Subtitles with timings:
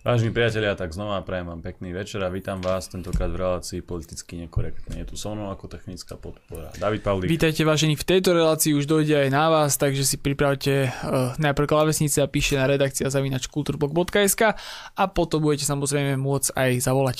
[0.00, 4.40] Vážení priatelia, tak znova prajem vám pekný večer a vítam vás tentokrát v relácii politicky
[4.40, 4.96] nekorektne.
[4.96, 6.72] Je tu so mnou ako technická podpora.
[6.80, 7.28] David Pavlík.
[7.28, 11.68] Vítajte vážení, v tejto relácii už dojde aj na vás, takže si pripravte uh, najprv
[11.68, 14.56] klavesnice a píšte na redakcia zavinač kulturblog.sk
[14.96, 17.18] a potom budete samozrejme môcť aj zavolať.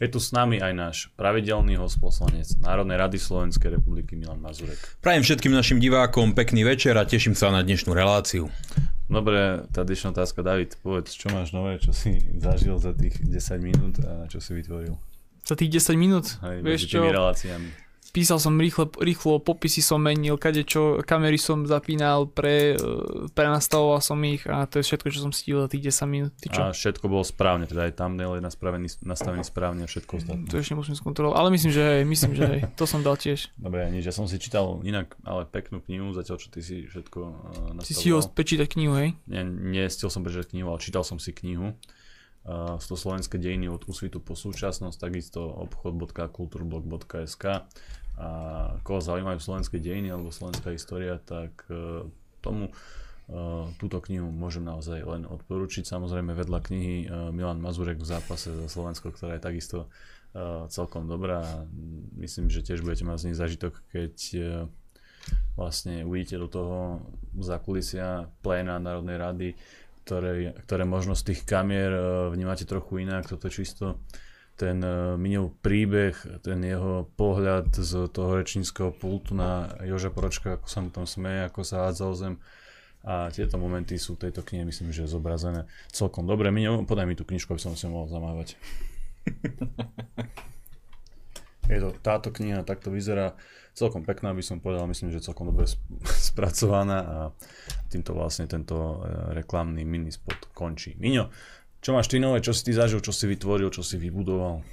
[0.00, 4.80] Je tu s nami aj náš pravidelný host poslanec Národnej rady Slovenskej republiky Milan Mazurek.
[5.04, 8.48] Prajem všetkým našim divákom pekný večer a teším sa na dnešnú reláciu.
[9.08, 13.32] Dobre, tá dnešná otázka, David, povedz, čo máš nové, čo si zažil za tých 10
[13.64, 14.94] minút a čo si vytvoril?
[15.48, 16.36] Za tých 10 minút?
[16.44, 17.00] Hej, Vieš čo?
[17.00, 17.87] reláciami
[18.18, 24.02] písal som rýchle, rýchlo, popisy som menil, kade čo, kamery som zapínal, pre, e, prenastavoval
[24.02, 26.32] som ich a to je všetko, čo som stihol za tých 10 minút.
[26.42, 26.60] Ty čo?
[26.66, 30.50] A všetko bolo správne, teda aj thumbnail je nastavený, nastavený správne a všetko ostatné.
[30.50, 33.54] To ešte musím skontrolovať, ale myslím, že hej, myslím, že hej, to som dal tiež.
[33.64, 37.18] Dobre, nič, ja som si čítal inak, ale peknú knihu, zatiaľ čo ty si všetko
[37.22, 37.86] uh, nastavoval.
[37.86, 39.14] Ty si ho prečítať knihu, hej?
[39.30, 41.70] Nie, nie som prečítať knihu, ale čítal som si knihu
[42.48, 47.44] uh, to slovenské dejiny od úsvitu po súčasnosť, takisto obchod.kulturblog.sk
[48.18, 48.28] a
[48.82, 52.02] koho zaujímajú slovenské dejiny alebo slovenská história, tak uh,
[52.42, 55.86] tomu uh, túto knihu môžem naozaj len odporučiť.
[55.86, 59.86] Samozrejme vedľa knihy uh, Milan Mazurek v zápase za Slovensko, ktorá je takisto
[60.68, 61.64] celkom dobrá.
[62.12, 64.14] Myslím, že tiež budete mať z nej zažitok, keď
[65.56, 67.00] vlastne uvidíte do toho
[67.40, 69.48] zákulisia pléna Národnej rady,
[70.04, 71.88] ktoré, ktoré možno z tých kamier
[72.28, 73.24] vnímate trochu inak.
[73.24, 74.04] Toto čisto
[74.58, 80.66] ten uh, minul príbeh, ten jeho pohľad z toho rečníckého pultu na Joža Poročka, ako
[80.66, 82.34] sa mu tam smeje, ako sa hádzal zem.
[83.06, 86.50] A tieto momenty sú v tejto knihe, myslím, že zobrazené celkom dobre.
[86.50, 88.58] Minul, podaj mi tú knižku, aby som si mohol zamávať.
[91.68, 93.36] Je to, táto kniha takto vyzerá
[93.76, 95.68] celkom pekná, by som povedal, myslím, že celkom dobre
[96.32, 97.18] spracovaná a
[97.86, 100.98] týmto vlastne tento eh, reklamný minispot končí.
[100.98, 101.30] Miňo,
[101.78, 104.66] čo máš ty nové, čo si ty zažil, čo si vytvoril, čo si vybudoval?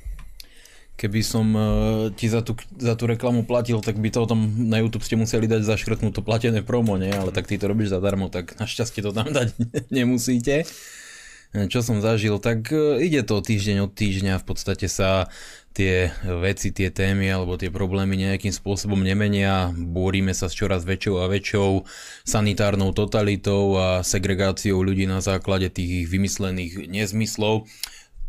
[0.96, 1.68] Keby som uh,
[2.16, 5.20] ti za tú, za tú reklamu platil, tak by to o tom na YouTube ste
[5.20, 7.12] museli dať zaškrtnúť to platené promo, nie?
[7.12, 9.54] Ale tak ty to robíš zadarmo, tak našťastie to tam dať
[9.92, 10.64] nemusíte.
[11.56, 15.28] Čo som zažil, tak uh, ide to týždeň od týždňa, v podstate sa
[15.76, 19.76] tie veci, tie témy alebo tie problémy nejakým spôsobom nemenia.
[19.76, 21.84] Búrime sa s čoraz väčšou a väčšou
[22.24, 27.68] sanitárnou totalitou a segregáciou ľudí na základe tých vymyslených nezmyslov.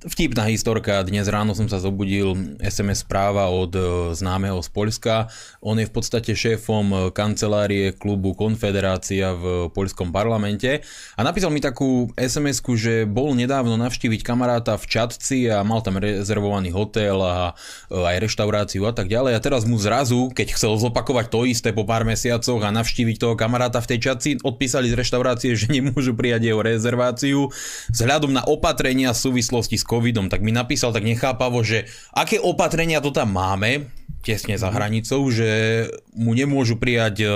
[0.07, 3.83] Vtipná historka, dnes ráno som sa zobudil SMS správa od e,
[4.15, 5.27] známeho z Polska.
[5.59, 10.87] On je v podstate šéfom e, kancelárie klubu Konfederácia v poľskom parlamente
[11.19, 15.99] a napísal mi takú sms že bol nedávno navštíviť kamaráta v Čadci a mal tam
[15.99, 17.59] rezervovaný hotel a
[17.91, 19.35] e, aj reštauráciu a tak ďalej.
[19.35, 23.35] A teraz mu zrazu, keď chcel zopakovať to isté po pár mesiacoch a navštíviť toho
[23.35, 27.51] kamaráta v tej Čadci, odpísali z reštaurácie, že nemôžu prijať jeho rezerváciu
[27.91, 33.01] vzhľadom na opatrenia v súvislosti s covidom, tak mi napísal tak nechápavo, že aké opatrenia
[33.01, 33.89] to tam máme,
[34.27, 35.87] tesne za hranicou, že
[36.19, 37.27] mu nemôžu prijať e,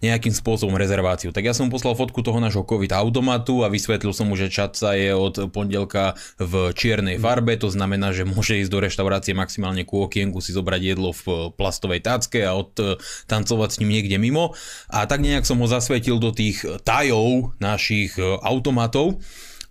[0.00, 1.36] nejakým spôsobom rezerváciu.
[1.36, 4.96] Tak ja som poslal fotku toho nášho COVID automatu a vysvetlil som mu, že čatca
[4.96, 10.00] je od pondelka v čiernej farbe, to znamená, že môže ísť do reštaurácie maximálne ku
[10.08, 14.56] okienku si zobrať jedlo v plastovej tácke a odtancovať s ním niekde mimo.
[14.88, 19.20] A tak nejak som ho zasvetil do tých tajov našich e, automatov.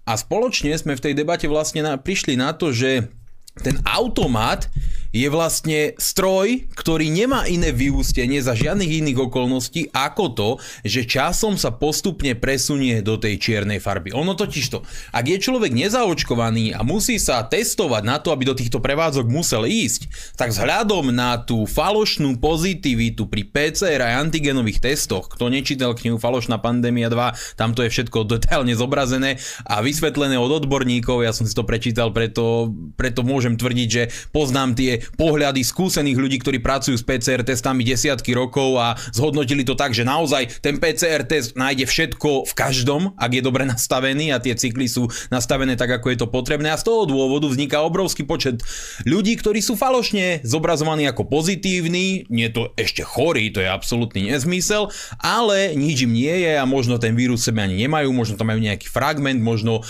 [0.07, 3.11] A spoločne sme v tej debate vlastne na, prišli na to, že
[3.59, 4.71] ten automat
[5.15, 10.49] je vlastne stroj, ktorý nemá iné vyústenie za žiadnych iných okolností ako to,
[10.83, 14.11] že časom sa postupne presunie do tej čiernej farby.
[14.11, 18.57] Ono totiž to, ak je človek nezaočkovaný a musí sa testovať na to, aby do
[18.57, 25.31] týchto prevádzok musel ísť, tak vzhľadom na tú falošnú pozitivitu pri PCR a antigenových testoch,
[25.31, 30.63] kto nečítal knihu Falošná pandémia 2, tam to je všetko detailne zobrazené a vysvetlené od
[30.63, 36.17] odborníkov, ja som si to prečítal, preto, preto môžem tvrdiť, že poznám tie pohľady skúsených
[36.17, 40.77] ľudí, ktorí pracujú s PCR testami desiatky rokov a zhodnotili to tak, že naozaj ten
[40.77, 45.79] PCR test nájde všetko v každom, ak je dobre nastavený a tie cykly sú nastavené
[45.79, 46.71] tak, ako je to potrebné.
[46.73, 48.61] A z toho dôvodu vzniká obrovský počet
[49.07, 54.89] ľudí, ktorí sú falošne zobrazovaní ako pozitívni, nie to ešte chorí, to je absolútny nezmysel,
[55.21, 58.61] ale nič im nie je a možno ten vírus sebe ani nemajú, možno tam majú
[58.63, 59.83] nejaký fragment, možno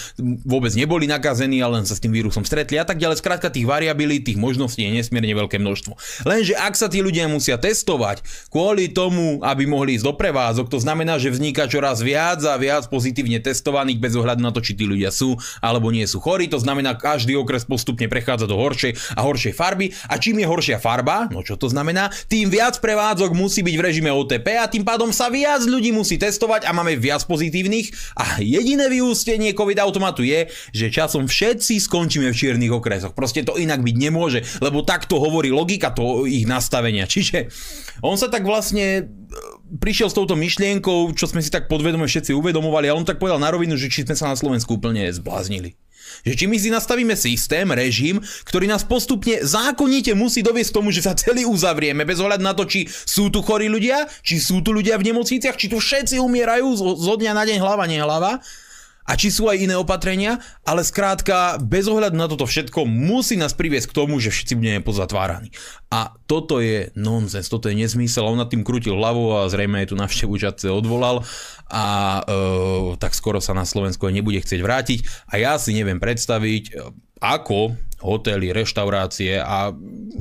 [0.46, 3.22] vôbec neboli nakazení, ale len sa s tým vírusom stretli a tak ďalej.
[3.22, 5.94] Skrátka tých variabilít, tých možností je nesmierne veľké množstvo.
[6.26, 10.82] Lenže ak sa tí ľudia musia testovať kvôli tomu, aby mohli ísť do prevázok, to
[10.82, 14.90] znamená, že vzniká čoraz viac a viac pozitívne testovaných bez ohľadu na to, či tí
[14.90, 16.50] ľudia sú alebo nie sú chorí.
[16.50, 19.94] To znamená, každý okres postupne prechádza do horšej a horšej farby.
[20.10, 23.86] A čím je horšia farba, no čo to znamená, tým viac prevádzok musí byť v
[23.86, 28.18] režime OTP a tým pádom sa viac ľudí musí testovať a máme viac pozitívnych.
[28.18, 33.14] A jediné vyústenie COVID automatu je, že časom všetci skončíme v čiernych okresoch.
[33.14, 37.04] Proste to inak byť nemôže, lebo takto hovorí logika toho ich nastavenia.
[37.04, 37.52] Čiže
[38.00, 39.04] on sa tak vlastne e,
[39.84, 43.44] prišiel s touto myšlienkou, čo sme si tak podvedome všetci uvedomovali a on tak povedal
[43.44, 45.76] na rovinu, že či sme sa na Slovensku úplne zbláznili.
[46.24, 50.90] Že či my si nastavíme systém, režim, ktorý nás postupne zákonite musí doviesť k tomu,
[50.96, 54.64] že sa celý uzavrieme, bez ohľadu na to, či sú tu chorí ľudia, či sú
[54.64, 58.40] tu ľudia v nemocniciach, či tu všetci umierajú zo, zo dňa na deň hlava, nehlava
[59.08, 63.56] a či sú aj iné opatrenia, ale skrátka bez ohľadu na toto všetko musí nás
[63.56, 65.56] priviesť k tomu, že všetci budeme pozatváraní.
[65.88, 69.88] A toto je nonsens, toto je nezmysel, on nad tým krútil hlavu a zrejme aj
[69.90, 71.24] tu navštevu Čadce odvolal.
[71.72, 71.86] A
[72.28, 75.00] e, tak skoro sa na Slovensku nebude chcieť vrátiť.
[75.32, 76.76] A ja si neviem predstaviť,
[77.24, 79.74] ako hotely, reštaurácie a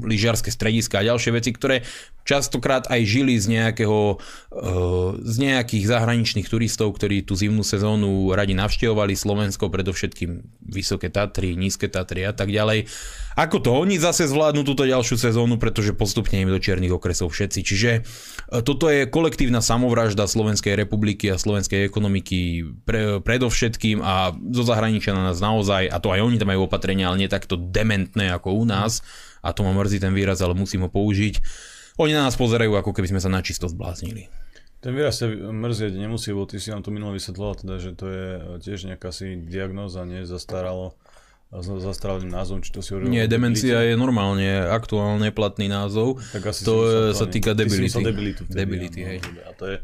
[0.02, 1.84] lyžiarske strediska a ďalšie veci, ktoré
[2.26, 8.58] častokrát aj žili z nejakého, eh, z nejakých zahraničných turistov, ktorí tú zimnú sezónu radi
[8.58, 12.90] navštevovali Slovensko, predovšetkým Vysoké Tatry, Nízke Tatry a tak ďalej.
[13.37, 17.61] Ako to oni zase zvládnu túto ďalšiu sezónu, pretože postupne im do čiernych okresov všetci.
[17.62, 24.64] Čiže eh, toto je kolektívna samovražda Slovenskej republiky a slovenskej ekonomiky pre, predovšetkým a zo
[24.67, 28.30] zahraničia na nás naozaj, a to aj oni tam majú opatrenia, ale nie takto dementné
[28.30, 29.02] ako u nás,
[29.42, 31.42] a to ma mrzí ten výraz, ale musím ho použiť
[31.96, 34.28] oni na nás pozerajú, ako keby sme sa načisto zbláznili.
[34.84, 38.06] Ten výraz sa mrzieť nemusí, bo ty si nám to minulé vysvetloval, teda, že to
[38.06, 38.28] je
[38.60, 40.92] tiež nejaká si diagnóza, nie zastaralo
[41.56, 43.08] zastaralým názvom, či to si hovoril?
[43.08, 46.20] Nie, demencia je normálne aktuálne platný názov.
[46.34, 46.74] Tak asi to
[47.16, 48.02] sa týka debility.
[48.02, 48.42] debilitu.
[48.44, 49.18] Vtedy, debility, hej.
[49.46, 49.76] A to je,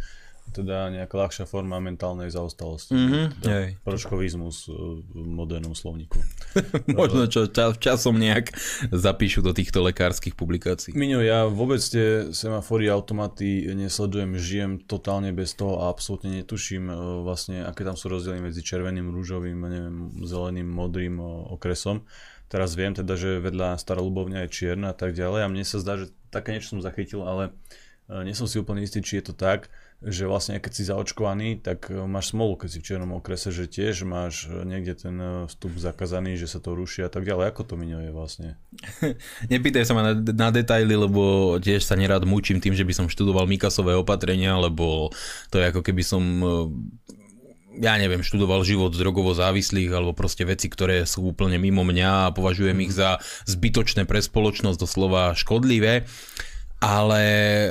[0.52, 2.92] teda nejaká ľahšia forma mentálnej zaostalosti.
[2.92, 6.20] Mm-hmm, teda proškovizmus v modernom slovníku.
[7.00, 8.52] Možno čo čas, časom nejak
[8.92, 10.92] zapíšu do týchto lekárskych publikácií.
[10.92, 16.94] Miňo, ja vôbec tie semafory, automaty nesledujem, žijem totálne bez toho a absolútne netuším e,
[17.24, 21.16] vlastne, aké tam sú rozdiely medzi červeným, rúžovým, neviem, zeleným, modrým
[21.56, 22.04] okresom.
[22.52, 25.80] Teraz viem teda, že vedľa Stará Ľubovňa je čierna a tak ďalej a mne sa
[25.80, 27.56] zdá, že také niečo som zachytil, ale
[28.12, 29.72] e, nie som si úplne istý, či je to tak
[30.02, 33.70] že vlastne keď si zaočkovaný, tak e, máš smolu, keď si v čiernom okrese, že
[33.70, 37.54] tiež máš e, niekde ten e, vstup zakazaný, že sa to ruší a tak ďalej.
[37.54, 38.58] Ako to minuje vlastne?
[39.52, 43.06] Nepýtaj sa ma na, na detaily, lebo tiež sa nerád mučím tým, že by som
[43.06, 45.14] študoval Mikasové opatrenia, lebo
[45.54, 46.22] to je ako keby som
[47.78, 52.34] ja neviem, študoval život drogovo závislých alebo proste veci, ktoré sú úplne mimo mňa a
[52.34, 53.16] považujem ich za
[53.48, 56.04] zbytočné pre spoločnosť, doslova škodlivé.
[56.82, 57.22] Ale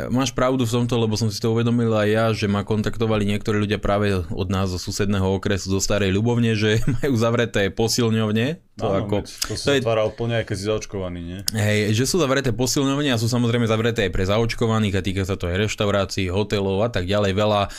[0.08, 3.60] máš pravdu v tomto, lebo som si to uvedomil aj ja, že ma kontaktovali niektorí
[3.60, 8.63] ľudia práve od nás zo susedného okresu, zo Starej Ľubovne, že majú zavreté posilňovne.
[8.80, 11.40] To, Áno, ako, to sa je, úplne aj keď si zaočkovaný, nie?
[11.52, 15.36] Hej, že sú zavreté posilňovne a sú samozrejme zavreté aj pre zaočkovaných a týka sa
[15.36, 17.36] to aj reštaurácií, hotelov a tak ďalej.
[17.36, 17.69] Veľa e,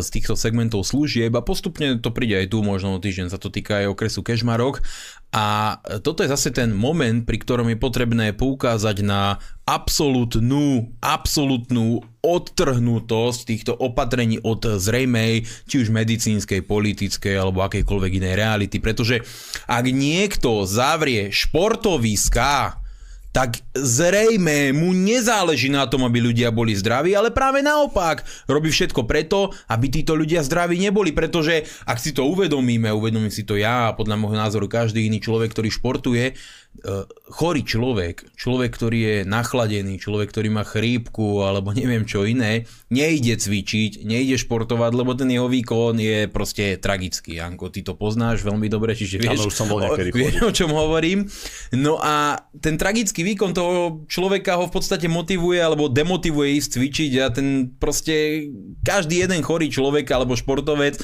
[0.00, 3.84] z týchto segmentov služieb a postupne to príde aj tu, možno týždeň sa to týka
[3.84, 4.80] aj okresu Kešmarok
[5.28, 9.36] a toto je zase ten moment, pri ktorom je potrebné poukázať na
[9.68, 18.80] absolútnu, absolútnu odtrhnutosť týchto opatrení od zrejmej, či už medicínskej, politickej alebo akejkoľvek inej reality.
[18.80, 19.20] Pretože
[19.68, 22.80] ak niekto zavrie športoviská,
[23.28, 29.04] tak zrejme mu nezáleží na tom, aby ľudia boli zdraví, ale práve naopak robí všetko
[29.04, 33.92] preto, aby títo ľudia zdraví neboli, pretože ak si to uvedomíme, uvedomím si to ja
[33.92, 36.34] a podľa môjho názoru každý iný človek, ktorý športuje,
[37.28, 43.34] chorý človek, človek, ktorý je nachladený, človek, ktorý má chrípku alebo neviem čo iné, nejde
[43.34, 47.42] cvičiť, nejde športovať, lebo ten jeho výkon je proste tragický.
[47.42, 50.70] Janko, ty to poznáš veľmi dobre, čiže vieš, už som bol o, vieš o čom
[50.70, 51.26] hovorím.
[51.74, 57.12] No a ten tragický výkon toho človeka ho v podstate motivuje alebo demotivuje ísť cvičiť
[57.20, 58.48] a ten proste
[58.86, 61.02] každý jeden chorý človek alebo športovec e,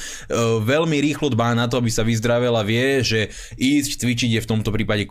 [0.63, 4.51] veľmi rýchlo dbá na to, aby sa vyzdravel a vie, že ísť cvičiť je v
[4.51, 5.05] tomto prípade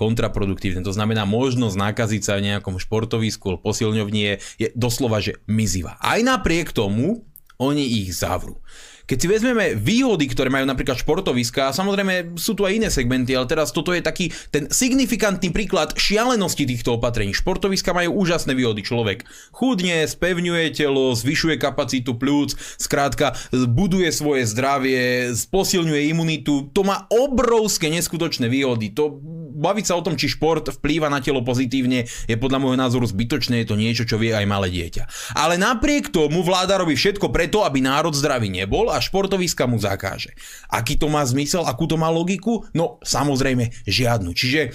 [0.44, 0.84] kontraproduktívne produktívne.
[0.84, 5.96] To znamená, možnosť nakaziť sa v nejakom športovisku, posilňovni je, je doslova, že mizivá.
[6.04, 7.24] Aj napriek tomu
[7.58, 8.60] oni ich zavrú.
[9.04, 13.52] Keď si vezmeme výhody, ktoré majú napríklad športoviska, samozrejme sú tu aj iné segmenty, ale
[13.52, 17.36] teraz toto je taký ten signifikantný príklad šialenosti týchto opatrení.
[17.36, 18.80] Športoviska majú úžasné výhody.
[18.80, 26.72] Človek chudne, spevňuje telo, zvyšuje kapacitu plúc, skrátka buduje svoje zdravie, posilňuje imunitu.
[26.72, 28.96] To má obrovské neskutočné výhody.
[28.96, 29.20] To
[29.54, 33.64] baviť sa o tom, či šport vplýva na telo pozitívne, je podľa môjho názoru zbytočné,
[33.64, 35.36] je to niečo, čo vie aj malé dieťa.
[35.38, 40.34] Ale napriek tomu vláda robí všetko preto, aby národ zdravý nebol a športoviska mu zakáže.
[40.68, 42.66] Aký to má zmysel, akú to má logiku?
[42.74, 44.34] No samozrejme žiadnu.
[44.34, 44.74] Čiže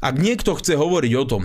[0.00, 1.42] ak niekto chce hovoriť o tom,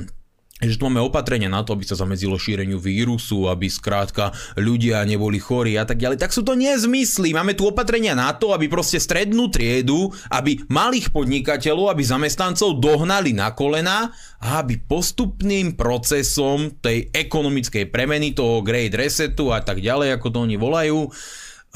[0.55, 5.35] že tu máme opatrenia na to, aby sa zamedzilo šíreniu vírusu, aby skrátka ľudia neboli
[5.35, 7.35] chorí a tak ďalej, tak sú to nezmysly.
[7.35, 13.35] Máme tu opatrenia na to, aby proste strednú triedu, aby malých podnikateľov, aby zamestnancov dohnali
[13.35, 20.15] na kolena a aby postupným procesom tej ekonomickej premeny, toho great resetu a tak ďalej,
[20.15, 21.11] ako to oni volajú,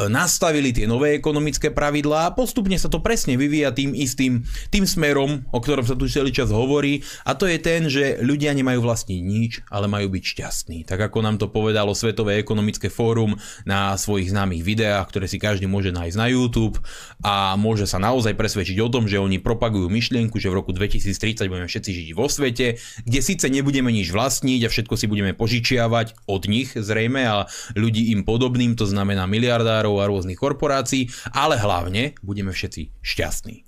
[0.07, 5.43] nastavili tie nové ekonomické pravidlá a postupne sa to presne vyvíja tým istým tým smerom,
[5.51, 9.19] o ktorom sa tu celý čas hovorí a to je ten, že ľudia nemajú vlastniť
[9.19, 10.77] nič, ale majú byť šťastní.
[10.87, 13.35] Tak ako nám to povedalo Svetové ekonomické fórum
[13.67, 16.79] na svojich známych videách, ktoré si každý môže nájsť na YouTube
[17.25, 21.49] a môže sa naozaj presvedčiť o tom, že oni propagujú myšlienku, že v roku 2030
[21.49, 26.29] budeme všetci žiť vo svete, kde síce nebudeme nič vlastniť a všetko si budeme požičiavať
[26.29, 27.37] od nich zrejme a
[27.73, 33.65] ľudí im podobným, to znamená miliardárov a rôznych korporácií, ale hlavne budeme všetci šťastní.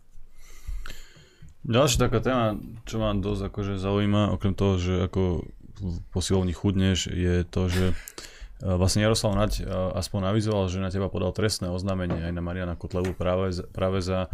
[1.61, 2.45] Ďalšia taká téma,
[2.89, 5.45] čo ma dosť akože zaujíma, okrem toho, že ako
[6.09, 7.95] posilovni chudneš, je to, že e,
[8.65, 9.63] vlastne Jaroslav Naď e,
[9.97, 14.29] aspoň avizoval, že na teba podal trestné oznámenie aj na Mariana Kotlevu práve, práve za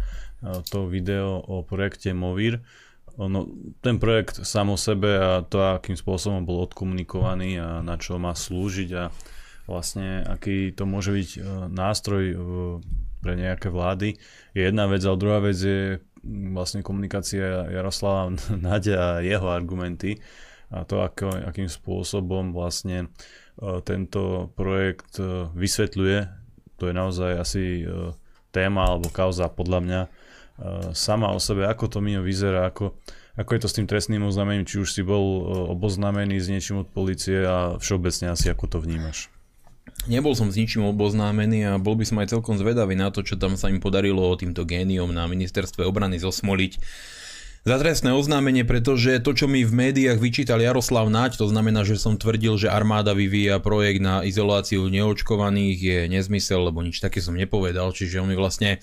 [0.72, 2.62] to video o projekte Movir.
[3.18, 3.50] No,
[3.82, 8.30] ten projekt sám o sebe a to, akým spôsobom bol odkomunikovaný a na čo má
[8.30, 9.10] slúžiť a
[9.68, 12.36] vlastne aký to môže byť e, nástroj e,
[13.20, 14.16] pre nejaké vlády
[14.56, 16.00] je jedna vec, ale druhá vec je
[16.56, 20.16] vlastne komunikácia Jaroslava Nadia a jeho argumenty
[20.72, 23.06] a to, ako, akým spôsobom vlastne
[23.60, 25.20] e, tento projekt
[25.52, 26.18] vysvetľuje,
[26.80, 27.64] to je naozaj asi
[28.54, 30.00] téma alebo kauza podľa mňa
[30.94, 32.98] sama o sebe, ako to mimo vyzerá, ako,
[33.38, 35.42] ako je to s tým trestným oznámením, či už si bol
[35.74, 39.30] oboznámený s niečím od policie a všeobecne asi ako to vnímaš.
[40.06, 43.36] Nebol som s ničím oboznámený a bol by som aj celkom zvedavý na to, čo
[43.36, 46.72] tam sa im podarilo týmto géniom na ministerstve obrany zosmoliť.
[47.66, 52.00] Za trestné oznámenie, pretože to, čo mi v médiách vyčítal Jaroslav Naď, to znamená, že
[52.00, 57.36] som tvrdil, že armáda vyvíja projekt na izoláciu neočkovaných, je nezmysel, lebo nič také som
[57.36, 58.80] nepovedal, čiže on mi vlastne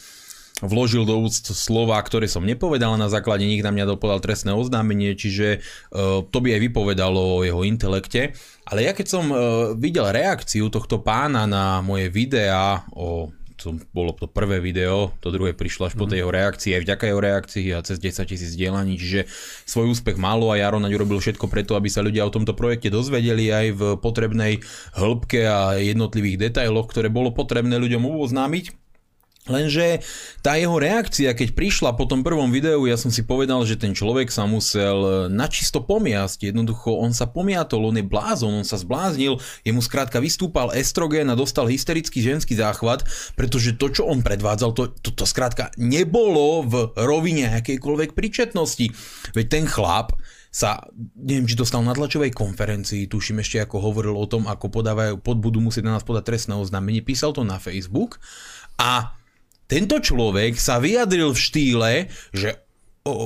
[0.64, 5.12] vložil do úst slova, ktoré som nepovedal na základe nich na mňa dopodal trestné oznámenie,
[5.12, 5.60] čiže
[5.92, 8.32] uh, to by aj vypovedalo o jeho intelekte.
[8.64, 9.38] Ale ja keď som uh,
[9.76, 15.56] videl reakciu tohto pána na moje videá o to bolo to prvé video, to druhé
[15.56, 19.00] prišlo až po tej jeho reakcii, aj vďaka jeho reakcii a cez 10 tisíc dielaní,
[19.00, 19.26] čiže
[19.64, 22.92] svoj úspech malo a Jaro naň urobil všetko preto, aby sa ľudia o tomto projekte
[22.92, 24.60] dozvedeli aj v potrebnej
[24.94, 28.85] hĺbke a jednotlivých detailoch, ktoré bolo potrebné ľuďom oboznámiť.
[29.46, 30.02] Lenže
[30.42, 33.94] tá jeho reakcia, keď prišla po tom prvom videu, ja som si povedal, že ten
[33.94, 36.50] človek sa musel e, načisto pomiasť.
[36.50, 41.38] Jednoducho, on sa pomiatol, on je blázon, on sa zbláznil, jemu skrátka vystúpal estrogen a
[41.38, 43.06] dostal hysterický ženský záchvat,
[43.38, 46.74] pretože to, čo on predvádzal, to, to, to skrátka nebolo v
[47.06, 48.90] rovine akejkoľvek príčetnosti.
[49.38, 50.18] Veď ten chlap
[50.50, 55.22] sa, neviem, či dostal na tlačovej konferencii, tuším ešte ako hovoril o tom, ako podávajú,
[55.22, 58.18] pod budú musieť na nás podať trestné oznámenie, písal to na Facebook
[58.82, 59.14] a
[59.66, 61.92] tento človek sa vyjadril v štýle,
[62.34, 62.66] že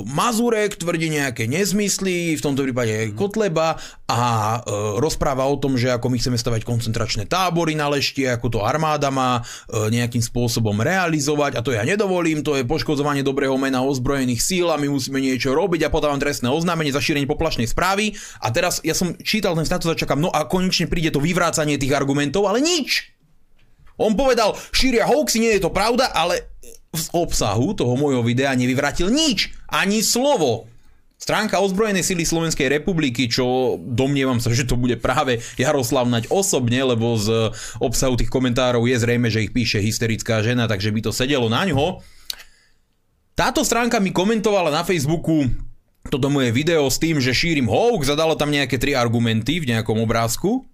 [0.04, 3.80] Mazurek tvrdí nejaké nezmysly, v tomto prípade Kotleba
[4.12, 4.58] a e,
[5.00, 9.08] rozpráva o tom, že ako my chceme stavať koncentračné tábory na leštie, ako to armáda
[9.08, 14.44] má e, nejakým spôsobom realizovať a to ja nedovolím, to je poškodzovanie dobrého mena ozbrojených
[14.44, 18.12] síl a my musíme niečo robiť a podávam trestné oznámenie za šírenie poplašnej správy
[18.44, 21.80] a teraz ja som čítal ten status a čakám, no a konečne príde to vyvrácanie
[21.80, 23.16] tých argumentov, ale nič.
[24.00, 26.48] On povedal, šíria hoaxy, nie je to pravda, ale
[26.96, 30.66] z obsahu toho môjho videa nevyvratil nič, ani slovo.
[31.20, 36.80] Stránka ozbrojenej sily Slovenskej republiky, čo domnievam sa, že to bude práve Jaroslav Nať osobne,
[36.80, 41.12] lebo z obsahu tých komentárov je zrejme, že ich píše hysterická žena, takže by to
[41.12, 42.00] sedelo na ňo.
[43.36, 45.44] Táto stránka mi komentovala na Facebooku
[46.08, 49.76] toto moje video s tým, že šírim hoax a dala tam nejaké tri argumenty v
[49.76, 50.64] nejakom obrázku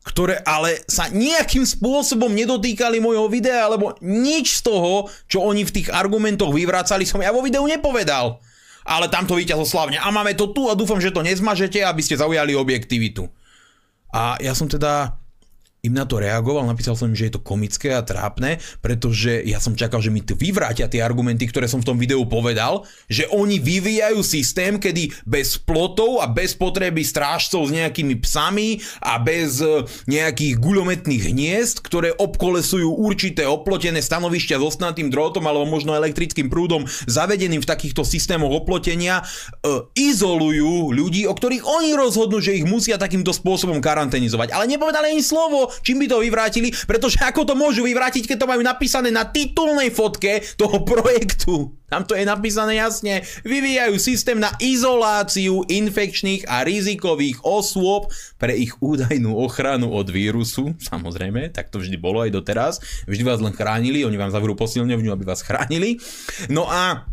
[0.00, 5.74] ktoré ale sa nejakým spôsobom nedotýkali môjho videa, lebo nič z toho, čo oni v
[5.76, 8.40] tých argumentoch vyvracali, som ja vo videu nepovedal.
[8.88, 10.00] Ale tam to víťazlo slavne.
[10.00, 13.28] A máme to tu a dúfam, že to nezmažete, aby ste zaujali objektivitu.
[14.10, 15.20] A ja som teda
[15.80, 19.56] im na to reagoval, napísal som im, že je to komické a trápne, pretože ja
[19.56, 23.24] som čakal, že mi tu vyvrátia tie argumenty, ktoré som v tom videu povedal, že
[23.32, 29.64] oni vyvíjajú systém, kedy bez plotov a bez potreby strážcov s nejakými psami a bez
[29.64, 36.52] e, nejakých guľometných hniezd, ktoré obkolesujú určité oplotené stanovišťa s ostnatým drôtom alebo možno elektrickým
[36.52, 42.68] prúdom zavedeným v takýchto systémoch oplotenia, e, izolujú ľudí, o ktorých oni rozhodnú, že ich
[42.68, 44.52] musia takýmto spôsobom karanténizovať.
[44.52, 48.50] Ale nepovedali ani slovo čím by to vyvrátili, pretože ako to môžu vyvrátiť, keď to
[48.50, 51.74] majú napísané na titulnej fotke toho projektu.
[51.90, 53.26] Tam to je napísané jasne.
[53.42, 60.78] Vyvíjajú systém na izoláciu infekčných a rizikových osôb pre ich údajnú ochranu od vírusu.
[60.78, 62.78] Samozrejme, tak to vždy bolo aj doteraz.
[63.10, 65.98] Vždy vás len chránili, oni vám zavrú posilňovňu, aby vás chránili.
[66.46, 67.10] No a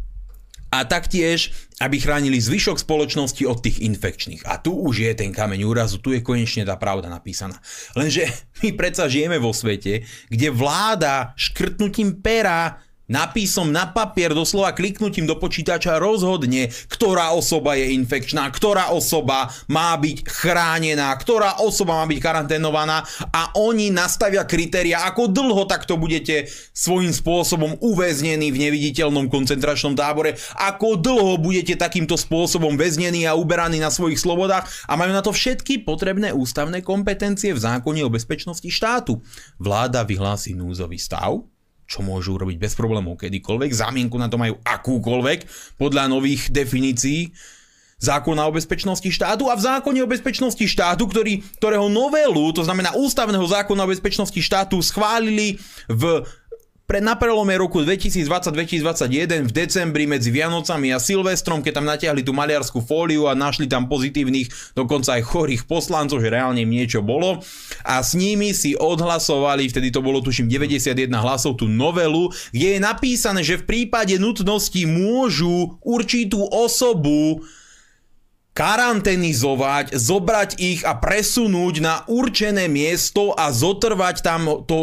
[0.68, 4.44] a taktiež, aby chránili zvyšok spoločnosti od tých infekčných.
[4.50, 7.60] A tu už je ten kameň úrazu, tu je konečne tá pravda napísaná.
[7.96, 8.28] Lenže
[8.64, 15.40] my predsa žijeme vo svete, kde vláda škrtnutím pera Napísom na papier, doslova kliknutím do
[15.40, 22.20] počítača rozhodne, ktorá osoba je infekčná, ktorá osoba má byť chránená, ktorá osoba má byť
[22.20, 29.96] karanténovaná a oni nastavia kritéria, ako dlho takto budete svojím spôsobom uväznení v neviditeľnom koncentračnom
[29.96, 35.24] tábore, ako dlho budete takýmto spôsobom väznení a uberaní na svojich slobodách a majú na
[35.24, 39.24] to všetky potrebné ústavné kompetencie v zákone o bezpečnosti štátu.
[39.56, 41.40] Vláda vyhlási núzový stav,
[41.88, 43.72] čo môžu robiť bez problémov kedykoľvek.
[43.72, 45.48] Zámienku na to majú akúkoľvek
[45.80, 47.32] podľa nových definícií
[47.98, 52.94] zákona o bezpečnosti štátu a v zákone o bezpečnosti štátu, ktorý, ktorého novelu, to znamená
[52.94, 55.58] ústavného zákona o bezpečnosti štátu schválili
[55.90, 56.22] v
[56.88, 62.32] pre, na prelome roku 2020-2021 v decembri medzi Vianocami a Silvestrom, keď tam natiahli tú
[62.32, 67.44] maliarskú fóliu a našli tam pozitívnych, dokonca aj chorých poslancov, že reálne im niečo bolo.
[67.84, 72.80] A s nimi si odhlasovali, vtedy to bolo tuším 91 hlasov, tú novelu, kde je
[72.80, 77.44] napísané, že v prípade nutnosti môžu určitú osobu
[78.58, 84.80] karanténizovať, zobrať ich a presunúť na určené miesto a zotrvať tam to,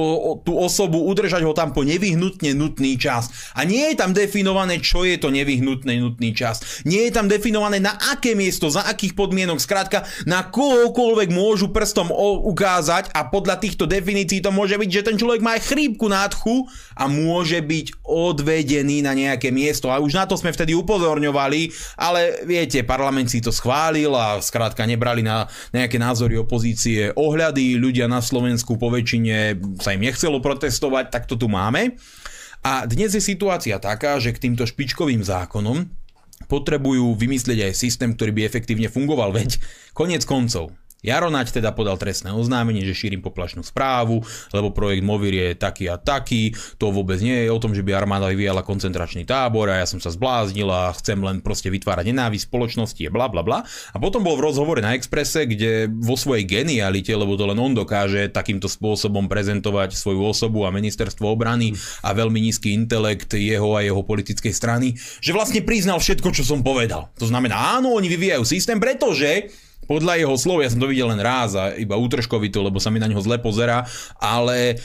[0.47, 3.50] tú osobu, udržať ho tam po nevyhnutne nutný čas.
[3.59, 6.87] A nie je tam definované, čo je to nevyhnutný nutný čas.
[6.87, 9.59] Nie je tam definované, na aké miesto, za akých podmienok.
[9.59, 12.14] Skrátka, na kohokoľvek môžu prstom
[12.47, 16.71] ukázať a podľa týchto definícií to môže byť, že ten človek má aj chrípku nádchu
[16.95, 19.90] a môže byť odvedený na nejaké miesto.
[19.90, 24.85] A už na to sme vtedy upozorňovali, ale viete, parlament si to schválil a skrátka
[24.85, 27.80] nebrali na nejaké názory opozície ohľady.
[27.80, 31.97] Ľudia na Slovensku po väčšine sa im nechcelo protestovať, tak to tu máme.
[32.64, 35.85] A dnes je situácia taká, že k týmto špičkovým zákonom
[36.49, 39.61] potrebujú vymyslieť aj systém, ktorý by efektívne fungoval, veď
[39.97, 40.73] konec koncov
[41.04, 44.25] Jaro Naď teda podal trestné oznámenie, že šírim poplašnú správu,
[44.56, 47.93] lebo projekt Movir je taký a taký, to vôbec nie je o tom, že by
[47.93, 52.49] armáda vyvíjala koncentračný tábor a ja som sa zbláznil a chcem len proste vytvárať nenávisť
[52.49, 53.60] spoločnosti, bla bla bla.
[53.93, 57.76] A potom bol v rozhovore na Exprese, kde vo svojej genialite, lebo to len on
[57.76, 63.84] dokáže takýmto spôsobom prezentovať svoju osobu a ministerstvo obrany a veľmi nízky intelekt jeho a
[63.84, 67.12] jeho politickej strany, že vlastne priznal všetko, čo som povedal.
[67.21, 69.52] To znamená, áno, oni vyvíjajú systém, pretože
[69.84, 73.00] podľa jeho slov, ja som to videl len raz a iba útržkovito, lebo sa mi
[73.00, 73.84] na neho zle pozera,
[74.18, 74.80] ale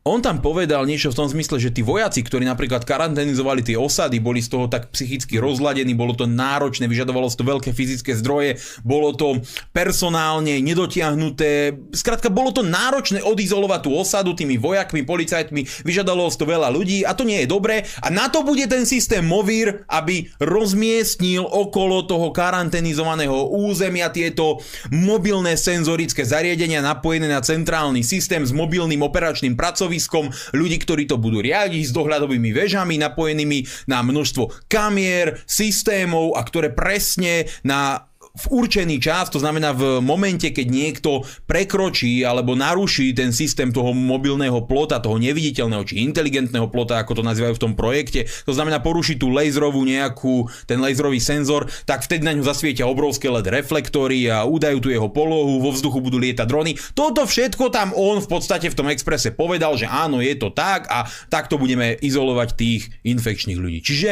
[0.00, 4.16] on tam povedal niečo v tom zmysle, že tí vojaci, ktorí napríklad karanténizovali tie osady,
[4.16, 9.12] boli z toho tak psychicky rozladení, bolo to náročné, vyžadovalo to veľké fyzické zdroje, bolo
[9.12, 9.44] to
[9.76, 16.72] personálne nedotiahnuté, skrátka bolo to náročné odizolovať tú osadu tými vojakmi, policajtmi, vyžadovalo to veľa
[16.72, 17.84] ľudí a to nie je dobré.
[18.00, 25.60] A na to bude ten systém Movir, aby rozmiestnil okolo toho karanténizovaného územia tieto mobilné
[25.60, 31.42] senzorické zariadenia napojené na centrálny systém s mobilným operačným pracovníkom pracoviskom, ľudí, ktorí to budú
[31.42, 39.02] riadiť s dohľadovými väžami napojenými na množstvo kamier, systémov a ktoré presne na v určený
[39.02, 45.02] čas, to znamená v momente, keď niekto prekročí alebo naruší ten systém toho mobilného plota,
[45.02, 49.34] toho neviditeľného či inteligentného plota, ako to nazývajú v tom projekte, to znamená poruší tú
[49.34, 54.78] laserovú nejakú, ten laserový senzor, tak vtedy na ňu zasvietia obrovské LED reflektory a údajú
[54.78, 56.78] tu jeho polohu, vo vzduchu budú lietať drony.
[56.94, 60.86] Toto všetko tam on v podstate v tom exprese povedal, že áno, je to tak
[60.86, 63.82] a takto budeme izolovať tých infekčných ľudí.
[63.82, 64.10] Čiže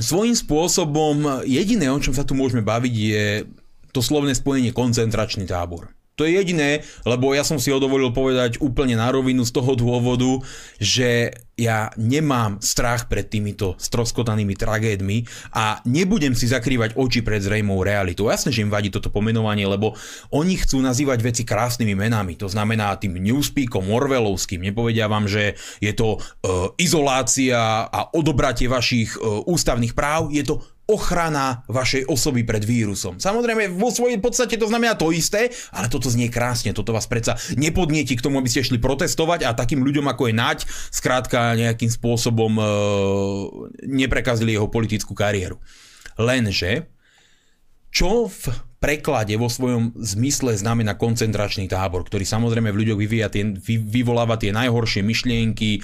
[0.00, 3.26] svojím spôsobom jediné, o čom sa tu môžeme baviť, je
[3.92, 5.92] to slovné spojenie koncentračný tábor.
[6.20, 9.72] To je jediné, lebo ja som si ho dovolil povedať úplne na rovinu z toho
[9.72, 10.44] dôvodu,
[10.76, 17.80] že ja nemám strach pred týmito stroskotanými tragédmi a nebudem si zakrývať oči pred zrejmou
[17.84, 18.28] realitou.
[18.28, 19.96] Jasne, že im vadí toto pomenovanie, lebo
[20.32, 22.36] oni chcú nazývať veci krásnymi menami.
[22.40, 24.60] To znamená tým newspeakom Orwellovským.
[24.60, 30.32] Nepovedia vám, že je to uh, izolácia a odobratie vašich uh, ústavných práv.
[30.32, 33.22] Je to ochrana vašej osoby pred vírusom.
[33.22, 37.38] Samozrejme, vo svojej podstate to znamená to isté, ale toto znie krásne, toto vás predsa
[37.54, 40.58] nepodnieti k tomu, aby ste šli protestovať a takým ľuďom ako je Naď,
[40.90, 42.64] skrátka nejakým spôsobom e,
[43.86, 45.62] neprekazili jeho politickú kariéru.
[46.18, 46.90] Lenže,
[47.90, 48.44] čo v
[48.80, 54.40] preklade vo svojom zmysle znamená koncentračný tábor, ktorý samozrejme v ľuďoch vyvíja tie, vy, vyvoláva
[54.40, 55.80] tie najhoršie myšlienky, e,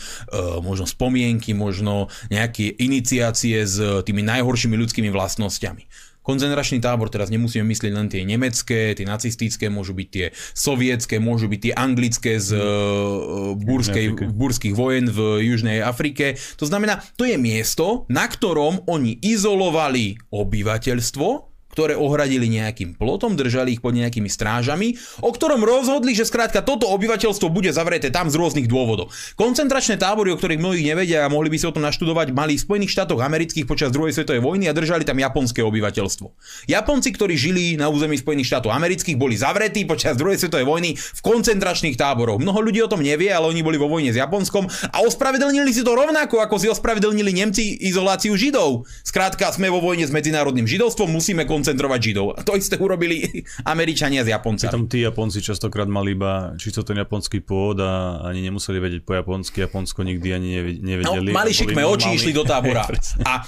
[0.65, 3.77] možno spomienky, možno nejaké iniciácie s
[4.09, 5.85] tými najhoršími ľudskými vlastnosťami.
[6.27, 10.27] Koncentračný tábor teraz nemusíme myslieť len tie nemecké, tie nacistické, môžu byť tie
[10.59, 16.35] sovietské, môžu byť tie anglické z uh, burskej, burských vojen v Južnej Afrike.
[16.59, 23.77] To znamená, to je miesto, na ktorom oni izolovali obyvateľstvo, ktoré ohradili nejakým plotom, držali
[23.77, 28.41] ich pod nejakými strážami, o ktorom rozhodli, že skrátka toto obyvateľstvo bude zavreté tam z
[28.41, 29.13] rôznych dôvodov.
[29.37, 32.65] Koncentračné tábory, o ktorých mnohí nevedia a mohli by si o tom naštudovať, mali v
[32.65, 36.33] Spojených štátoch amerických počas druhej svetovej vojny a držali tam japonské obyvateľstvo.
[36.65, 41.21] Japonci, ktorí žili na území Spojených štátov amerických, boli zavretí počas druhej svetovej vojny v
[41.21, 42.41] koncentračných táboroch.
[42.41, 44.65] Mnoho ľudí o tom nevie, ale oni boli vo vojne s Japonskom
[44.97, 48.89] a ospravedlnili si to rovnako, ako si ospravedlnili Nemci izoláciu Židov.
[49.05, 52.39] Skrátka, sme vo vojne s medzinárodným židovstvom, musíme koncentrovať Židov.
[52.39, 53.43] A to isté urobili
[53.75, 54.71] Američania s Japoncami.
[54.71, 59.19] Pritom tí Japonci častokrát mali iba čisto ten japonský pôd a ani nemuseli vedieť po
[59.19, 59.67] japonsky.
[59.67, 60.49] Japonsko nikdy ani
[60.79, 61.35] nevedeli.
[61.35, 62.87] No, mali šikme oči, išli do tábora.
[63.27, 63.43] a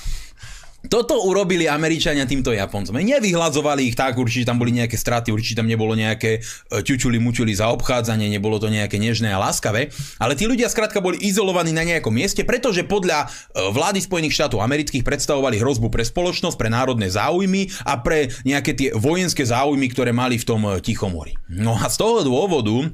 [0.88, 2.96] toto urobili Američania týmto Japoncom.
[2.96, 7.52] Nevyhľadzovali ich tak, určite tam boli nejaké straty, určite tam nebolo nejaké e, ťučuli mučuli
[7.52, 11.84] za obchádzanie, nebolo to nejaké nežné a láskavé, ale tí ľudia skrátka boli izolovaní na
[11.84, 17.12] nejakom mieste, pretože podľa e, vlády Spojených štátov amerických predstavovali hrozbu pre spoločnosť, pre národné
[17.12, 21.36] záujmy a pre nejaké tie vojenské záujmy, ktoré mali v tom e, Tichomori.
[21.52, 22.88] No a z toho dôvodu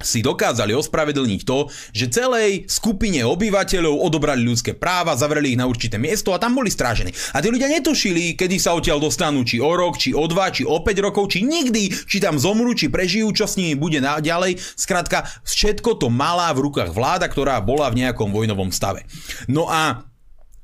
[0.00, 5.96] si dokázali ospravedlniť to, že celej skupine obyvateľov odobrali ľudské práva, zavreli ich na určité
[5.96, 7.12] miesto a tam boli strážení.
[7.32, 10.66] A tí ľudia netušili, kedy sa odtiaľ dostanú, či o rok, či o dva, či
[10.66, 14.58] o 5 rokov, či nikdy, či tam zomrú, či prežijú, čo s nimi bude ďalej.
[14.76, 19.04] Skrátka, všetko to malá v rukách vláda, ktorá bola v nejakom vojnovom stave.
[19.48, 20.06] No a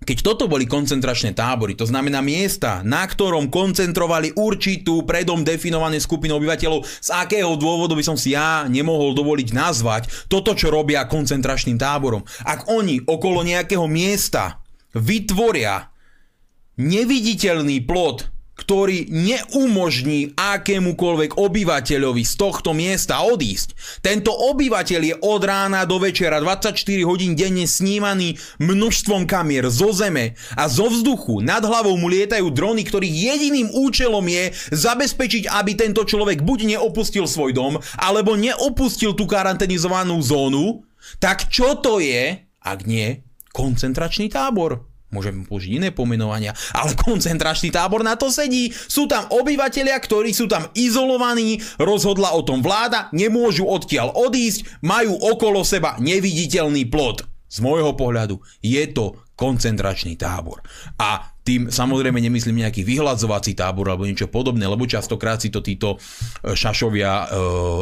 [0.02, 6.42] keď toto boli koncentračné tábory, to znamená miesta, na ktorom koncentrovali určitú predom definovanú skupinu
[6.42, 11.78] obyvateľov, z akého dôvodu by som si ja nemohol dovoliť nazvať toto, čo robia koncentračným
[11.78, 12.26] táborom.
[12.42, 14.58] Ak oni okolo nejakého miesta
[14.96, 15.92] vytvoria
[16.80, 23.72] neviditeľný plot, ktorý neumožní akémukoľvek obyvateľovi z tohto miesta odísť.
[24.04, 26.76] Tento obyvateľ je od rána do večera 24
[27.08, 31.40] hodín denne snímaný množstvom kamier zo zeme a zo vzduchu.
[31.40, 37.24] Nad hlavou mu lietajú drony, ktorých jediným účelom je zabezpečiť, aby tento človek buď neopustil
[37.24, 40.84] svoj dom, alebo neopustil tú karanténizovanú zónu.
[41.18, 44.91] Tak čo to je, ak nie koncentračný tábor?
[45.12, 48.72] Môžeme použiť iné pomenovania, ale koncentračný tábor na to sedí.
[48.72, 55.12] Sú tam obyvateľia, ktorí sú tam izolovaní, rozhodla o tom vláda, nemôžu odtiaľ odísť, majú
[55.20, 57.29] okolo seba neviditeľný plot.
[57.53, 60.64] Z môjho pohľadu je to koncentračný tábor.
[60.96, 65.98] A tým samozrejme nemyslím nejaký vyhľadzovací tábor alebo niečo podobné, lebo častokrát si to títo
[65.98, 67.27] e, šašovia e,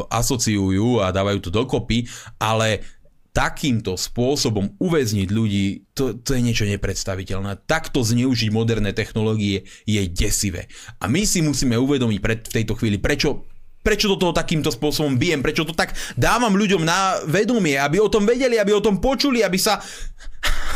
[0.08, 2.08] asociujú a dávajú to dokopy,
[2.40, 2.99] ale
[3.30, 5.64] takýmto spôsobom uväzniť ľudí,
[5.94, 7.62] to, to je niečo nepredstaviteľné.
[7.66, 10.66] Takto zneužiť moderné technológie je desivé.
[10.98, 13.46] A my si musíme uvedomiť pred, v tejto chvíli, prečo
[13.80, 18.12] prečo do toho takýmto spôsobom bijem, prečo to tak dávam ľuďom na vedomie, aby o
[18.12, 19.80] tom vedeli, aby o tom počuli, aby sa,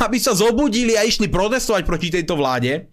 [0.04, 2.88] aby sa zobudili a išli protestovať proti tejto vláde.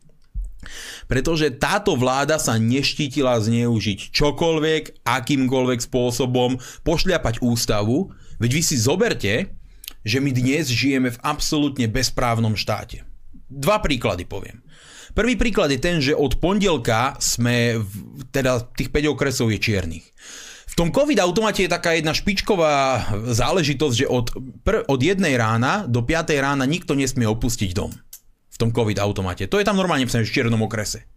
[1.07, 9.53] Pretože táto vláda sa neštítila zneužiť čokoľvek, akýmkoľvek spôsobom, pošľapať ústavu, Veď vy si zoberte,
[10.01, 13.05] že my dnes žijeme v absolútne bezprávnom štáte.
[13.45, 14.65] Dva príklady poviem.
[15.13, 20.05] Prvý príklad je ten, že od pondelka sme, v, teda tých 5 okresov je čiernych.
[20.71, 24.31] V tom COVID automate je taká jedna špičková záležitosť, že od,
[24.63, 27.91] pr- od jednej rána do 5 rána nikto nesmie opustiť dom.
[28.61, 29.49] Tom COVID automate.
[29.49, 31.09] To je tam normálne v čiernom okrese.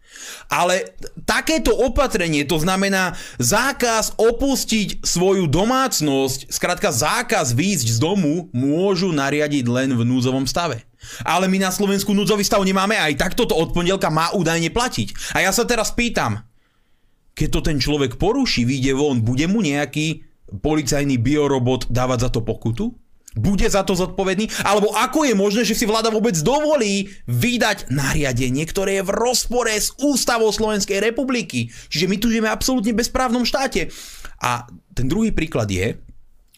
[0.49, 0.97] Ale
[1.29, 9.65] takéto opatrenie, to znamená zákaz opustiť svoju domácnosť, skrátka zákaz výjsť z domu, môžu nariadiť
[9.69, 10.87] len v núzovom stave.
[11.21, 15.37] Ale my na Slovensku núdzový stav nemáme aj tak toto od pondelka má údajne platiť.
[15.37, 16.41] A ja sa teraz pýtam,
[17.37, 20.25] keď to ten človek poruší, vyjde von, bude mu nejaký
[20.65, 23.04] policajný biorobot dávať za to pokutu?
[23.35, 24.47] Bude za to zodpovedný?
[24.63, 29.75] Alebo ako je možné, že si vláda vôbec dovolí vydať nariadenie, ktoré je v rozpore
[29.75, 31.69] s ústavou Slovenskej republiky?
[31.91, 33.91] Čiže my tu žijeme absolútne bezprávnom štáte.
[34.39, 35.99] A ten druhý príklad je,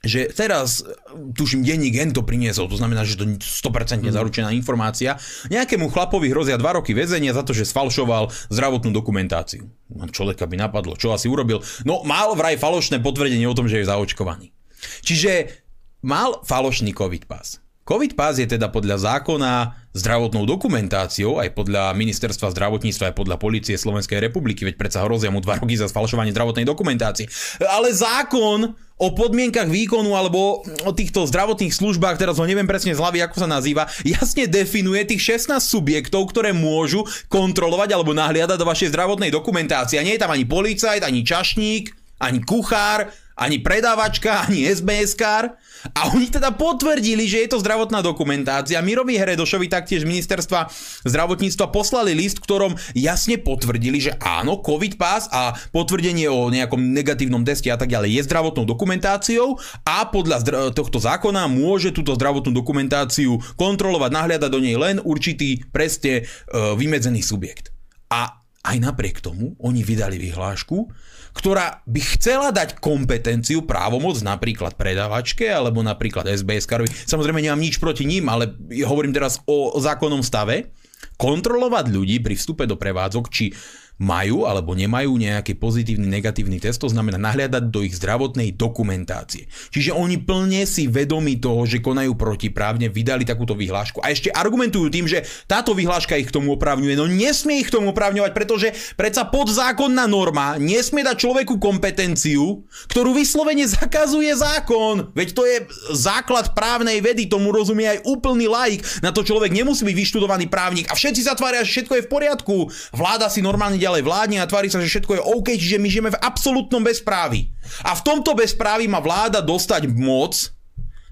[0.07, 0.87] že teraz,
[1.35, 5.19] tuším, denník Gen to priniesol, to znamená, že to 100% zaručená informácia,
[5.51, 9.67] nejakému chlapovi hrozia 2 roky väzenia za to, že sfalšoval zdravotnú dokumentáciu.
[10.15, 11.59] Človeka by napadlo, čo asi urobil.
[11.83, 14.55] No, mal vraj falošné potvrdenie o tom, že je zaočkovaný.
[15.03, 15.66] Čiže
[16.03, 17.61] mal falošný COVID pas.
[17.87, 23.79] COVID pás je teda podľa zákona zdravotnou dokumentáciou, aj podľa ministerstva zdravotníctva, aj podľa policie
[23.79, 27.31] Slovenskej republiky, veď predsa hrozia mu dva roky za sfalšovanie zdravotnej dokumentácie.
[27.63, 32.99] Ale zákon o podmienkach výkonu alebo o týchto zdravotných službách, teraz ho neviem presne z
[32.99, 38.67] hlavy, ako sa nazýva, jasne definuje tých 16 subjektov, ktoré môžu kontrolovať alebo nahliadať do
[38.67, 40.03] vašej zdravotnej dokumentácie.
[40.03, 45.61] A nie je tam ani policajt, ani čašník, ani kuchár, ani predávačka, ani SBS-kár.
[45.93, 48.81] A oni teda potvrdili, že je to zdravotná dokumentácia.
[48.81, 50.73] Mirovi Heredošovi taktiež ministerstva
[51.05, 56.81] zdravotníctva poslali list, v ktorom jasne potvrdili, že áno, COVID pás a potvrdenie o nejakom
[56.81, 62.17] negatívnom teste a tak ďalej je zdravotnou dokumentáciou a podľa zdra- tohto zákona môže túto
[62.17, 67.71] zdravotnú dokumentáciu kontrolovať, nahliadať do nej len určitý presne e, vymedzený subjekt.
[68.09, 70.91] A aj napriek tomu oni vydali vyhlášku,
[71.37, 76.89] ktorá by chcela dať kompetenciu, právomoc napríklad predávačke alebo napríklad SBS karovi.
[76.89, 78.57] Samozrejme nemám nič proti ním, ale
[78.89, 80.73] hovorím teraz o zákonnom stave.
[81.17, 83.53] Kontrolovať ľudí pri vstupe do prevádzok, či
[83.97, 89.49] majú alebo nemajú nejaký pozitívny, negatívny test, to znamená nahliadať do ich zdravotnej dokumentácie.
[89.73, 94.93] Čiže oni plne si vedomi toho, že konajú protiprávne, vydali takúto vyhlášku a ešte argumentujú
[94.93, 96.95] tým, že táto vyhláška ich k tomu opravňuje.
[96.97, 98.69] No nesmie ich k tomu opravňovať, pretože
[99.01, 105.17] predsa podzákonná norma nesmie dať človeku kompetenciu, ktorú vyslovene zakazuje zákon.
[105.17, 105.57] Veď to je
[105.97, 108.85] základ právnej vedy, tomu rozumie aj úplný laik.
[109.01, 112.13] Na to človek nemusí byť vyštudovaný právnik a všetci sa tvária, že všetko je v
[112.13, 112.57] poriadku.
[112.93, 116.11] Vláda si normálne ďalej vládne a tvári sa, že všetko je OK, čiže my žijeme
[116.11, 117.47] v absolútnom bezprávi.
[117.87, 120.51] A v tomto bezprávi má vláda dostať moc,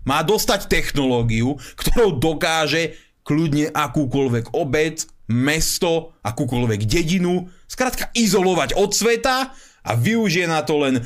[0.02, 9.54] má dostať technológiu, ktorou dokáže kľudne akúkoľvek obec, mesto, akúkoľvek dedinu, skrátka izolovať od sveta
[9.84, 11.00] a využije na to len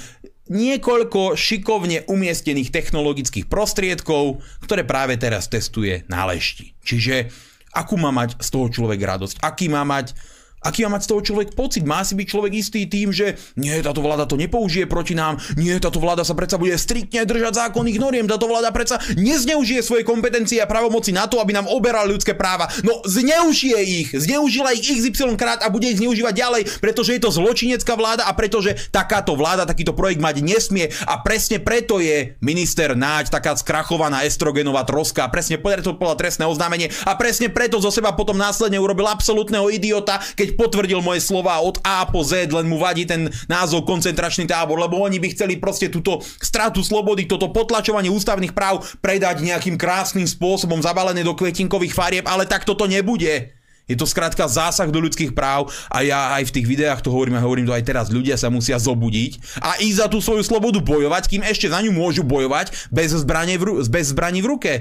[0.48, 6.72] niekoľko šikovne umiestnených technologických prostriedkov, ktoré práve teraz testuje na lešti.
[6.82, 7.30] Čiže
[7.76, 10.16] akú má mať z toho človek radosť, aký má mať
[10.58, 11.86] Aký má mať z toho človek pocit?
[11.86, 15.70] Má si byť človek istý tým, že nie, táto vláda to nepoužije proti nám, nie,
[15.78, 20.58] táto vláda sa predsa bude striktne držať zákonných noriem, táto vláda predsa nezneužije svoje kompetencie
[20.58, 22.66] a pravomoci na to, aby nám oberali ľudské práva.
[22.82, 27.30] No, zneužije ich, zneužila ich XY krát a bude ich zneužívať ďalej, pretože je to
[27.30, 32.98] zločinecká vláda a pretože takáto vláda takýto projekt mať nesmie a presne preto je minister
[32.98, 38.10] Náď taká skrachovaná estrogenová troska, presne preto podľa trestné oznámenie a presne preto zo seba
[38.10, 42.64] potom následne urobil absolútneho idiota, keď keď potvrdil moje slova od A po Z, len
[42.64, 47.52] mu vadí ten názov koncentračný tábor, lebo oni by chceli proste túto stratu slobody, toto
[47.52, 53.52] potlačovanie ústavných práv predať nejakým krásnym spôsobom zabalené do kvetinkových farieb, ale tak toto nebude.
[53.88, 57.40] Je to skrátka zásah do ľudských práv a ja aj v tých videách to hovorím
[57.40, 58.12] a hovorím to aj teraz.
[58.12, 61.96] Ľudia sa musia zobudiť a ísť za tú svoju slobodu bojovať, kým ešte za ňu
[61.96, 64.72] môžu bojovať bez, zbrane v, bez zbraní v ruke.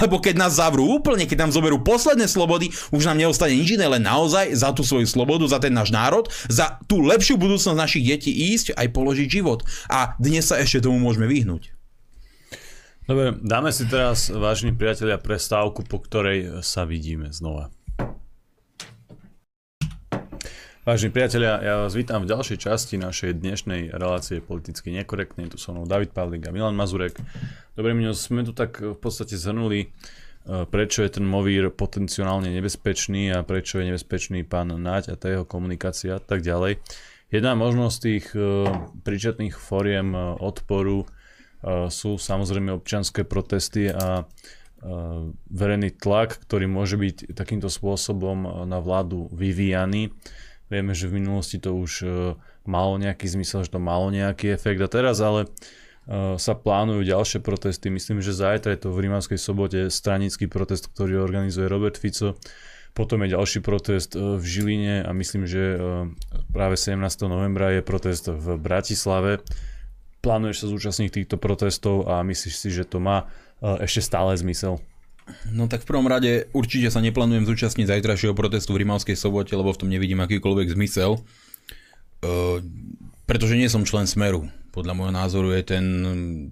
[0.00, 3.84] Lebo keď nás zavrú úplne, keď nám zoberú posledné slobody, už nám neostane nič iné,
[3.90, 8.04] len naozaj za tú svoju slobodu, za ten náš národ, za tú lepšiu budúcnosť našich
[8.06, 9.60] detí ísť aj položiť život.
[9.92, 11.74] A dnes sa ešte tomu môžeme vyhnúť.
[13.02, 17.74] Dobre, dáme si teraz, vážni priatelia, prestávku, po ktorej sa vidíme znova.
[20.82, 25.46] Vážení priatelia, ja vás vítam v ďalšej časti našej dnešnej relácie politicky nekorektnej.
[25.46, 27.14] Tu som David Pavlik a Milan Mazurek.
[27.78, 29.88] Dobre, my sme tu tak v podstate zhrnuli, e,
[30.66, 35.46] prečo je ten movír potenciálne nebezpečný a prečo je nebezpečný pán Naď a tá jeho
[35.46, 36.82] komunikácia a tak ďalej.
[37.30, 38.66] Jedna možnosť tých e,
[39.06, 41.06] príčetných fóriem e, odporu
[41.94, 44.26] sú samozrejme občianské protesty a
[45.46, 50.10] verejný tlak, ktorý môže byť takýmto spôsobom na vládu vyvíjaný.
[50.72, 52.32] Vieme, že v minulosti to už uh,
[52.64, 57.44] malo nejaký zmysel, že to malo nejaký efekt a teraz ale uh, sa plánujú ďalšie
[57.44, 57.92] protesty.
[57.92, 62.40] Myslím, že zajtra je to v Rímavskej sobote stranický protest, ktorý organizuje Robert Fico.
[62.96, 65.76] Potom je ďalší protest uh, v Žiline a myslím, že
[66.56, 66.96] práve 17.
[67.28, 69.44] novembra je protest v Bratislave.
[70.24, 73.28] Plánuješ sa zúčastniť týchto protestov a myslíš si, že to má
[73.60, 74.80] ešte stále zmysel?
[75.50, 79.70] No tak v prvom rade určite sa neplánujem zúčastniť zajtrajšieho protestu v Rimavskej sobote, lebo
[79.70, 81.22] v tom nevidím akýkoľvek zmysel.
[82.22, 82.58] Uh,
[83.26, 84.50] Pretože nie som člen Smeru.
[84.72, 85.84] Podľa môjho názoru je ten,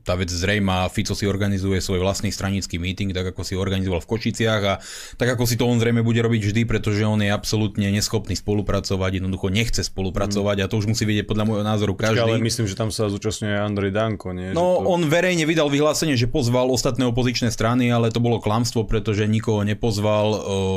[0.04, 0.92] tá vec zrejma.
[0.92, 4.74] Fico si organizuje svoj vlastný stranický meeting, tak ako si organizoval v Košiciach a
[5.16, 9.24] tak ako si to on zrejme bude robiť vždy, pretože on je absolútne neschopný spolupracovať,
[9.24, 10.62] jednoducho nechce spolupracovať mm.
[10.62, 12.20] a to už musí vidieť podľa môjho názoru každý.
[12.20, 14.52] Počkej, ale myslím, že tam sa zúčastňuje Andrej Danko, nie?
[14.52, 14.92] No, že to...
[14.92, 19.64] on verejne vydal vyhlásenie, že pozval ostatné opozičné strany, ale to bolo klamstvo, pretože nikoho
[19.64, 20.28] nepozval,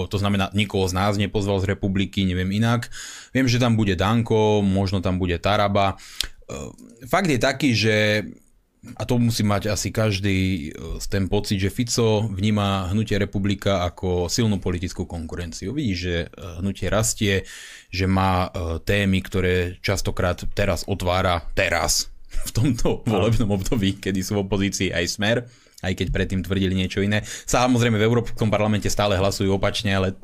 [0.08, 2.88] to znamená nikoho z nás nepozval z republiky, neviem inak.
[3.34, 6.00] Viem, že tam bude Danko, možno tam bude Taraba.
[6.50, 7.96] Ehm, fakt je taký, že
[9.00, 14.28] a to musí mať asi každý e, ten pocit, že Fico vníma hnutie republika ako
[14.28, 15.72] silnú politickú konkurenciu.
[15.72, 17.48] Vidí, že e, hnutie rastie,
[17.88, 24.36] že má e, témy, ktoré častokrát teraz otvára teraz v tomto volebnom období, kedy sú
[24.36, 25.38] v opozícii aj smer
[25.84, 27.22] aj keď predtým tvrdili niečo iné.
[27.28, 30.16] Samozrejme v Európskom parlamente stále hlasujú opačne, ale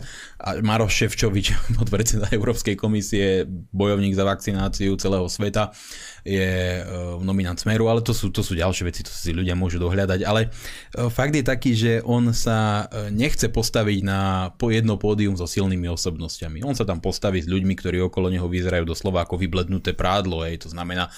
[0.63, 3.43] Maroš Ševčovič, podpredseda Európskej komisie,
[3.75, 5.75] bojovník za vakcináciu celého sveta,
[6.23, 6.83] je e,
[7.23, 10.19] nominant Smeru, ale to sú, to sú ďalšie veci, to si ľudia môžu dohľadať.
[10.23, 15.47] Ale e, fakt je taký, že on sa e, nechce postaviť na jedno pódium so
[15.47, 16.63] silnými osobnostiami.
[16.63, 20.45] On sa tam postaví s ľuďmi, ktorí okolo neho vyzerajú doslova ako vyblednuté prádlo.
[20.45, 20.67] Hej.
[20.67, 21.09] To znamená,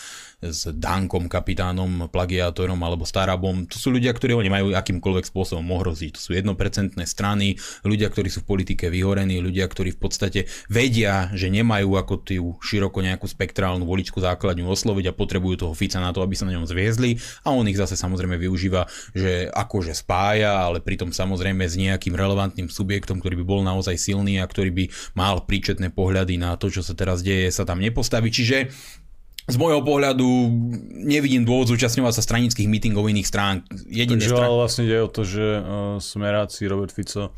[0.41, 3.69] s Dankom, kapitánom, plagiátorom alebo Starabom.
[3.69, 6.17] To sú ľudia, ktorí oni majú akýmkoľvek spôsobom ohroziť.
[6.17, 11.29] To sú jednopercentné strany, ľudia, ktorí sú v politike vyhorení, ľudia, ktorí v podstate vedia,
[11.37, 16.09] že nemajú ako tú široko nejakú spektrálnu voličku základňu osloviť a potrebujú toho Fica na
[16.09, 20.65] to, aby sa na ňom zviezli a on ich zase samozrejme využíva, že akože spája,
[20.65, 24.85] ale pritom samozrejme s nejakým relevantným subjektom, ktorý by bol naozaj silný a ktorý by
[25.13, 28.33] mal príčetné pohľady na to, čo sa teraz deje, sa tam nepostaví.
[28.33, 28.73] Čiže
[29.49, 30.27] z môjho pohľadu
[31.01, 33.65] nevidím dôvod zúčastňovať sa stranických mítingov iných strán.
[33.89, 34.49] Jediné Takže strán...
[34.53, 35.63] vlastne ide o to, že uh,
[35.97, 37.33] smeráci Robert Fico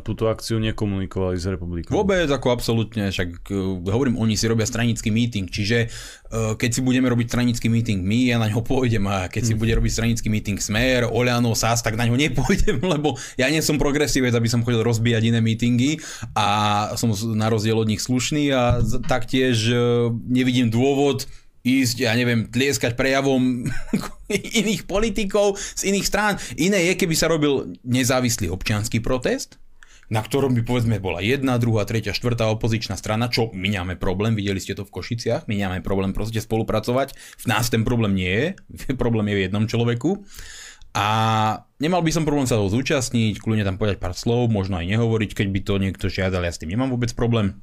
[0.00, 1.92] túto akciu nekomunikovali s republikou.
[1.92, 5.92] Vôbec, ako absolútne, však uh, hovorím, oni si robia stranický meeting, čiže
[6.32, 9.52] uh, keď si budeme robiť stranický meeting my, ja na ňo pôjdem a keď si
[9.52, 9.60] hmm.
[9.60, 13.76] bude robiť stranický meeting Smer, Oľano, SAS, tak na ňo nepôjdem, lebo ja nie som
[13.76, 16.00] progresívec, aby som chodil rozbíjať iné meetingy
[16.32, 21.28] a som na rozdiel od nich slušný a taktiež uh, nevidím dôvod
[21.64, 23.64] ísť, ja neviem, tlieskať prejavom
[24.60, 26.34] iných politikov z iných strán.
[26.60, 29.56] Iné je, keby sa robil nezávislý občianský protest,
[30.12, 34.60] na ktorom by povedzme bola jedna, druhá, tretia, štvrtá opozičná strana, čo my problém, videli
[34.60, 38.46] ste to v Košiciach, my máme problém proste spolupracovať, v nás ten problém nie je,
[39.02, 40.24] problém je v jednom človeku.
[40.94, 41.08] A
[41.82, 45.30] nemal by som problém sa toho zúčastniť, kľudne tam povedať pár slov, možno aj nehovoriť,
[45.34, 47.58] keď by to niekto žiadal, ja s tým nemám vôbec problém.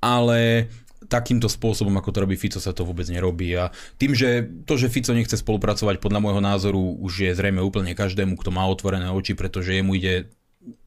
[0.00, 0.72] Ale
[1.04, 3.52] takýmto spôsobom, ako to robí Fico, sa to vôbec nerobí.
[3.60, 3.70] A
[4.00, 8.40] tým, že to, že Fico nechce spolupracovať, podľa môjho názoru už je zrejme úplne každému,
[8.40, 10.32] kto má otvorené oči, pretože jemu ide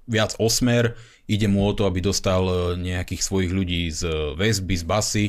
[0.08, 0.96] viac o smer,
[1.28, 5.26] ide mu o to, aby dostal e, nejakých svojich ľudí z väzby, z basy,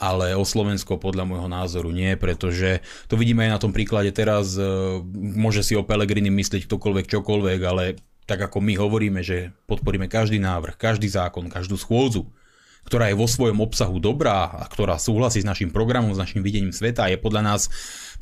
[0.00, 4.58] ale o Slovensko podľa môjho názoru nie, pretože to vidíme aj na tom príklade teraz,
[4.58, 4.64] e,
[5.14, 10.40] môže si o Pelegrini myslieť ktokoľvek, čokoľvek, ale tak ako my hovoríme, že podporíme každý
[10.40, 12.26] návrh, každý zákon, každú schôdzu,
[12.86, 16.74] ktorá je vo svojom obsahu dobrá a ktorá súhlasí s našim programom, s našim videním
[16.74, 17.70] sveta, je podľa nás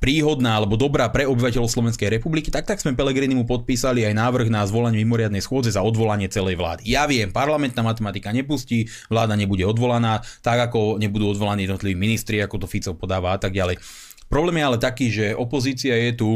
[0.00, 4.64] príhodná alebo dobrá pre obyvateľov Slovenskej republiky, tak tak sme mu podpísali aj návrh na
[4.64, 6.88] zvolanie mimoriadnej schôdze za odvolanie celej vlády.
[6.88, 12.64] Ja viem, parlamentná matematika nepustí, vláda nebude odvolaná, tak ako nebudú odvolaní jednotliví ministri, ako
[12.64, 13.76] to Fico podáva a tak ďalej.
[14.32, 16.28] Problém je ale taký, že opozícia je tu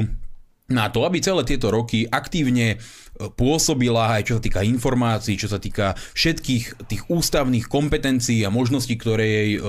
[0.72, 2.80] na to, aby celé tieto roky aktívne
[3.14, 8.98] pôsobila, aj čo sa týka informácií, čo sa týka všetkých tých ústavných kompetencií a možností,
[8.98, 9.60] ktoré jej e,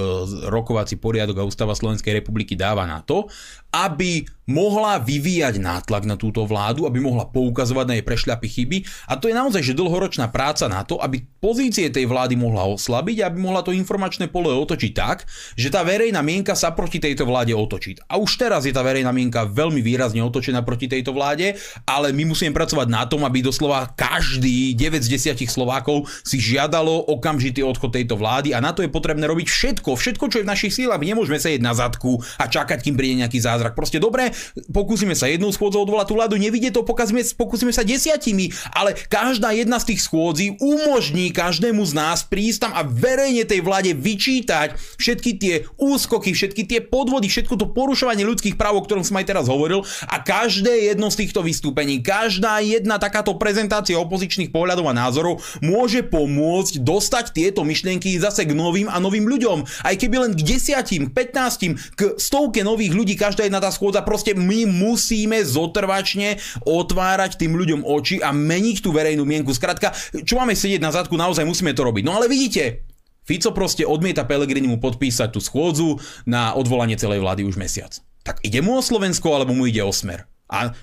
[0.50, 3.30] rokovací poriadok a ústava Slovenskej republiky dáva na to,
[3.76, 8.78] aby mohla vyvíjať nátlak na túto vládu, aby mohla poukazovať na jej prešľapy chyby.
[9.10, 13.26] A to je naozaj že dlhoročná práca na to, aby pozície tej vlády mohla oslabiť,
[13.26, 15.26] aby mohla to informačné pole otočiť tak,
[15.58, 17.98] že tá verejná mienka sa proti tejto vláde otočí.
[18.06, 21.58] A už teraz je tá verejná mienka veľmi výrazne otočená proti tejto vláde,
[21.90, 27.10] ale my musíme pracovať na tom, aby doslova každý 9 z 10 Slovákov si žiadalo
[27.10, 30.52] okamžitý odchod tejto vlády a na to je potrebné robiť všetko, všetko, čo je v
[30.54, 31.02] našich sílach.
[31.02, 33.65] Nemôžeme sedieť na zadku a čakať, kým príde nejaký zázrak.
[33.74, 34.30] Proste dobre,
[34.70, 39.50] pokúsime sa jednou schôdzou odvolať tú vládu, nevidie to, pokazíme, pokúsime sa desiatimi, ale každá
[39.58, 44.78] jedna z tých schôdzí umožní každému z nás prísť tam a verejne tej vláde vyčítať
[45.02, 49.26] všetky tie úskoky, všetky tie podvody, všetko to porušovanie ľudských práv, o ktorom som aj
[49.26, 54.92] teraz hovoril a každé jedno z týchto vystúpení, každá jedna taká takáto prezentácia opozičných pohľadov
[54.92, 59.64] a názorov môže pomôcť dostať tieto myšlienky zase k novým a novým ľuďom.
[59.88, 64.06] Aj keby len k desiatim, k 15, k stovke nových ľudí každá jedna tá schôdza,
[64.06, 69.52] proste my musíme zotrvačne otvárať tým ľuďom oči a meniť tú verejnú mienku.
[69.52, 69.92] Skrátka,
[70.24, 72.04] čo máme sedieť na zadku, naozaj musíme to robiť.
[72.04, 72.86] No ale vidíte,
[73.26, 75.98] Fico proste odmieta Pelegrini mu podpísať tú schôdzu
[76.30, 77.98] na odvolanie celej vlády už mesiac.
[78.22, 80.30] Tak ide mu o Slovensko, alebo mu ide o smer.
[80.46, 80.78] A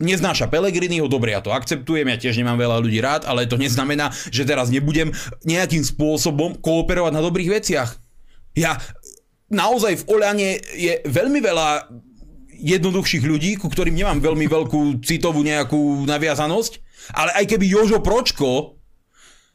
[0.00, 4.12] neznáša Pelegriniho, dobre, ja to akceptujem, ja tiež nemám veľa ľudí rád, ale to neznamená,
[4.32, 5.12] že teraz nebudem
[5.44, 8.00] nejakým spôsobom kooperovať na dobrých veciach.
[8.56, 8.80] Ja
[9.52, 11.68] naozaj v Oľane je veľmi veľa
[12.60, 16.72] jednoduchších ľudí, ku ktorým nemám veľmi veľkú citovú nejakú naviazanosť,
[17.14, 18.73] ale aj keby Jožo Pročko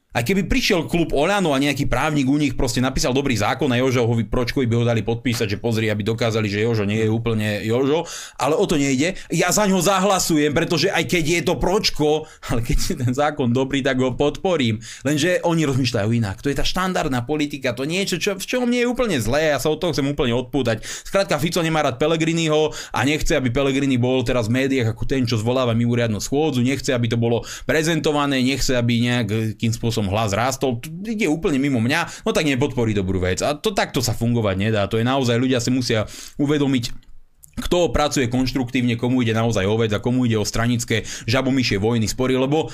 [0.10, 3.78] a keby prišiel klub Olano a nejaký právnik u nich proste napísal dobrý zákon a
[3.78, 7.62] Jožovi Pročkovi by ho dali podpísať, že pozri, aby dokázali, že Jožo nie je úplne
[7.62, 8.10] Jožo,
[8.41, 9.14] ale o to nejde.
[9.30, 13.53] Ja za ňo zahlasujem, pretože aj keď je to Pročko, ale keď je ten zákon
[13.53, 14.82] dobrý, tak ho podporím.
[15.05, 16.41] Lenže oni rozmýšľajú inak.
[16.41, 19.62] To je tá štandardná politika, to niečo, čo, v čom nie je úplne zlé, ja
[19.62, 20.82] sa od toho chcem úplne odpútať.
[21.05, 25.30] Skrátka, Fico nemá rád Pelegriniho a nechce, aby Pelegrini bol teraz v médiách ako ten,
[25.30, 30.32] čo zvoláva mimoriadnu schôdzu, nechce, aby to bolo prezentované, nechce, aby nejakým spôsobom som hlas
[30.32, 33.43] rástol, ide úplne mimo mňa, no tak nepodporí dobrú vec.
[33.43, 34.88] A to takto sa fungovať nedá.
[34.88, 36.08] To je naozaj, ľudia si musia
[36.39, 37.12] uvedomiť,
[37.60, 42.08] kto pracuje konštruktívne, komu ide naozaj o vec a komu ide o stranické žabomyšie vojny,
[42.08, 42.72] spory, lebo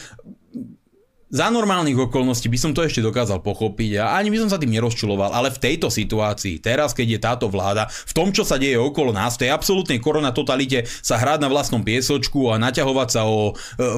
[1.25, 4.69] za normálnych okolností by som to ešte dokázal pochopiť a ani by som sa tým
[4.77, 8.77] nerozčuloval, ale v tejto situácii, teraz keď je táto vláda, v tom, čo sa deje
[8.77, 13.25] okolo nás, v tej absolútnej korona totalite sa hrať na vlastnom piesočku a naťahovať sa
[13.25, 13.53] o e,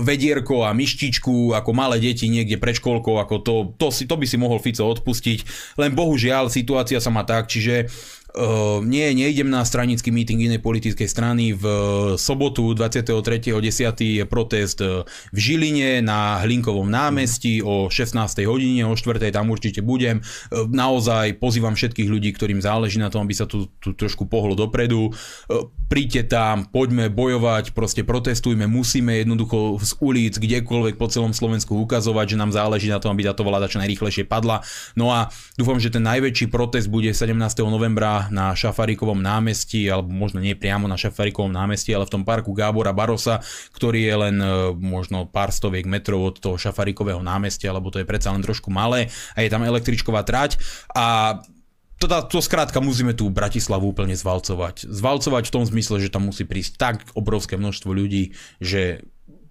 [0.08, 4.24] vedierko a myštičku ako malé deti niekde pred školkou, ako to, to, si, to by
[4.24, 5.44] si mohol Fico odpustiť,
[5.84, 7.92] len bohužiaľ situácia sa má tak, čiže
[8.38, 11.58] Uh, nie, neidem na stranický meeting inej politickej strany.
[11.58, 11.66] V
[12.22, 14.22] sobotu 23.10.
[14.22, 15.02] je protest e,
[15.34, 18.46] v Žiline na Hlinkovom námestí o 16.
[18.46, 19.34] hodine, o 4.
[19.34, 20.22] tam určite budem.
[20.54, 24.54] Uh, naozaj pozývam všetkých ľudí, ktorým záleží na tom, aby sa tu, tu trošku pohlo
[24.54, 25.10] dopredu.
[25.50, 31.74] Uh, príďte tam, poďme bojovať, proste protestujme, musíme jednoducho z ulic, kdekoľvek po celom Slovensku
[31.74, 34.62] ukazovať, že nám záleží na tom, aby táto vláda čo najrýchlejšie padla.
[34.94, 37.34] No a dúfam, že ten najväčší protest bude 17.
[37.66, 42.52] novembra na Šafarikovom námestí, alebo možno nie priamo na Šafarikovom námestí, ale v tom parku
[42.52, 43.44] Gábora Barosa,
[43.76, 44.48] ktorý je len e,
[44.78, 49.10] možno pár stoviek metrov od toho Šafarikového námestia, lebo to je predsa len trošku malé
[49.34, 50.60] a je tam električková trať
[50.94, 51.40] a
[51.98, 54.86] teda to skrátka musíme tú Bratislavu úplne zvalcovať.
[54.86, 59.02] Zvalcovať v tom zmysle, že tam musí prísť tak obrovské množstvo ľudí, že,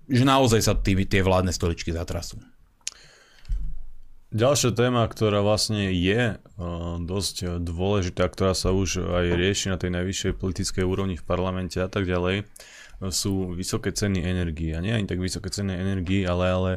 [0.07, 2.39] že naozaj sa tými tie vládne stoličky zatrasú.
[4.37, 9.97] Ďalšia téma, ktorá vlastne je uh, dosť dôležitá, ktorá sa už aj rieši na tej
[9.97, 12.45] najvyššej politickej úrovni v parlamente a tak ďalej,
[13.09, 14.77] sú vysoké ceny energii.
[14.77, 16.71] A nie ani tak vysoké ceny energii, ale, ale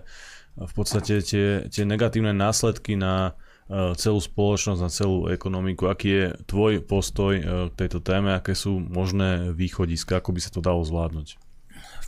[0.55, 3.36] v podstate tie, tie negatívne následky na
[3.68, 5.91] uh, celú spoločnosť, na celú ekonomiku.
[5.91, 7.43] Aký je tvoj postoj uh,
[7.76, 11.36] k tejto téme, aké sú možné východiska, ako by sa to dalo zvládnuť?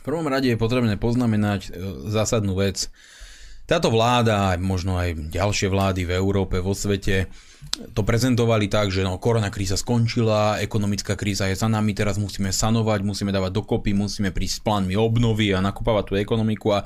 [0.00, 1.76] prvom rade je potrebné poznamenať
[2.08, 2.88] zásadnú vec
[3.66, 7.30] táto vláda, možno aj ďalšie vlády v Európe, vo svete,
[7.94, 12.50] to prezentovali tak, že no, korona kríza skončila, ekonomická kríza je za nami, teraz musíme
[12.50, 16.84] sanovať, musíme dávať dokopy, musíme prísť s plánmi obnovy a nakopávať tú ekonomiku a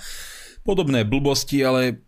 [0.62, 2.04] podobné blbosti, ale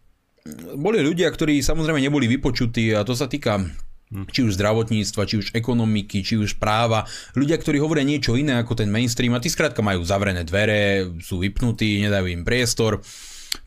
[0.77, 3.65] boli ľudia, ktorí samozrejme neboli vypočutí a to sa týka
[4.09, 7.05] či už zdravotníctva, či už ekonomiky, či už práva.
[7.37, 11.45] Ľudia, ktorí hovoria niečo iné ako ten mainstream a tí skrátka majú zavrené dvere, sú
[11.45, 13.05] vypnutí, nedajú im priestor.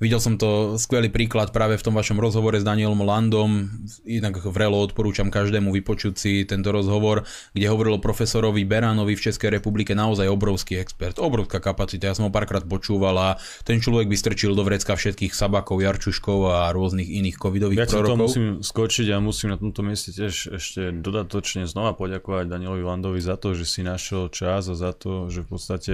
[0.02, 3.70] Videl som to skvelý príklad práve v tom vašom rozhovore s Danielom Landom.
[4.02, 7.22] Inak vrelo odporúčam každému vypočuť si tento rozhovor,
[7.54, 12.10] kde hovoril o profesorovi Beránovi v Českej republike, naozaj obrovský expert, obrovská kapacita.
[12.10, 13.30] Ja som ho párkrát počúval a
[13.62, 18.18] ten človek by strčil do vrecka všetkých Sabakov, Jarčuškov a rôznych iných covidových ja prorokov.
[18.18, 23.22] Ja musím skočiť a musím na tomto mieste tiež ešte dodatočne znova poďakovať Danielovi Landovi
[23.22, 25.94] za to, že si našiel čas a za to, že v podstate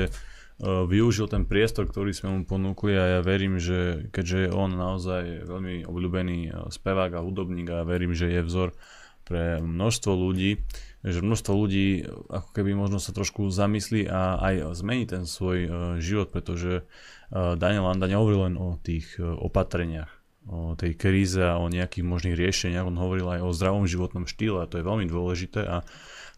[0.62, 5.45] využil ten priestor, ktorý sme mu ponúkli a ja verím, že keďže je on naozaj
[5.45, 8.74] veľmi obľúbený e, spevák a hudobník a verím, že je vzor
[9.22, 10.66] pre množstvo ľudí,
[11.05, 15.70] že množstvo ľudí ako keby možno sa trošku zamyslí a aj zmení ten svoj e,
[16.01, 16.89] život, pretože
[17.28, 20.08] Daniel Landa nehovoril len o tých opatreniach,
[20.47, 24.64] o tej kríze a o nejakých možných riešeniach, on hovoril aj o zdravom životnom štýle
[24.64, 25.84] a to je veľmi dôležité a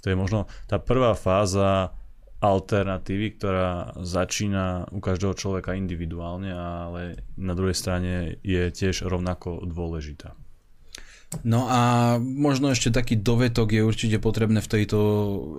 [0.02, 1.94] to je možno tá prvá fáza
[2.40, 10.40] alternatívy, ktorá začína u každého človeka individuálne, ale na druhej strane je tiež rovnako dôležitá.
[11.46, 15.02] No a možno ešte taký dovetok je určite potrebné v tejto,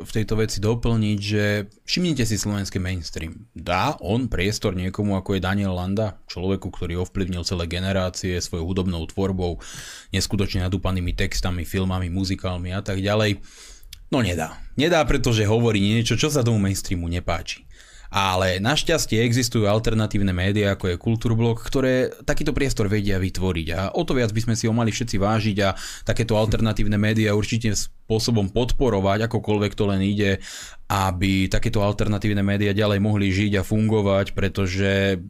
[0.03, 3.47] v tejto veci doplniť, že všimnite si slovenský mainstream.
[3.55, 9.07] Dá on priestor niekomu ako je Daniel Landa, človeku, ktorý ovplyvnil celé generácie svojou hudobnou
[9.07, 9.63] tvorbou,
[10.11, 13.39] neskutočne nadúpanými textami, filmami, muzikálmi a tak ďalej
[14.11, 14.59] No nedá.
[14.75, 17.63] Nedá, pretože hovorí niečo, čo sa tomu mainstreamu nepáči.
[18.11, 23.67] Ale našťastie existujú alternatívne médiá, ako je Kultúrblok, ktoré takýto priestor vedia vytvoriť.
[23.71, 27.39] A o to viac by sme si ho mali všetci vážiť a takéto alternatívne médiá
[27.39, 30.43] určite spôsobom podporovať, akokoľvek to len ide,
[30.91, 35.23] aby takéto alternatívne médiá ďalej mohli žiť a fungovať, pretože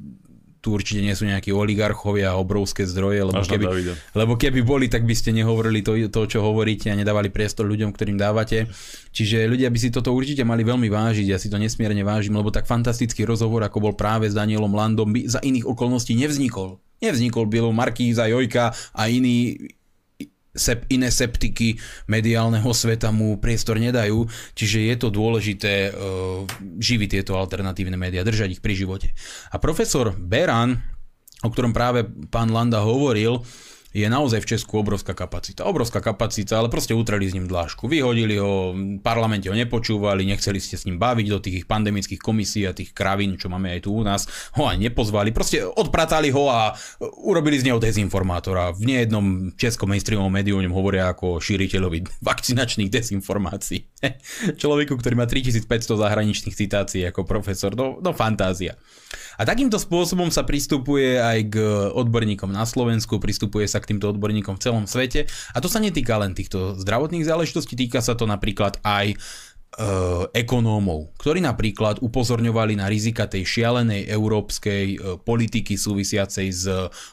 [0.60, 3.66] tu určite nie sú nejakí oligarchovia a obrovské zdroje, lebo keby,
[4.12, 7.96] lebo keby boli, tak by ste nehovorili to, to, čo hovoríte a nedávali priestor ľuďom,
[7.96, 8.68] ktorým dávate.
[9.10, 12.52] Čiže ľudia by si toto určite mali veľmi vážiť, ja si to nesmierne vážim, lebo
[12.52, 16.76] tak fantastický rozhovor, ako bol práve s Danielom Landom, by za iných okolností nevznikol.
[17.00, 19.56] Nevznikol Bilo Markíza, Jojka a iní
[20.54, 21.78] sep, iné septiky
[22.10, 26.42] mediálneho sveta mu priestor nedajú, čiže je to dôležité uh,
[26.78, 29.08] živiť tieto alternatívne médiá, držať ich pri živote.
[29.54, 30.78] A profesor Beran,
[31.40, 33.40] o ktorom práve pán Landa hovoril,
[33.90, 35.66] je naozaj v Česku obrovská kapacita.
[35.66, 37.90] Obrovská kapacita, ale proste utreli s ním dlášku.
[37.90, 42.62] Vyhodili ho, v parlamente ho nepočúvali, nechceli ste s ním baviť do tých pandemických komisí
[42.70, 44.30] a tých kravín, čo máme aj tu u nás.
[44.54, 46.70] Ho aj nepozvali, proste odpratali ho a
[47.26, 48.70] urobili z neho dezinformátora.
[48.78, 53.90] V nejednom českom mainstreamovom médiu o ňom hovoria ako šíriteľovi vakcinačných dezinformácií.
[54.62, 55.66] Človeku, ktorý má 3500
[55.98, 58.78] zahraničných citácií ako profesor, no, no fantázia.
[59.40, 61.56] A takýmto spôsobom sa pristupuje aj k
[61.96, 65.26] odborníkom na Slovensku, pristupuje sa k týmto odborníkom v celom svete.
[65.56, 69.16] A to sa netýka len týchto zdravotných záležitostí, týka sa to napríklad aj
[69.70, 69.86] E,
[70.34, 76.66] ekonómov, ktorí napríklad upozorňovali na rizika tej šialenej európskej e, politiky súvisiacej s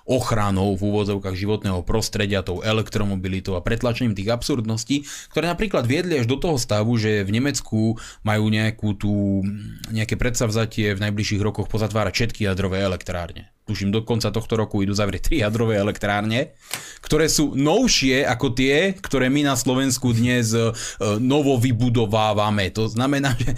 [0.10, 6.26] ochranou v úvodzovkách životného prostredia, tou elektromobilitou a pretlačením tých absurdností, ktoré napríklad viedli až
[6.26, 9.46] do toho stavu, že v Nemecku majú nejakú tú,
[9.94, 14.96] nejaké predsavzatie v najbližších rokoch pozatvárať všetky jadrové elektrárne tuším do konca tohto roku idú
[14.96, 16.56] zavrieť tri jadrové elektrárne,
[17.04, 20.72] ktoré sú novšie ako tie, ktoré my na Slovensku dnes e,
[21.20, 22.72] novo vybudovávame.
[22.72, 23.52] To znamená, že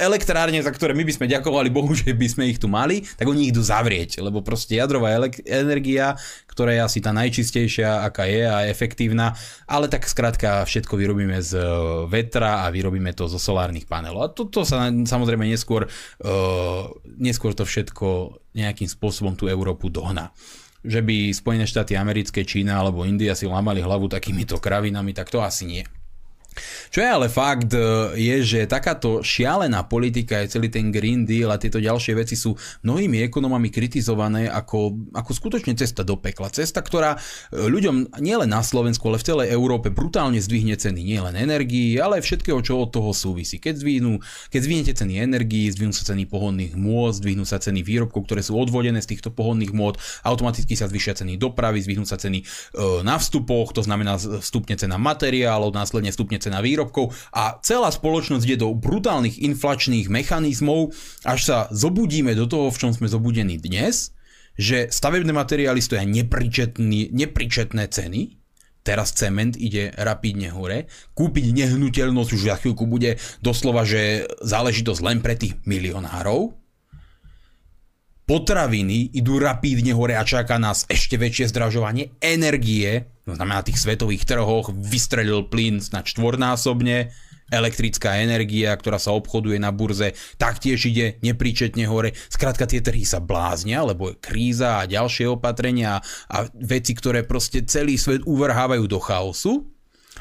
[0.00, 3.28] elektrárne, za ktoré my by sme ďakovali Bohu, že by sme ich tu mali, tak
[3.28, 6.16] oni idú zavrieť, lebo proste jadrová energia,
[6.50, 9.38] ktorá je asi tá najčistejšia, aká je a efektívna,
[9.70, 11.64] ale tak skrátka všetko vyrobíme z e,
[12.10, 14.20] vetra a vyrobíme to zo solárnych panelov.
[14.26, 16.84] A toto sa samozrejme neskôr, uh,
[17.16, 20.34] neskôr to všetko nejakým spôsobom tú Európu dohná
[20.80, 25.44] že by Spojené štáty americké, Čína alebo India si lámali hlavu takýmito kravinami, tak to
[25.44, 25.84] asi nie.
[26.90, 27.80] Čo je ale fakt, e,
[28.18, 32.58] je, že takáto šialená politika je celý ten Green Deal a tieto ďalšie veci sú
[32.82, 36.50] mnohými ekonomami kritizované ako, ako skutočne cesta do pekla.
[36.50, 37.18] Cesta, ktorá e,
[37.70, 42.58] ľuďom nielen na Slovensku, ale v celej Európe brutálne zdvihne ceny nielen energii, ale všetkého,
[42.66, 43.62] čo od toho súvisí.
[43.62, 44.18] Keď, zdvihnú,
[44.50, 48.58] keď zdvihnete ceny energii, zdvihnú sa ceny pohodných môd, zdvihnú sa ceny výrobkov, ktoré sú
[48.58, 52.44] odvodené z týchto pohodných môd, automaticky sa zvyšia ceny dopravy, zdvihnú sa ceny e,
[53.06, 58.44] na vstupoch, to znamená vstupne cena materiálov, následne vstupne cena výrobkov, výrobkov a celá spoločnosť
[58.48, 64.16] ide do brutálnych inflačných mechanizmov, až sa zobudíme do toho, v čom sme zobudení dnes,
[64.58, 68.20] že stavebné materiály stoja nepričetné ceny,
[68.80, 75.18] teraz cement ide rapidne hore, kúpiť nehnuteľnosť už za chvíľku bude doslova, že záležitosť len
[75.20, 76.59] pre tých milionárov,
[78.30, 83.82] potraviny idú rapídne hore a čaká nás ešte väčšie zdražovanie energie, to znamená na tých
[83.82, 87.10] svetových trhoch vystrelil plyn na štvornásobne,
[87.50, 92.14] elektrická energia, ktorá sa obchoduje na burze, taktiež ide nepríčetne hore.
[92.30, 95.98] Skrátka tie trhy sa bláznia, lebo je kríza a ďalšie opatrenia
[96.30, 99.66] a veci, ktoré proste celý svet uvrhávajú do chaosu.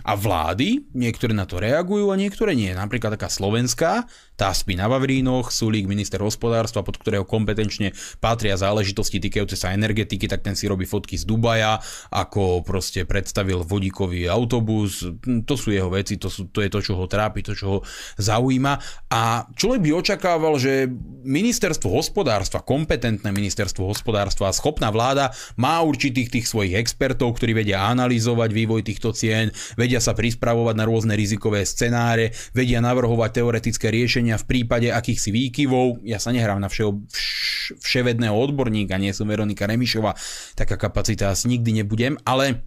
[0.04, 2.72] A vlády, niektoré na to reagujú a niektoré nie.
[2.76, 4.06] Napríklad taká slovenská,
[4.40, 7.92] tá spí na Vavrínoch, Sulík, minister hospodárstva, pod ktorého kompetenčne
[8.24, 11.82] patria záležitosti týkajúce sa energetiky, tak ten si robí fotky z Dubaja,
[12.14, 15.04] ako proste predstavil vodíkový autobus.
[15.44, 17.80] To sú jeho veci, to, sú, to je to, čo ho trápi, to, čo ho
[18.16, 18.80] zaujíma.
[19.12, 20.88] A človek by očakával, že
[21.26, 27.90] ministerstvo hospodárstva, kompetentné ministerstvo hospodárstva a schopná vláda má určitých tých svojich expertov, ktorí vedia
[27.90, 34.38] analyzovať vývoj týchto cien, vedia sa prispravovať na rôzne rizikové scenáre, vedia navrhovať teoretické riešenia
[34.38, 36.06] v prípade akýchsi výkyvov.
[36.06, 40.14] Ja sa nehrám na všeo, vš, vševedného odborníka, nie som Veronika Remišová,
[40.54, 42.62] taká kapacita asi nikdy nebudem, ale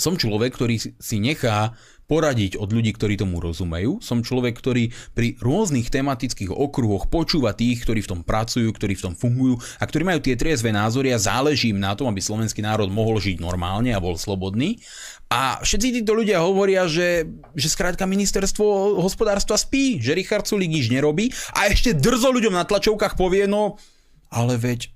[0.00, 1.76] som človek, ktorý si nechá
[2.08, 4.00] poradiť od ľudí, ktorí tomu rozumejú.
[4.00, 9.04] Som človek, ktorý pri rôznych tematických okruhoch počúva tých, ktorí v tom pracujú, ktorí v
[9.04, 12.64] tom fungujú a ktorí majú tie triezve názory a záleží im na tom, aby slovenský
[12.64, 14.80] národ mohol žiť normálne a bol slobodný.
[15.28, 20.88] A všetci títo ľudia hovoria, že, že skrátka ministerstvo hospodárstva spí, že Richard Sulik nič
[20.88, 23.76] nerobí a ešte drzo ľuďom na tlačovkách povie, no
[24.32, 24.88] ale veď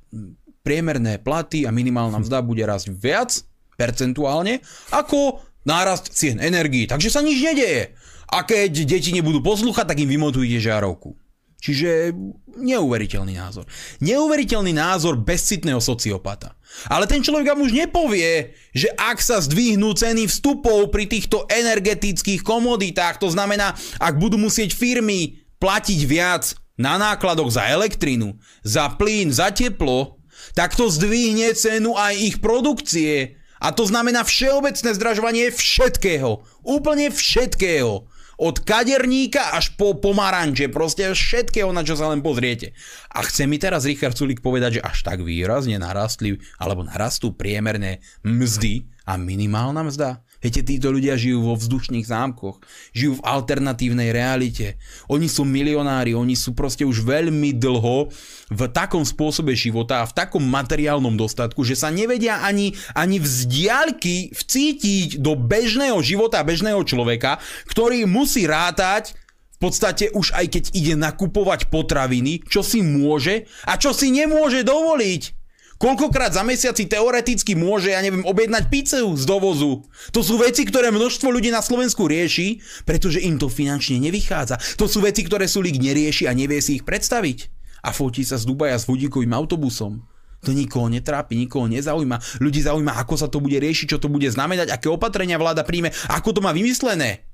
[0.65, 3.45] priemerné platy a minimálna mzda bude rásť viac
[3.77, 6.87] percentuálne ako nárast cien energii.
[6.91, 7.95] Takže sa nič nedeje.
[8.33, 11.15] A keď deti nebudú poslúchať, tak im vymotujte žárovku.
[11.63, 12.11] Čiže
[12.59, 13.71] neuveriteľný názor.
[14.03, 16.59] Neuveriteľný názor bezcitného sociopata.
[16.91, 22.43] Ale ten človek vám už nepovie, že ak sa zdvihnú ceny vstupov pri týchto energetických
[22.43, 28.35] komoditách, to znamená, ak budú musieť firmy platiť viac na nákladoch za elektrinu,
[28.67, 30.19] za plyn, za teplo,
[30.59, 33.39] tak to zdvihne cenu aj ich produkcie.
[33.63, 36.43] A to znamená všeobecné zdražovanie všetkého.
[36.67, 38.11] Úplne všetkého.
[38.43, 42.75] Od kaderníka až po pomaranče, proste všetkého, na čo sa len pozriete.
[43.15, 48.03] A chce mi teraz Richard Sulik povedať, že až tak výrazne narastli, alebo narastú priemerné
[48.27, 50.27] mzdy a minimálna mzda?
[50.43, 52.59] Viete, títo ľudia žijú vo vzdušných zámkoch,
[52.91, 54.75] žijú v alternatívnej realite.
[55.07, 58.11] Oni sú milionári, oni sú proste už veľmi dlho
[58.51, 64.35] v takom spôsobe života a v takom materiálnom dostatku, že sa nevedia ani, ani vzdialky
[64.35, 67.39] vcítiť do bežného života bežného človeka,
[67.71, 69.15] ktorý musí rátať
[69.63, 74.67] v podstate už aj keď ide nakupovať potraviny, čo si môže a čo si nemôže
[74.67, 75.42] dovoliť.
[75.83, 79.83] Koľkokrát za mesiac si teoreticky môže, ja neviem, objednať pizzu z dovozu.
[80.15, 84.79] To sú veci, ktoré množstvo ľudí na Slovensku rieši, pretože im to finančne nevychádza.
[84.79, 87.51] To sú veci, ktoré Sulik nerieši a nevie si ich predstaviť.
[87.83, 90.07] A fotí sa z Dubaja s vodíkovým autobusom.
[90.47, 92.39] To nikoho netrápi, nikoho nezaujíma.
[92.39, 95.91] Ľudí zaujíma, ako sa to bude riešiť, čo to bude znamenať, aké opatrenia vláda príjme,
[96.07, 97.27] ako to má vymyslené.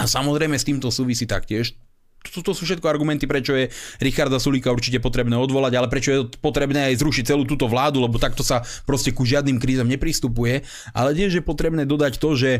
[0.00, 1.76] A samozrejme s týmto súvisí taktiež
[2.30, 3.70] to, to sú všetko argumenty, prečo je
[4.02, 8.16] Richarda Sulíka určite potrebné odvolať, ale prečo je potrebné aj zrušiť celú túto vládu, lebo
[8.20, 10.64] takto sa proste ku žiadnym krízam nepristupuje.
[10.92, 12.50] Ale tiež je potrebné dodať to, že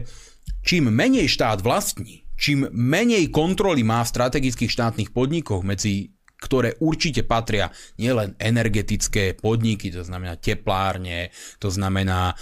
[0.63, 7.25] čím menej štát vlastní, čím menej kontroly má v strategických štátnych podnikoch, medzi ktoré určite
[7.25, 12.35] patria nielen energetické podniky, to znamená teplárne, to znamená e,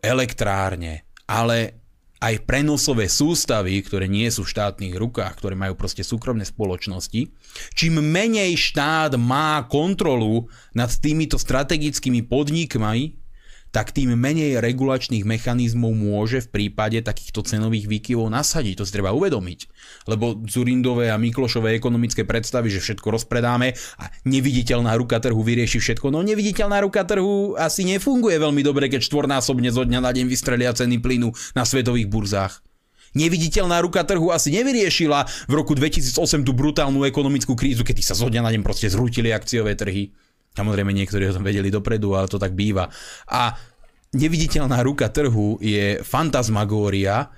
[0.00, 1.81] elektrárne, ale
[2.22, 7.34] aj prenosové sústavy, ktoré nie sú v štátnych rukách, ktoré majú proste súkromné spoločnosti,
[7.74, 13.18] čím menej štát má kontrolu nad týmito strategickými podnikmi,
[13.72, 18.78] tak tým menej regulačných mechanizmov môže v prípade takýchto cenových výkyvov nasadiť.
[18.78, 19.71] To si treba uvedomiť.
[20.10, 26.10] Lebo Zurindové a Miklošové ekonomické predstavy, že všetko rozpredáme a neviditeľná ruka trhu vyrieši všetko.
[26.10, 30.74] No neviditeľná ruka trhu asi nefunguje veľmi dobre, keď štvornásobne zo dňa na deň vystrelia
[30.74, 32.62] ceny plynu na svetových burzách.
[33.12, 38.32] Neviditeľná ruka trhu asi nevyriešila v roku 2008 tú brutálnu ekonomickú krízu, kedy sa zo
[38.32, 40.16] dňa na deň proste zrútili akciové trhy.
[40.56, 42.88] Samozrejme niektorí o tom vedeli dopredu, ale to tak býva.
[43.28, 43.52] A
[44.16, 47.28] neviditeľná ruka trhu je fantasmagória,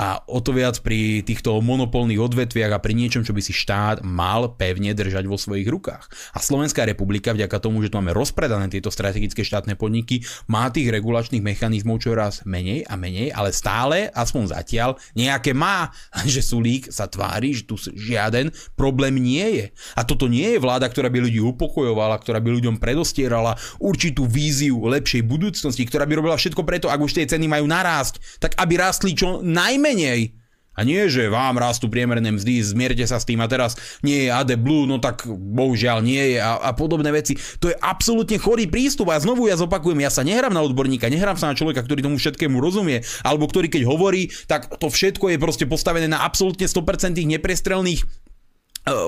[0.00, 4.00] a o to viac pri týchto monopolných odvetviach a pri niečom, čo by si štát
[4.00, 6.08] mal pevne držať vo svojich rukách.
[6.32, 10.88] A Slovenská republika, vďaka tomu, že tu máme rozpredané tieto strategické štátne podniky, má tých
[10.88, 15.92] regulačných mechanizmov čoraz menej a menej, ale stále, aspoň zatiaľ, nejaké má.
[16.30, 19.66] Že Sulík sa tvári, že tu žiaden problém nie je.
[19.98, 24.78] A toto nie je vláda, ktorá by ľudí upokojovala, ktorá by ľuďom predostierala určitú víziu
[24.78, 28.78] lepšej budúcnosti, ktorá by robila všetko preto, ak už tie ceny majú narásť, tak aby
[28.78, 30.38] rástli čo najmenej menej.
[30.78, 34.28] A nie, že vám rastú priemerné mzdy, zmierte sa s tým a teraz nie je
[34.32, 37.36] AD Blue, no tak bohužiaľ nie je a, a podobné veci.
[37.60, 41.36] To je absolútne chorý prístup a znovu ja zopakujem, ja sa nehrám na odborníka, nehrám
[41.36, 45.42] sa na človeka, ktorý tomu všetkému rozumie, alebo ktorý keď hovorí, tak to všetko je
[45.42, 48.06] proste postavené na absolútne 100% neprestrelných e,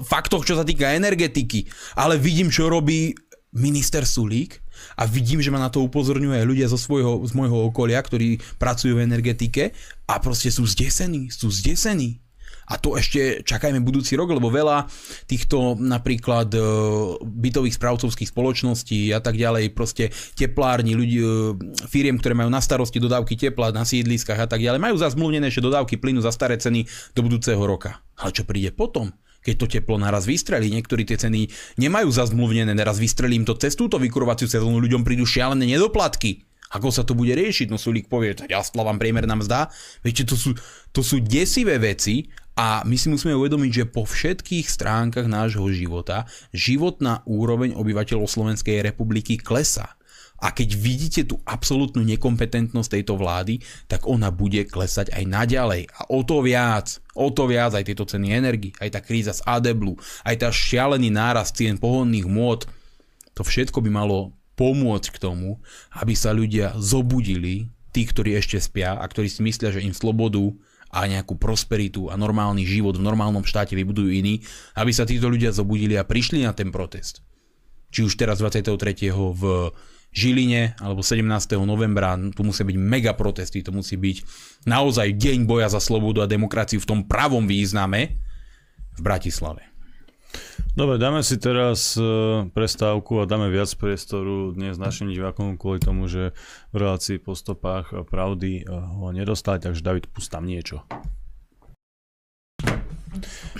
[0.05, 1.73] faktoch, čo sa týka energetiky.
[1.97, 3.17] Ale vidím, čo robí
[3.55, 4.62] minister Sulík
[5.03, 8.39] a vidím, že ma na to upozorňujú aj ľudia zo svojho, z môjho okolia, ktorí
[8.63, 9.75] pracujú v energetike
[10.07, 12.23] a proste sú zdesení, sú zdesení.
[12.71, 14.87] A to ešte čakajme budúci rok, lebo veľa
[15.27, 16.63] týchto napríklad e,
[17.19, 21.27] bytových správcovských spoločností a tak ďalej, proste teplárni, ľudí, e,
[21.91, 25.67] firiem, ktoré majú na starosti dodávky tepla na sídliskách a tak ďalej, majú zazmluvnené ešte
[25.67, 26.87] dodávky plynu za staré ceny
[27.19, 27.99] do budúceho roka.
[28.15, 29.11] Ale čo príde potom?
[29.43, 30.71] Keď to teplo naraz vystrelí.
[30.71, 35.27] Niektorí tie ceny nemajú zazmluvnené, naraz vystrelí im to cez túto vykurovaciu sezónu, ľuďom prídu
[35.27, 36.47] šialené nedoplatky.
[36.73, 37.69] Ako sa to bude riešiť?
[37.69, 39.69] No Sulík povie, tak ja vám priemerná mzda.
[40.01, 40.57] Viete, to sú,
[40.89, 46.25] to sú desivé veci a my si musíme uvedomiť, že po všetkých stránkach nášho života
[46.57, 50.01] životná úroveň obyvateľov Slovenskej republiky klesá.
[50.43, 55.87] A keď vidíte tú absolútnu nekompetentnosť tejto vlády, tak ona bude klesať aj naďalej.
[55.95, 59.47] A o to viac, o to viac aj tieto ceny energii, aj tá kríza z
[59.47, 59.95] Adeblu,
[60.27, 62.67] aj tá šialený náraz cien pohonných môd,
[63.39, 65.63] to všetko by malo pomôcť k tomu,
[65.97, 70.53] aby sa ľudia zobudili, tí, ktorí ešte spia a ktorí si myslia, že im slobodu
[70.93, 74.45] a nejakú prosperitu a normálny život v normálnom štáte vybudujú iní,
[74.77, 77.25] aby sa títo ľudia zobudili a prišli na ten protest.
[77.89, 78.77] Či už teraz 23.
[79.13, 79.73] v
[80.13, 81.25] Žiline alebo 17.
[81.65, 84.17] novembra, tu musia byť mega protesty, to musí byť
[84.69, 88.21] naozaj deň boja za slobodu a demokraciu v tom pravom význame
[88.93, 89.73] v Bratislave.
[90.73, 92.05] Dobre, dáme si teraz e,
[92.49, 96.33] prestávku a dáme viac priestoru dnes našim divákom kvôli tomu, že
[96.73, 100.81] v relácii po stopách pravdy e, ho nedostať, takže David, pust tam niečo.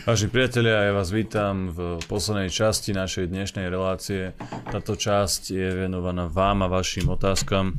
[0.09, 4.33] Vážení priatelia, ja vás vítam v poslednej časti našej dnešnej relácie.
[4.73, 7.77] Táto časť je venovaná vám a vašim otázkam.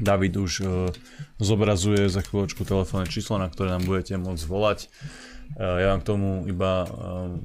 [0.00, 0.88] David už uh,
[1.36, 4.88] zobrazuje za chvíľočku telefónne číslo, na ktoré nám budete môcť volať.
[5.60, 6.88] Ja vám k tomu iba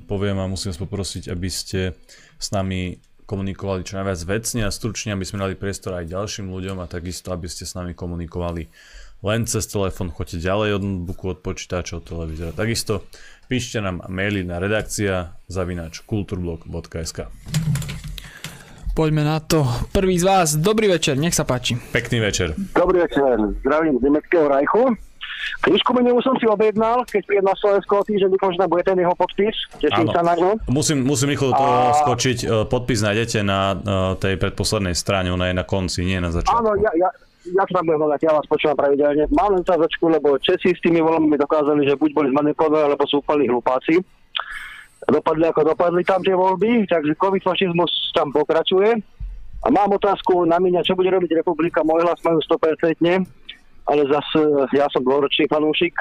[0.08, 1.92] poviem a musím vás poprosiť, aby ste
[2.40, 6.80] s nami komunikovali čo najviac vecne a stručne, aby sme dali priestor aj ďalším ľuďom
[6.80, 8.72] a takisto, aby ste s nami komunikovali
[9.26, 12.54] len cez telefón, choďte ďalej od notebooku, od počítača, od televízora.
[12.54, 13.02] Takisto
[13.48, 17.32] píšte nám maily na redakcia zavinač kulturblog.sk
[18.92, 19.62] Poďme na to.
[19.94, 21.78] Prvý z vás, dobrý večer, nech sa páči.
[21.94, 22.58] Pekný večer.
[22.74, 24.98] Dobrý večer, zdravím z Nemeckého Rajchu.
[25.64, 28.84] Knižku menu som si objednal, keď príjem na Slovensko o týždeň, dúfam, že tam bude
[28.84, 29.56] ten jeho podpis.
[29.80, 30.50] Teším sa na ňo.
[30.68, 31.96] Musím, musím rýchlo do toho a...
[32.04, 32.38] skočiť.
[32.42, 33.76] E, podpis nájdete na e,
[34.18, 36.58] tej predposlednej strane, ona je na konci, nie na začiatku.
[36.58, 37.10] Áno, ja, ja,
[37.54, 39.24] ja sa tam budem hľadať, ja vás počúvam pravidelne.
[39.32, 43.24] Mám len začku, lebo Česi s tými voľbami dokázali, že buď boli zmanipulované, alebo sú
[43.24, 44.02] úplní hlupáci.
[45.08, 48.98] Dopadli ako dopadli tam tie voľby, takže covid fašizmus tam pokračuje.
[49.66, 53.02] A mám otázku na mňa, čo bude robiť republika, môj hlas majú 100%
[53.88, 54.40] ale zase
[54.76, 55.96] ja som dlhoročný fanúšik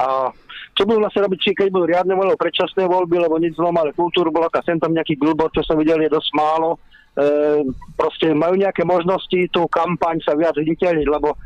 [0.00, 0.32] a
[0.72, 3.92] čo budú vlastne robiť, či keď budú riadne voľby, predčasné voľby, lebo nič zlom, ale
[3.92, 6.80] kultúru blok a sem tam nejaký billboard, čo som videl, je dosť málo.
[7.18, 7.24] E,
[7.98, 11.36] proste majú nejaké možnosti tú kampaň sa viac viditeľniť, lebo e,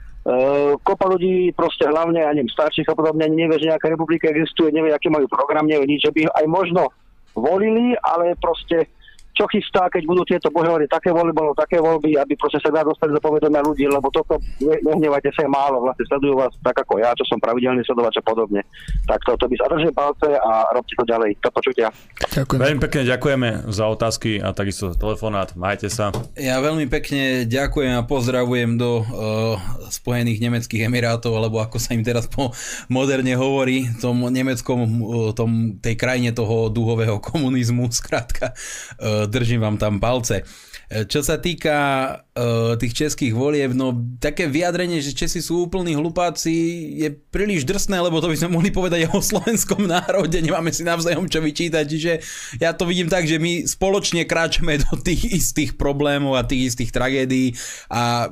[0.85, 4.93] kopa ľudí proste hlavne, ja neviem, starších a podobne, nevie, že nejaká republika existuje, nevie,
[4.93, 6.93] aký majú program, nevie nič, že by aj možno
[7.33, 8.93] volili, ale proste
[9.33, 12.85] čo chystá, keď budú tieto bohevody také voľby, bolo také voľby, aby proste sa dá
[12.85, 17.01] dostať do povedomia ľudí, lebo toto, nehnevajte sa, je málo, vlastne sledujú vás tak ako
[17.01, 18.61] ja, čo som pravidelný sledovač a podobne.
[19.09, 21.31] Tak toto by sa držím palce a robte to ďalej.
[21.41, 21.89] Do počutia.
[22.29, 22.61] Ďakujem.
[22.61, 25.57] Veľmi pekne ďakujeme za otázky a takisto telefonát.
[25.57, 26.13] Majte sa.
[26.37, 29.57] Ja veľmi pekne ďakujem a pozdravujem do uh,
[29.89, 32.53] Spojených nemeckých emirátov, alebo ako sa im teraz po
[32.93, 38.53] moderne hovorí, tom nemeckom, uh, tom, tej krajine toho duhového komunizmu, skrátka.
[39.01, 40.47] Uh, držím vám tam palce.
[40.93, 41.77] E, čo sa týka
[42.21, 46.53] uh, tých českých volieb, no také vyjadrenie, že Česi sú úplní hlupáci
[47.01, 50.85] je príliš drsné, lebo to by sme mohli povedať aj o slovenskom národe, nemáme si
[50.85, 52.13] navzájom čo vyčítať, čiže
[52.61, 56.93] ja to vidím tak, že my spoločne kráčame do tých istých problémov a tých istých
[56.93, 57.57] tragédií
[57.89, 58.29] a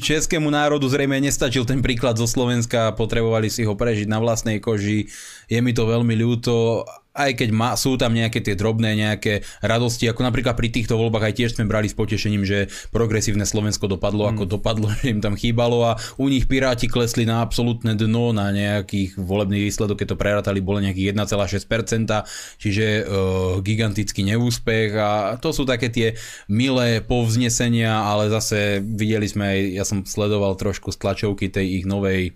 [0.00, 5.10] českému národu zrejme nestačil ten príklad zo Slovenska, potrebovali si ho prežiť na vlastnej koži.
[5.50, 10.10] Je mi to veľmi ľúto aj keď má, sú tam nejaké tie drobné nejaké radosti,
[10.10, 14.26] ako napríklad pri týchto voľbách aj tiež sme brali s potešením, že progresívne Slovensko dopadlo,
[14.26, 14.30] mm.
[14.34, 18.50] ako dopadlo, že im tam chýbalo a u nich Piráti klesli na absolútne dno na
[18.50, 22.10] nejakých volebných výsledok, keď to prerátali, bolo nejakých 1,6%,
[22.58, 26.18] čiže uh, gigantický neúspech a to sú také tie
[26.50, 31.84] milé povznesenia, ale zase videli sme aj, ja som sledoval trošku z tlačovky tej ich
[31.86, 32.34] novej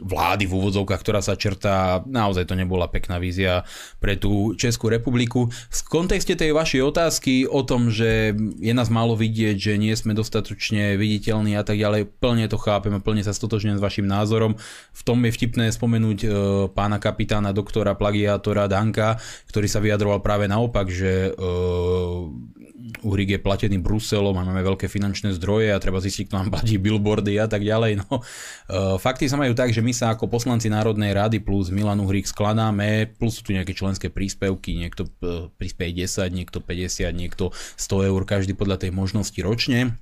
[0.00, 2.02] vlády v úvodzovkách, ktorá sa črtá.
[2.06, 3.66] Naozaj to nebola pekná vízia
[4.02, 5.48] pre tú Českú republiku.
[5.50, 10.16] V kontexte tej vašej otázky o tom, že je nás málo vidieť, že nie sme
[10.16, 14.56] dostatočne viditeľní a tak ďalej, plne to chápem a plne sa stotožňujem s vašim názorom.
[14.92, 16.28] V tom je vtipné spomenúť e,
[16.72, 21.40] pána kapitána, doktora, plagiátora Danka, ktorý sa vyjadroval práve naopak, že e,
[23.02, 26.78] Uhrik je platený Bruselom a máme veľké finančné zdroje a treba zistiť, kto nám platí
[26.78, 28.06] billboardy a tak ďalej.
[28.06, 31.98] No, uh, fakty sa majú tak, že my sa ako poslanci Národnej rady plus Milan
[31.98, 37.50] Uhrik skladáme, plus sú tu nejaké členské príspevky, niekto uh, prispieje 10, niekto 50, niekto
[37.74, 39.98] 100 eur, každý podľa tej možnosti ročne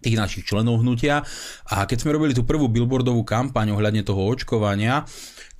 [0.00, 1.24] tých našich členov hnutia.
[1.68, 5.04] A keď sme robili tú prvú billboardovú kampaň ohľadne toho očkovania,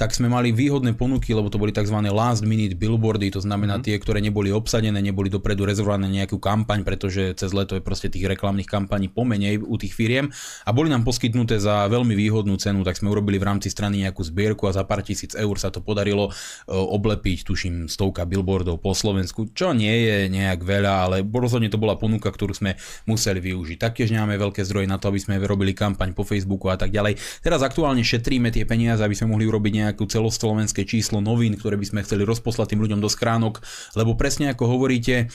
[0.00, 1.92] tak sme mali výhodné ponuky, lebo to boli tzv.
[2.08, 3.84] last minute billboardy, to znamená mm.
[3.84, 8.24] tie, ktoré neboli obsadené, neboli dopredu rezervované nejakú kampaň, pretože cez leto je proste tých
[8.24, 10.32] reklamných kampaní pomenej u tých firiem
[10.64, 14.24] a boli nám poskytnuté za veľmi výhodnú cenu, tak sme urobili v rámci strany nejakú
[14.24, 18.96] zbierku a za pár tisíc eur sa to podarilo e, oblepiť, tuším, stovka billboardov po
[18.96, 23.76] Slovensku, čo nie je nejak veľa, ale rozhodne to bola ponuka, ktorú sme museli využiť.
[23.76, 27.20] Taktiež nemáme veľké zdroje na to, aby sme robili kampaň po Facebooku a tak ďalej.
[27.44, 31.74] Teraz aktuálne šetríme tie peniaze, aby sme mohli urobiť nejak nejakú celoslovenské číslo novín, ktoré
[31.74, 33.58] by sme chceli rozposlať tým ľuďom do skránok,
[33.98, 35.28] lebo presne ako hovoríte,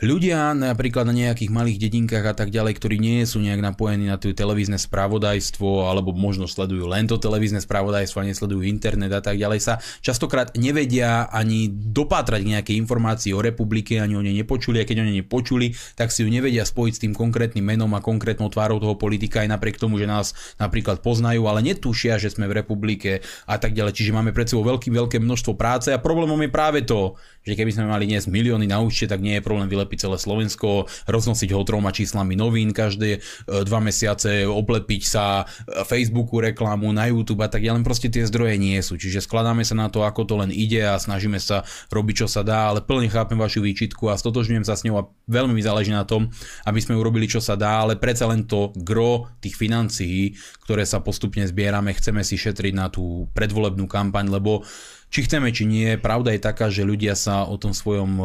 [0.00, 4.16] ľudia napríklad na nejakých malých dedinkách a tak ďalej, ktorí nie sú nejak napojení na
[4.16, 9.36] to televízne spravodajstvo alebo možno sledujú len to televízne spravodajstvo a nesledujú internet a tak
[9.36, 14.88] ďalej, sa častokrát nevedia ani dopátrať nejaké informácie o republike, ani o nej nepočuli a
[14.88, 18.48] keď o nej nepočuli, tak si ju nevedia spojiť s tým konkrétnym menom a konkrétnou
[18.48, 22.64] tvárou toho politika aj napriek tomu, že nás napríklad poznajú, ale netušia, že sme v
[22.64, 24.00] republike a tak ďalej.
[24.00, 27.72] Čiže máme pred sebou veľký, veľké množstvo práce a problémom je práve to, že keby
[27.72, 31.66] sme mali dnes milióny na účte, tak nie je problém vylepiť celé Slovensko, roznosiť ho
[31.66, 33.20] troma číslami novín každé e,
[33.66, 38.54] dva mesiace, oblepiť sa e, Facebooku reklamu, na YouTube a tak len proste tie zdroje
[38.54, 38.94] nie sú.
[38.94, 42.46] Čiže skladáme sa na to, ako to len ide a snažíme sa robiť, čo sa
[42.46, 45.90] dá, ale plne chápem vašu výčitku a stotožňujem sa s ňou a veľmi mi záleží
[45.90, 46.30] na tom,
[46.70, 51.02] aby sme urobili, čo sa dá, ale predsa len to gro tých financií, ktoré sa
[51.02, 54.62] postupne zbierame, chceme si šetriť na tú predvolebnú kampaň, lebo
[55.10, 58.24] či chceme, či nie, pravda je taká, že ľudia sa o tom svojom e,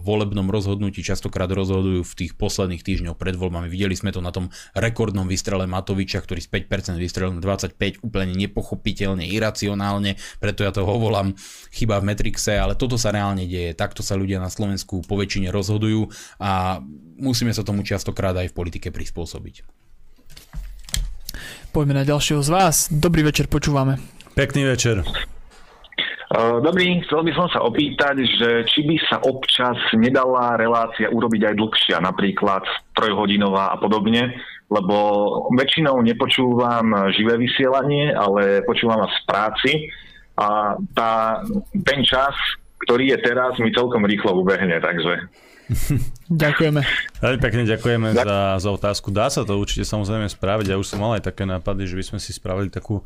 [0.00, 3.68] volebnom rozhodnutí častokrát rozhodujú v tých posledných týždňoch pred voľbami.
[3.68, 8.32] Videli sme to na tom rekordnom vystrele Matoviča, ktorý z 5% vystrelil na 25 úplne
[8.32, 11.36] nepochopiteľne, iracionálne, preto ja to volám
[11.68, 13.76] chyba v Metrixe, ale toto sa reálne deje.
[13.76, 16.08] Takto sa ľudia na Slovensku po väčšine rozhodujú
[16.40, 16.80] a
[17.20, 19.68] musíme sa tomu častokrát aj v politike prispôsobiť.
[21.76, 22.76] Poďme na ďalšieho z vás.
[22.88, 24.00] Dobrý večer, počúvame.
[24.32, 25.04] Pekný večer.
[26.32, 31.54] Dobrý, chcel by som sa opýtať, že či by sa občas nedala relácia urobiť aj
[31.60, 32.64] dlhšia, napríklad
[32.96, 34.32] trojhodinová a podobne,
[34.72, 34.96] lebo
[35.52, 39.72] väčšinou nepočúvam živé vysielanie, ale počúvam vás v práci
[40.40, 41.44] a tá,
[41.84, 42.32] ten čas,
[42.88, 45.28] ktorý je teraz, mi celkom rýchlo ubehne, takže...
[46.32, 46.80] Ďakujeme.
[47.20, 49.12] Veľmi pekne ďakujeme za, za otázku.
[49.12, 50.72] Dá sa to určite samozrejme spraviť.
[50.72, 53.04] Ja už som mal aj také nápady, že by sme si spravili takú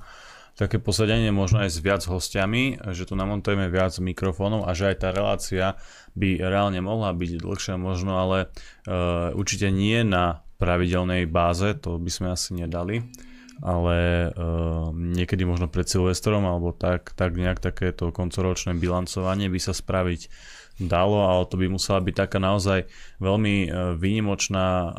[0.57, 4.97] také posadenie možno aj s viac hostiami, že tu namontujeme viac mikrofónov a že aj
[5.05, 5.77] tá relácia
[6.17, 8.49] by reálne mohla byť dlhšia možno, ale
[8.89, 13.05] uh, určite nie na pravidelnej báze, to by sme asi nedali,
[13.61, 19.77] ale uh, niekedy možno pred Silvestrom alebo tak, tak nejak takéto koncoročné bilancovanie by sa
[19.77, 20.33] spraviť
[20.81, 22.89] dalo, ale to by musela byť taká naozaj
[23.21, 24.91] veľmi uh, výnimočná uh,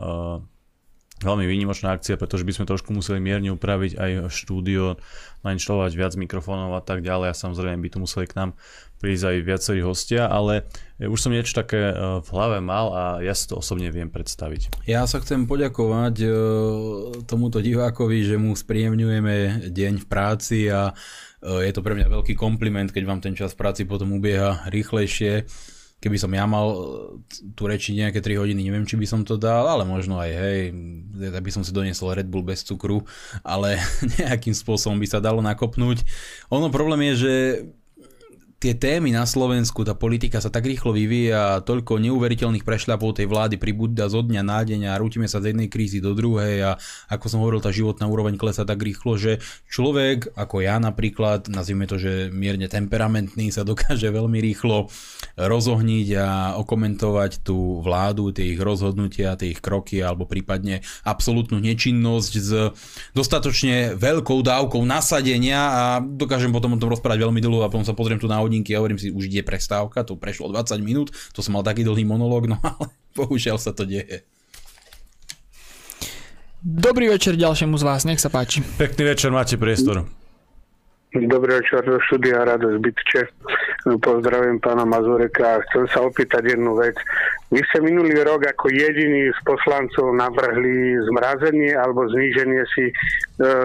[1.21, 5.01] veľmi výnimočná akcia, pretože by sme trošku museli mierne upraviť aj štúdio,
[5.41, 8.49] nainštalovať viac mikrofónov a tak ďalej a samozrejme by tu museli k nám
[8.97, 10.65] prísť aj viacerí hostia, ale
[10.97, 11.93] už som niečo také e,
[12.25, 14.89] v hlave mal a ja si to osobne viem predstaviť.
[14.89, 16.27] Ja sa chcem poďakovať e,
[17.29, 22.33] tomuto divákovi, že mu spríjemňujeme deň v práci a e, je to pre mňa veľký
[22.33, 25.45] kompliment, keď vám ten čas v práci potom ubieha rýchlejšie
[25.97, 26.79] keby som ja mal e,
[27.57, 30.59] tu reči nejaké 3 hodiny, neviem, či by som to dal, ale možno aj hej,
[31.41, 33.01] by som si doniesol Red Bull bez cukru,
[33.41, 33.81] ale
[34.21, 36.05] nejakým spôsobom by sa dalo nakopnúť.
[36.53, 37.33] Ono problém je, že
[38.57, 43.61] tie témy na Slovensku, tá politika sa tak rýchlo vyvíja, toľko neuveriteľných prešľapov tej vlády
[43.61, 46.71] pribúda zo dňa na deň a rútime sa z jednej krízy do druhej a
[47.05, 49.37] ako som hovoril, tá životná úroveň klesa tak rýchlo, že
[49.69, 54.89] človek ako ja napríklad, nazvime to, že mierne temperamentný sa dokáže veľmi rýchlo
[55.37, 62.33] rozohniť a okomentovať tú vládu, tie ich rozhodnutia, tie ich kroky alebo prípadne absolútnu nečinnosť
[62.41, 62.51] s
[63.13, 67.93] dostatočne veľkou dávkou nasadenia a dokážem potom o tom rozprávať veľmi dlho a potom sa
[67.93, 71.45] pozriem tu na hodinky a hovorím si, už ide prestávka, to prešlo 20 minút, to
[71.45, 74.25] som mal taký dlhý monológ, no ale bohužiaľ sa to deje.
[76.65, 78.65] Dobrý večer ďalšiemu z vás, nech sa páči.
[78.81, 80.09] Pekný večer, máte priestor.
[81.15, 83.21] Dobrý večer do štúdia Radosť Bytče.
[84.03, 86.99] Pozdravujem pána Mazureka a chcem sa opýtať jednu vec.
[87.47, 92.93] Vy ste minulý rok ako jediný z poslancov navrhli zmrazenie alebo zníženie si e,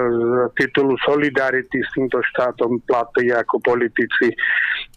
[0.06, 0.22] z
[0.54, 4.30] titulu solidarity s týmto štátom platy ako politici.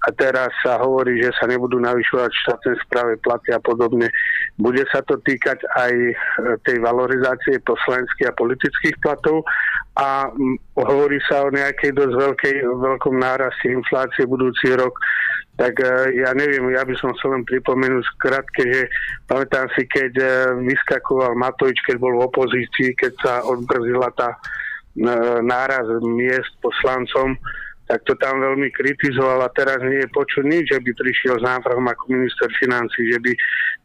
[0.03, 4.11] A teraz sa hovorí, že sa nebudú navyšovať štátne správe platy a podobne.
[4.59, 6.13] Bude sa to týkať aj e,
[6.67, 9.47] tej valorizácie poslaneckých a politických platov
[9.95, 10.27] a
[10.75, 14.99] hovorí sa o nejakej dosť veľkej, veľkom náraste inflácie budúci rok
[15.55, 18.91] tak e, ja neviem, ja by som chcel len pripomenúť skrátke, že
[19.31, 20.27] pamätám si, keď e,
[20.67, 24.35] vyskakoval Matovič, keď bol v opozícii, keď sa odbrzila tá
[25.43, 27.35] náraz miest poslancom,
[27.85, 31.45] tak to tam veľmi kritizoval a teraz nie je počuť nič, že by prišiel s
[31.45, 33.31] návrhom ako minister financí, že by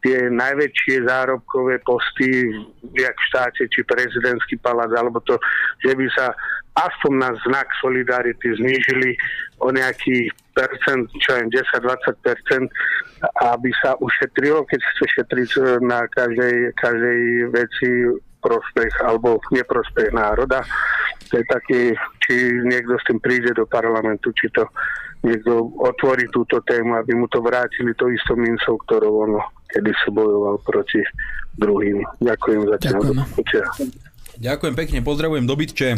[0.01, 2.49] tie najväčšie zárobkové posty,
[2.97, 5.37] jak v štáte, či prezidentský palác, alebo to,
[5.85, 6.33] že by sa
[6.81, 9.13] aspoň na znak solidarity znížili
[9.61, 12.67] o nejaký percent, čo je 10-20 percent,
[13.53, 15.49] aby sa ušetrilo, keď chce šetriť
[15.85, 17.19] na každej, každej
[17.53, 17.89] veci
[18.41, 20.65] prospech alebo neprospech národa.
[21.29, 21.81] To je taký,
[22.25, 22.33] či
[22.65, 24.67] niekto s tým príde do parlamentu, či to
[25.21, 30.09] niekto otvorí túto tému, aby mu to vrátili to isto mincov, ktorou ono kedy sa
[30.11, 30.99] bojoval proti
[31.55, 32.03] druhým.
[32.19, 33.17] Ďakujem za Ďakujem.
[34.41, 35.89] Ďakujem pekne, pozdravujem do Bytče.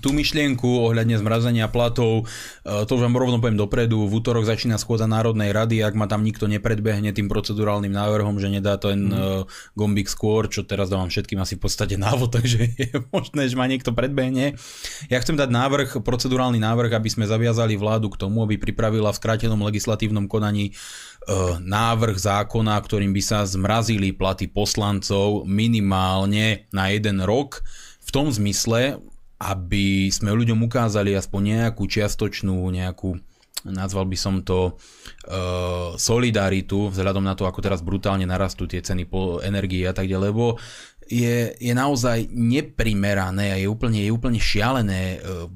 [0.00, 2.24] Tú myšlienku ohľadne zmrazenia platov,
[2.64, 6.08] e, to už vám rovno poviem dopredu, v útorok začína schôdza Národnej rady, ak ma
[6.08, 9.44] tam nikto nepredbehne tým procedurálnym návrhom, že nedá ten mm.
[9.76, 13.68] gombík skôr, čo teraz dávam všetkým asi v podstate návod, takže je možné, že ma
[13.68, 14.56] niekto predbehne.
[15.12, 19.20] Ja chcem dať návrh, procedurálny návrh, aby sme zaviazali vládu k tomu, aby pripravila v
[19.20, 20.72] skrátenom legislatívnom konaní e,
[21.60, 27.60] návrh zákona, ktorým by sa zmrazili platy poslancov minimálne na jeden rok.
[28.04, 29.00] V tom zmysle,
[29.40, 33.18] aby sme ľuďom ukázali aspoň nejakú čiastočnú, nejakú
[33.64, 39.08] nazval by som to uh, solidaritu, vzhľadom na to, ako teraz brutálne narastú tie ceny
[39.08, 40.60] po energii a tak ďalej, lebo
[41.08, 45.48] je, je naozaj neprimerané a je úplne, je úplne šialené uh,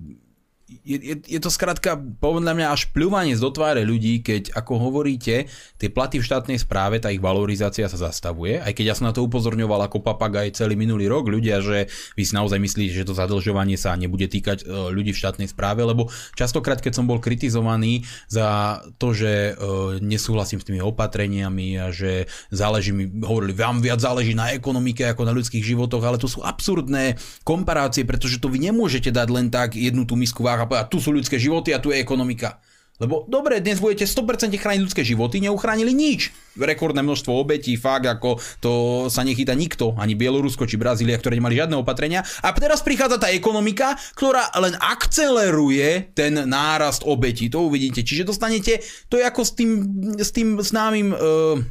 [0.89, 5.45] je, je, je to skrátka podľa mňa až pľúvanie do tváre ľudí, keď ako hovoríte,
[5.77, 9.13] tie platy v štátnej správe, tá ich valorizácia sa zastavuje, aj keď ja som na
[9.13, 13.13] to upozorňoval ako papagaj celý minulý rok, ľudia, že vy si naozaj myslíte, že to
[13.13, 18.09] zadlžovanie sa nebude týkať e, ľudí v štátnej správe, lebo častokrát, keď som bol kritizovaný
[18.33, 24.01] za to, že e, nesúhlasím s tými opatreniami a že záleží mi, hovorili, vám viac
[24.01, 28.73] záleží na ekonomike ako na ľudských životoch, ale to sú absurdné komparácie, pretože to vy
[28.73, 31.91] nemôžete dať len tak jednu tú misku váh a tu sú ľudské životy a tu
[31.91, 32.63] je ekonomika.
[32.99, 36.35] Lebo dobre, dnes budete 100% chrániť ľudské životy, neuchránili nič.
[36.59, 38.73] Rekordné množstvo obetí, fakt, ako to
[39.07, 42.27] sa nechytá nikto, ani Bielorusko či Brazília, ktoré nemali žiadne opatrenia.
[42.43, 47.47] A teraz prichádza tá ekonomika, ktorá len akceleruje ten nárast obetí.
[47.55, 48.03] To uvidíte.
[48.03, 49.71] Čiže dostanete, to je ako s tým,
[50.19, 51.15] s tým známym...
[51.15, 51.63] Uh,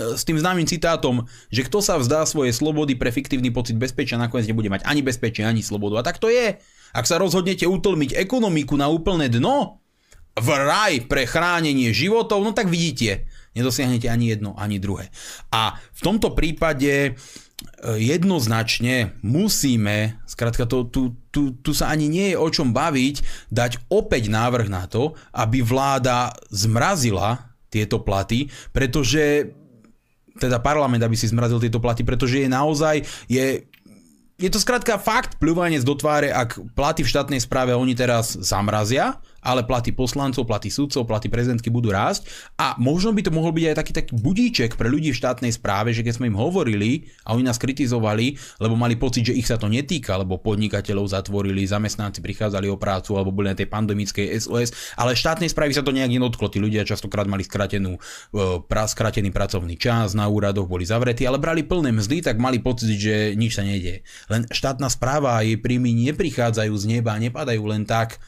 [0.00, 4.48] s tým známym citátom, že kto sa vzdá svojej slobody pre fiktívny pocit bezpečia, nakoniec
[4.48, 6.00] nebude mať ani bezpečie, ani slobodu.
[6.00, 6.56] A tak to je.
[6.90, 9.80] Ak sa rozhodnete utlmiť ekonomiku na úplné dno,
[10.38, 13.26] v raj pre chránenie životov, no tak vidíte,
[13.58, 15.10] nedosiahnete ani jedno, ani druhé.
[15.50, 17.10] A v tomto prípade e,
[17.98, 23.90] jednoznačne musíme, skrátka to, tu, tu, tu sa ani nie je o čom baviť, dať
[23.90, 29.50] opäť návrh na to, aby vláda zmrazila tieto platy, pretože
[30.40, 33.66] teda parlament, aby si zmrazil tieto platy, pretože je naozaj, je
[34.40, 39.20] je to skrátka fakt pľúvanec do tváre, ak platy v štátnej správe oni teraz zamrazia,
[39.40, 42.28] ale platy poslancov, platy sudcov, platy prezidentky budú rásť
[42.60, 45.92] a možno by to mohol byť aj taký taký budíček pre ľudí v štátnej správe,
[45.96, 49.56] že keď sme im hovorili a oni nás kritizovali, lebo mali pocit, že ich sa
[49.56, 54.96] to netýka, lebo podnikateľov zatvorili, zamestnanci prichádzali o prácu alebo boli na tej pandemickej SOS,
[54.96, 56.52] ale štátnej správy sa to nejak nedotklo.
[56.52, 58.00] Tí ľudia častokrát mali skratenú, e,
[58.64, 62.92] pra, skratený pracovný čas, na úradoch boli zavretí, ale brali plné mzdy, tak mali pocit,
[62.96, 64.02] že nič sa nedie.
[64.28, 68.20] Len štátna správa a jej príjmy neprichádzajú z neba, nepadajú len tak,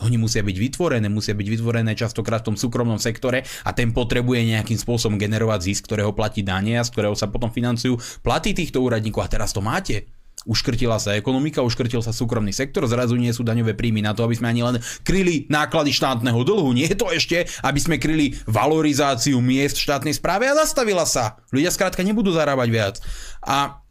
[0.00, 4.48] oni musia byť vytvorené, musia byť vytvorené častokrát v tom súkromnom sektore a ten potrebuje
[4.56, 8.80] nejakým spôsobom generovať zisk, ktorého platí dane a z ktorého sa potom financujú platy týchto
[8.80, 9.24] úradníkov.
[9.24, 10.08] A teraz to máte.
[10.48, 14.32] Uškrtila sa ekonomika, uškrtil sa súkromný sektor, zrazu nie sú daňové príjmy na to, aby
[14.32, 16.72] sme ani len kryli náklady štátneho dlhu.
[16.72, 21.36] Nie je to ešte, aby sme kryli valorizáciu miest v štátnej správe a zastavila sa.
[21.52, 22.96] Ľudia skrátka nebudú zarábať viac.
[23.44, 23.84] A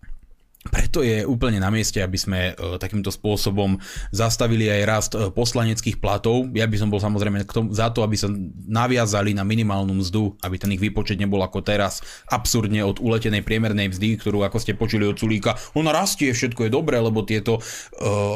[0.68, 3.80] preto je úplne na mieste, aby sme e, takýmto spôsobom
[4.12, 6.51] zastavili aj rast e, poslaneckých platov.
[6.51, 8.28] Ja by som bol samozrejme k tomu, za to, aby sa
[8.68, 13.88] naviazali na minimálnu mzdu, aby ten ich výpočet nebol ako teraz absurdne od uletenej priemernej
[13.95, 17.64] mzdy, ktorú ako ste počuli od Sulíka, ona rastie, všetko je dobré, lebo tieto uh,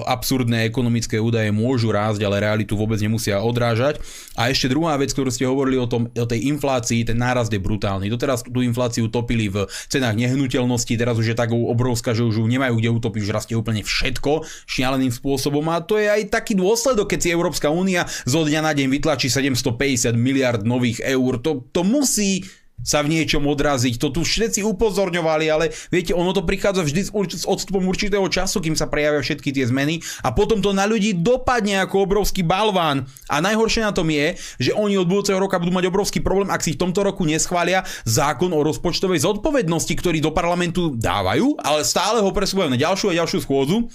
[0.08, 4.00] absurdné ekonomické údaje môžu rásť, ale realitu vôbec nemusia odrážať.
[4.40, 7.60] A ešte druhá vec, ktorú ste hovorili o, tom, o tej inflácii, ten nárast je
[7.60, 8.08] brutálny.
[8.08, 12.80] Doteraz tú infláciu topili v cenách nehnuteľností, teraz už je tak obrovská že už nemajú
[12.80, 17.20] kde utopiť, už rastie úplne všetko šialeným spôsobom a to je aj taký dôsledok, keď
[17.20, 21.42] si Európska únia zo dňa na deň vytlačí 750 miliard nových eur.
[21.44, 22.46] To, to musí
[22.84, 23.96] sa v niečom odraziť.
[24.02, 28.76] To tu všetci upozorňovali, ale viete, ono to prichádza vždy s odstupom určitého času, kým
[28.76, 33.08] sa prejavia všetky tie zmeny a potom to na ľudí dopadne ako obrovský balván.
[33.32, 36.62] A najhoršie na tom je, že oni od budúceho roka budú mať obrovský problém, ak
[36.62, 42.20] si v tomto roku neschvália zákon o rozpočtovej zodpovednosti, ktorý do parlamentu dávajú, ale stále
[42.20, 43.88] ho presúvajú na ďalšiu a ďalšiu schôdzu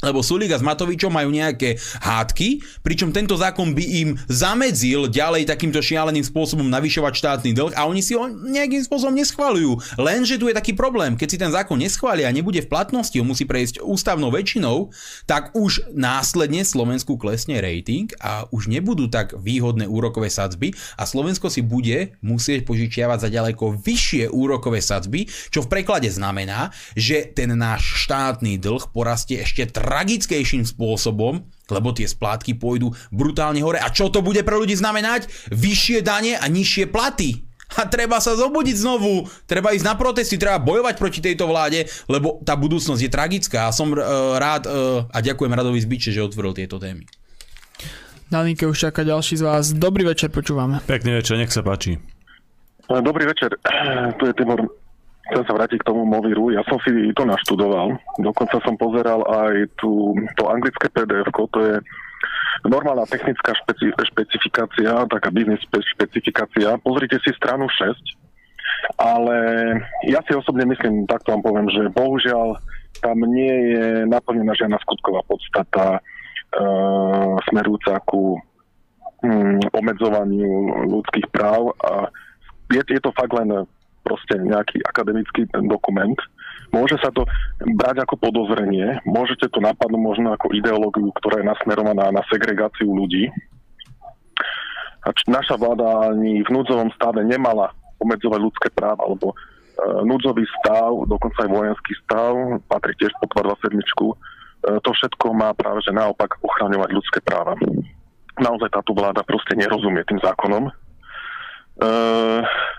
[0.00, 5.48] lebo Sulík a s Matovičom majú nejaké hádky, pričom tento zákon by im zamedzil ďalej
[5.48, 9.76] takýmto šialeným spôsobom navyšovať štátny dlh a oni si ho nejakým spôsobom neschvalujú.
[10.00, 13.28] Lenže tu je taký problém, keď si ten zákon neschvália a nebude v platnosti, on
[13.28, 14.92] musí prejsť ústavnou väčšinou,
[15.28, 21.52] tak už následne Slovensku klesne rating a už nebudú tak výhodné úrokové sadzby a Slovensko
[21.52, 27.52] si bude musieť požičiavať za ďaleko vyššie úrokové sadzby, čo v preklade znamená, že ten
[27.52, 33.82] náš štátny dlh porastie ešte tragickejším spôsobom, lebo tie splátky pôjdu brutálne hore.
[33.82, 35.26] A čo to bude pre ľudí znamenať?
[35.50, 37.42] Vyššie dane a nižšie platy.
[37.78, 42.42] A treba sa zobudiť znovu, treba ísť na protesty, treba bojovať proti tejto vláde, lebo
[42.42, 46.50] tá budúcnosť je tragická a som uh, rád uh, a ďakujem Radovi Zbiče, že otvoril
[46.50, 47.06] tieto témy.
[48.30, 49.64] Na linke už čaká ďalší z vás.
[49.70, 50.82] Dobrý večer, počúvame.
[50.82, 51.98] Pekný večer, nech sa páči.
[52.90, 53.54] Dobrý večer,
[54.18, 54.66] tu je Tibor.
[55.28, 56.48] Chcem sa vrátiť k tomu Moviru.
[56.50, 57.92] Ja som si to naštudoval.
[58.18, 61.76] Dokonca som pozeral aj tú, to anglické pdf to je
[62.66, 66.76] normálna technická špeci- špecifikácia, taká biznis špecifikácia.
[66.82, 67.94] Pozrite si stranu 6,
[69.00, 69.36] ale
[70.08, 72.58] ja si osobne myslím, takto vám poviem, že bohužiaľ
[73.00, 76.00] tam nie je naplnená žiadna skutková podstata e,
[77.48, 78.36] smerujúca ku
[79.24, 82.12] hm, obmedzovaniu ľudských práv a
[82.70, 83.64] je, je to fakt len
[84.02, 86.16] proste nejaký akademický dokument,
[86.70, 87.26] Môže sa to
[87.74, 93.26] brať ako podozrenie, môžete to napadnúť možno ako ideológiu, ktorá je nasmerovaná na segregáciu ľudí.
[95.26, 99.36] Naša vláda ani v núdzovom stave nemala obmedzovať ľudské práva, alebo e,
[100.06, 102.32] núdzový stav, dokonca aj vojenský stav,
[102.70, 103.74] patrí tiež pod 27.
[103.74, 104.14] E,
[104.84, 107.58] to všetko má práve že naopak ochraňovať ľudské práva.
[108.38, 110.70] Naozaj táto vláda proste nerozumie tým zákonom.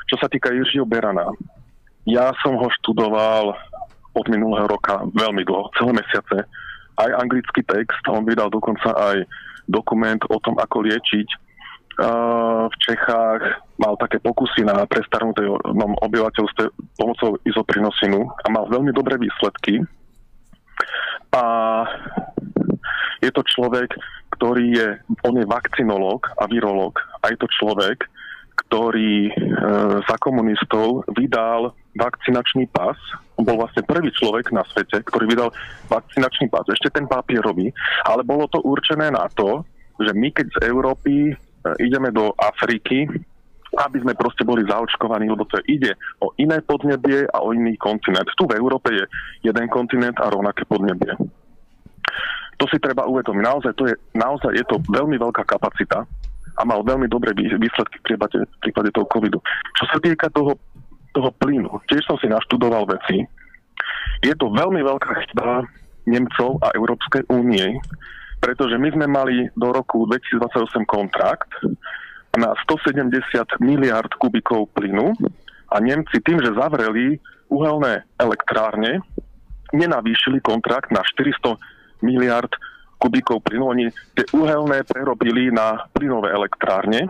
[0.08, 1.26] Čo sa týka Jiřího Berana,
[2.06, 3.58] ja som ho študoval
[4.12, 6.46] od minulého roka veľmi dlho, celé mesiace.
[7.00, 9.26] Aj anglický text, on vydal dokonca aj
[9.66, 11.28] dokument o tom, ako liečiť
[12.72, 13.42] v Čechách
[13.78, 16.66] mal také pokusy na prestarnutom obyvateľstve
[16.98, 19.84] pomocou izoprinosinu a mal veľmi dobré výsledky.
[21.36, 21.44] A
[23.22, 23.94] je to človek,
[24.34, 24.88] ktorý je,
[25.28, 28.08] on je vakcinológ a virológ a je to človek,
[28.66, 29.32] ktorý e,
[30.06, 32.96] za komunistov vydal vakcinačný pas.
[33.36, 35.50] On bol vlastne prvý človek na svete, ktorý vydal
[35.90, 36.64] vakcinačný pas.
[36.70, 37.74] Ešte ten papierový,
[38.08, 39.66] ale bolo to určené na to,
[40.00, 41.34] že my keď z Európy e,
[41.82, 43.10] ideme do Afriky,
[43.72, 48.28] aby sme proste boli zaočkovaní, lebo to ide o iné podnebie a o iný kontinent.
[48.36, 49.04] Tu v Európe je
[49.48, 51.16] jeden kontinent a rovnaké podnebie.
[52.60, 53.42] To si treba uvedomiť.
[53.42, 56.04] Naozaj, to je, naozaj je to veľmi veľká kapacita
[56.58, 59.40] a mal veľmi dobré výsledky v prípade, v prípade toho covidu.
[59.78, 60.60] Čo sa týka toho,
[61.16, 63.24] toho plynu, tiež som si naštudoval veci.
[64.22, 65.66] Je to veľmi veľká chyba
[66.06, 67.78] Nemcov a Európskej únie,
[68.42, 71.50] pretože my sme mali do roku 2028 kontrakt
[72.38, 73.12] na 170
[73.62, 75.14] miliard kubikov plynu
[75.72, 77.20] a Nemci tým, že zavreli
[77.52, 79.04] uhelné elektrárne,
[79.76, 81.60] nenavýšili kontrakt na 400
[82.02, 82.50] miliard
[83.02, 83.66] kubíkov plynu.
[83.66, 87.10] Oni tie uhelné prerobili na plynové elektrárne.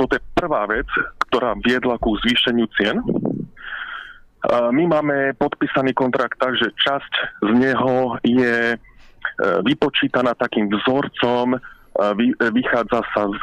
[0.00, 0.88] Toto je prvá vec,
[1.28, 2.96] ktorá viedla ku zvýšeniu cien.
[4.48, 7.12] My máme podpísaný kontrakt tak, že časť
[7.44, 8.78] z neho je e,
[9.66, 11.58] vypočítaná takým vzorcom,
[12.54, 13.42] vychádza sa z,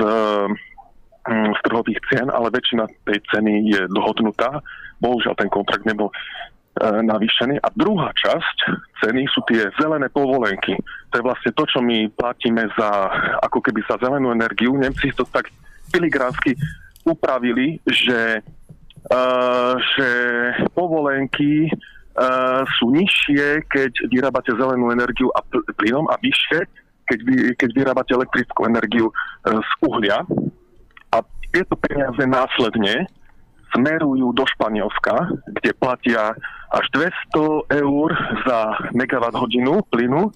[1.27, 4.63] mm, z trhových cien, ale väčšina tej ceny je dohodnutá.
[5.03, 7.61] Bohužiaľ ten kontrakt nebol E, navýšený.
[7.61, 8.57] A druhá časť
[9.05, 10.73] ceny sú tie zelené povolenky.
[11.13, 12.89] To je vlastne to, čo my platíme za,
[13.45, 14.73] ako keby za zelenú energiu.
[14.73, 15.53] Nemci to tak
[15.93, 16.57] filigránsky
[17.05, 18.41] upravili, že,
[19.13, 20.09] uh, že
[20.73, 25.45] povolenky uh, sú nižšie, keď vyrábate zelenú energiu a
[25.77, 26.59] plynom a vyššie,
[27.05, 30.25] keď, vy, keď vyrábate elektrickú energiu uh, z uhlia.
[31.13, 31.21] A
[31.53, 33.05] tieto peniaze následne
[33.73, 36.37] smerujú do Španielska, kde platia
[36.73, 38.09] až 200 eur
[38.45, 40.29] za megawatt hodinu plynu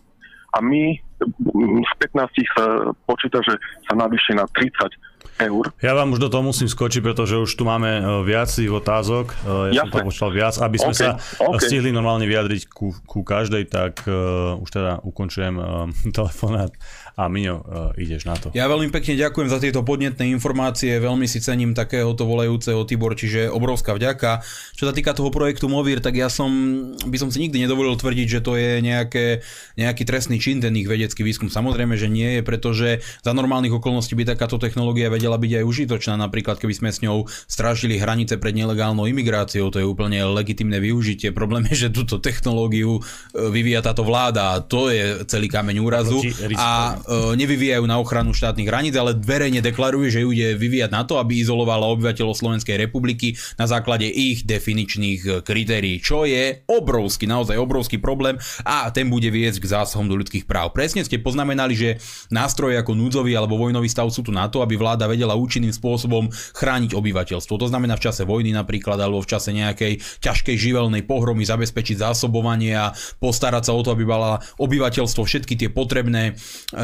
[0.53, 2.65] a my z 15 sa
[3.09, 3.57] počíta, že
[3.89, 4.93] sa navýši na 30
[5.37, 5.69] eur.
[5.81, 9.25] Ja vám už do toho musím skočiť, pretože už tu máme e, viac tých otázok.
[9.29, 9.35] E,
[9.73, 9.93] ja Jasne.
[9.93, 10.55] som to počítal viac.
[10.57, 11.01] Aby sme okay.
[11.01, 11.09] sa
[11.45, 11.61] okay.
[11.61, 15.85] stihli normálne vyjadriť ku, ku každej, tak uh, už teda ukončujem uh,
[16.17, 16.73] telefonát
[17.17, 17.65] a Miňo, uh,
[17.97, 18.53] ideš na to.
[18.53, 23.49] Ja veľmi pekne ďakujem za tieto podnetné informácie, veľmi si cením takéhoto volajúceho Tibor, čiže
[23.49, 24.45] obrovská vďaka.
[24.77, 26.49] Čo sa týka toho projektu Movir, tak ja som,
[26.93, 29.41] by som si nikdy nedovolil tvrdiť, že to je nejaké,
[29.81, 31.47] nejaký trestný čin, ten ich vedecký výskum.
[31.47, 36.19] Samozrejme, že nie je, pretože za normálnych okolností by takáto technológia vedela byť aj užitočná,
[36.19, 41.31] napríklad keby sme s ňou strážili hranice pred nelegálnou imigráciou, to je úplne legitimné využitie.
[41.31, 43.01] Problém je, že túto technológiu e,
[43.47, 46.19] vyvíja táto vláda a to je celý kameň úrazu.
[46.59, 51.03] A E, nevyvíjajú na ochranu štátnych hraníc, ale verejne deklaruje, že ju ide vyvíjať na
[51.05, 57.29] to, aby izolovala obyvateľov Slovenskej republiky na základe ich definičných e, kritérií, čo je obrovský,
[57.29, 60.73] naozaj obrovský problém a ten bude viesť k zásahom do ľudských práv.
[60.73, 61.89] Presne ste poznamenali, že
[62.31, 66.31] nástroje ako núdzový alebo vojnový stav sú tu na to, aby vláda vedela účinným spôsobom
[66.31, 67.59] chrániť obyvateľstvo.
[67.59, 72.73] To znamená v čase vojny napríklad alebo v čase nejakej ťažkej živelnej pohromy zabezpečiť zásobovanie
[72.77, 76.33] a postarať sa o to, aby mala obyvateľstvo všetky tie potrebné e,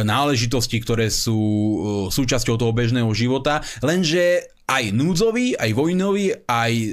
[0.03, 1.75] náležitosti, ktoré sú e,
[2.11, 6.89] súčasťou toho bežného života, lenže aj núdzový, aj vojnový, aj e,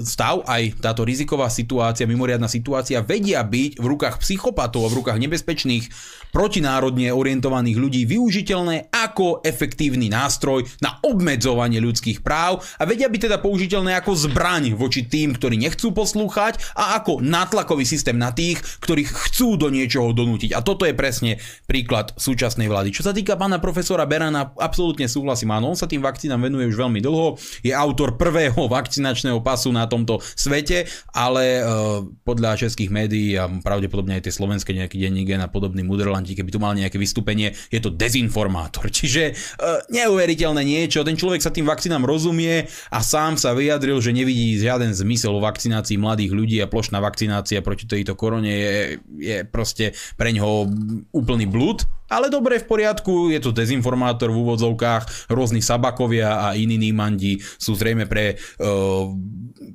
[0.00, 5.84] stav, aj táto riziková situácia, mimoriadná situácia vedia byť v rukách psychopatov v rukách nebezpečných
[6.32, 13.38] protinárodne orientovaných ľudí využiteľné ako efektívny nástroj na obmedzovanie ľudských práv a vedia byť teda
[13.42, 19.10] použiteľné ako zbraň voči tým, ktorí nechcú poslúchať a ako natlakový systém na tých, ktorých
[19.10, 20.54] chcú do niečoho donútiť.
[20.54, 22.94] A toto je presne príklad súčasnej vlády.
[22.94, 25.50] Čo sa týka pána profesora Berana, absolútne súhlasím.
[25.52, 27.34] Áno, on sa tým vakcínám venuje už veľmi dlho.
[27.66, 31.62] Je autor prvého vakcinačného pasu na tomto svete, ale e,
[32.22, 36.52] podľa českých médií a pravdepodobne aj tie slovenské nejaký denník a podobný Muderland Atlanti, keby
[36.52, 38.92] tu mal nejaké vystúpenie, je to dezinformátor.
[38.98, 44.12] Čiže uh, neuveriteľné niečo, ten človek sa tým vakcínám rozumie a sám sa vyjadril, že
[44.12, 48.72] nevidí žiaden zmysel o vakcinácii mladých ľudí a plošná vakcinácia proti tejto korone je,
[49.16, 50.68] je proste pre ňoho
[51.16, 51.88] úplný blúd.
[52.10, 57.78] Ale dobre, v poriadku, je to dezinformátor v úvodzovkách, rôzni sabakovia a iní nímandi sú
[57.78, 59.06] zrejme pre, uh,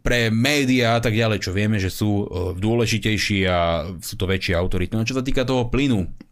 [0.03, 2.27] pre médiá a tak ďalej, čo vieme, že sú uh,
[2.59, 4.99] dôležitejší a sú to väčšie autority.
[4.99, 6.24] No čo sa týka toho plynu,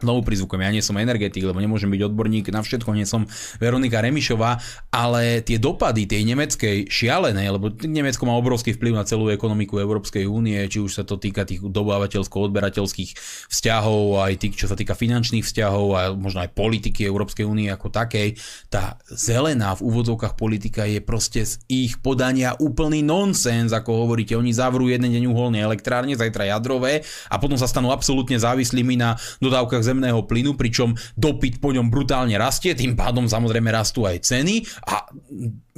[0.00, 2.48] znovu prizvukujem, ja nie som energetik, lebo nemôžem byť odborník.
[2.50, 3.28] Na všetko, nie som
[3.60, 4.58] Veronika Remišová,
[4.90, 10.24] ale tie dopady tej nemeckej šialenej, lebo Nemecko má obrovský vplyv na celú ekonomiku Európskej
[10.24, 13.10] únie, či už sa to týka tých dobávateľsko-odberateľských
[13.52, 17.92] vzťahov, aj tých, čo sa týka finančných vzťahov a možno aj politiky Európskej únie ako
[17.92, 18.40] takej,
[18.72, 24.50] tá zelená v úvodzovkách politika je proste z ich podania úplný nonsens, ako hovoríte, oni
[24.56, 29.84] zavrú jeden deň uholné elektrárne, zajtra jadrové a potom sa stanú absolútne závislými na dodávkach
[29.90, 35.10] zemného plynu, pričom dopyt po ňom brutálne rastie, tým pádom samozrejme rastú aj ceny a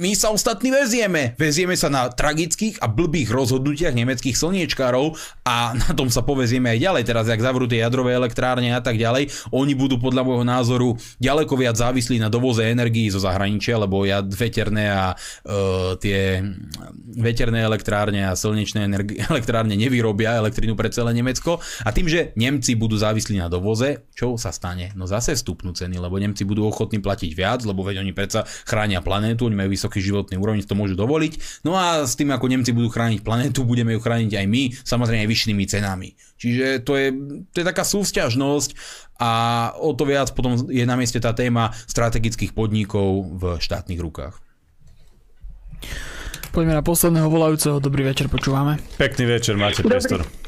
[0.03, 1.31] my sa ostatní vezieme.
[1.39, 5.15] Vezieme sa na tragických a blbých rozhodnutiach nemeckých slniečkárov
[5.47, 7.03] a na tom sa povezieme aj ďalej.
[7.07, 10.89] Teraz, ak zavrú tie jadrové elektrárne a tak ďalej, oni budú podľa môjho názoru
[11.23, 16.43] ďaleko viac závislí na dovoze energií zo zahraničia, lebo ja veterné a uh, tie
[17.15, 21.63] veterné elektrárne a slnečné energi- elektrárne nevyrobia elektrinu pre celé Nemecko.
[21.87, 24.91] A tým, že Nemci budú závislí na dovoze, čo sa stane?
[24.93, 28.99] No zase stupnú ceny, lebo Nemci budú ochotní platiť viac, lebo veď oni predsa chránia
[28.99, 31.63] planétu, oni majú vysoký životný úroveň, to môžu dovoliť.
[31.63, 35.23] No a s tým, ako Nemci budú chrániť planetu, budeme ju chrániť aj my, samozrejme
[35.25, 36.09] aj vyššími cenami.
[36.37, 37.07] Čiže to je,
[37.55, 38.69] to je taká súvzťažnosť
[39.23, 39.31] a
[39.79, 44.43] o to viac potom je na mieste tá téma strategických podnikov v štátnych rukách.
[46.53, 47.81] Poďme na posledného volajúceho.
[47.81, 48.77] Dobrý večer, počúvame.
[49.01, 49.97] Pekný večer, máte Dobrý.
[49.97, 50.42] priestor.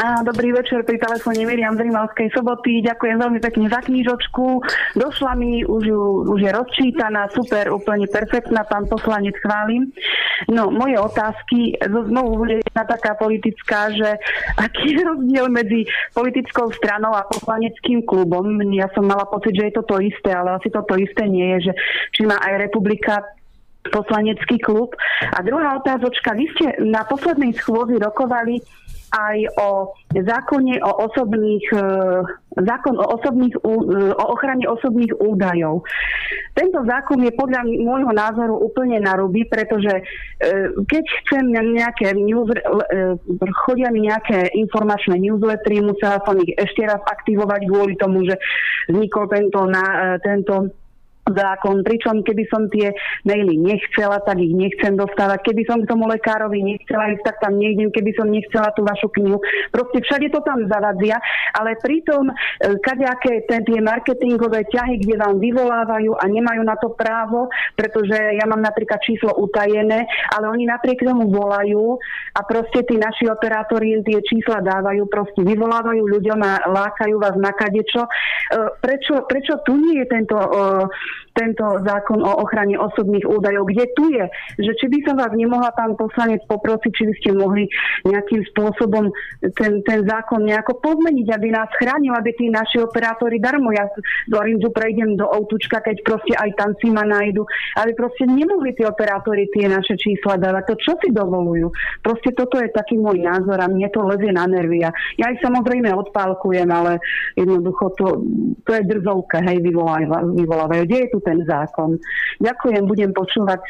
[0.00, 2.80] A dobrý večer pri telefóne Miriam z Rimavskej soboty.
[2.80, 4.64] Ďakujem veľmi pekne za knížočku.
[4.96, 6.00] Došla mi, už, ju,
[6.32, 9.92] už je rozčítaná, super, úplne perfektná, pán poslanec, chválim.
[10.48, 11.76] No, moje otázky,
[12.08, 14.16] znovu bude jedna taká politická, že
[14.56, 15.84] aký je rozdiel medzi
[16.16, 18.48] politickou stranou a poslaneckým klubom.
[18.72, 21.60] Ja som mala pocit, že je to to isté, ale asi to to isté nie
[21.60, 21.72] je, že
[22.16, 23.20] či má aj republika
[23.90, 24.94] poslanecký klub.
[25.34, 28.62] A druhá otázočka, vy ste na poslednej schôzi rokovali
[29.12, 29.68] aj o
[30.12, 31.84] zákone o osobných, e,
[32.64, 33.68] zákon o, osobných, e,
[34.12, 35.84] o ochrane osobných údajov.
[36.52, 40.02] Tento zákon je podľa môjho názoru úplne na ruby, pretože e,
[40.84, 42.48] keď chcem nejaké news,
[43.64, 48.36] chodia mi nejaké informačné newslettery, musela som ich ešte raz aktivovať kvôli tomu, že
[48.88, 50.81] vznikol tento, na, tento
[51.34, 52.92] zákon, pričom keby som tie
[53.26, 55.42] maily nechcela, tak ich nechcem dostávať.
[55.52, 59.08] Keby som k tomu lekárovi nechcela ísť, tak tam nejdem, keby som nechcela tú vašu
[59.18, 59.40] knihu.
[59.74, 61.18] Proste všade to tam zavadzia,
[61.56, 62.34] ale pritom e,
[62.80, 68.62] kadejaké tie marketingové ťahy, kde vám vyvolávajú a nemajú na to právo, pretože ja mám
[68.62, 71.98] napríklad číslo utajené, ale oni napriek tomu volajú
[72.36, 77.52] a proste tí naši operátori tie čísla dávajú, proste vyvolávajú ľuďom a lákajú vás na
[77.52, 78.06] kadečo.
[78.06, 78.10] E,
[78.80, 80.48] prečo, prečo tu nie je tento e,
[81.32, 83.68] tento zákon o ochrane osobných údajov.
[83.68, 84.24] Kde tu je?
[84.60, 87.64] Že či by som vás nemohla, pán poslanec, poprosiť, či by ste mohli
[88.04, 89.08] nejakým spôsobom
[89.56, 93.88] ten, ten zákon nejako pozmeniť, aby nás chránil, aby tí naši operátori darmo, ja
[94.28, 97.48] do Rinzu prejdem do Outučka, keď proste aj tam si ma nájdu,
[97.80, 100.62] aby proste nemohli tí operátori tie naše čísla dávať.
[100.68, 101.72] To čo si dovolujú?
[102.04, 104.84] Proste toto je taký môj názor a mne to lezie na nervy.
[105.16, 107.00] Ja ich samozrejme odpálkujem, ale
[107.38, 108.06] jednoducho to,
[108.68, 110.82] to je drzovka, hej, vyvolávajú.
[110.84, 111.96] Kde je tu ten zákon.
[112.42, 113.60] Ďakujem, budem počúvať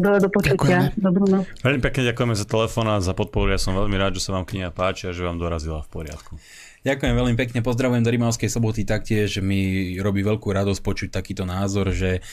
[0.00, 0.90] do, do počutia.
[0.96, 1.46] Dobrú noc.
[1.60, 3.52] Veľmi pekne ďakujeme za telefón a za podporu.
[3.52, 6.40] Ja som veľmi rád, že sa vám kniha páči a že vám dorazila v poriadku.
[6.82, 11.94] Ďakujem veľmi pekne, pozdravujem do Rimavskej soboty taktiež, mi robí veľkú radosť počuť takýto názor,
[11.94, 12.26] že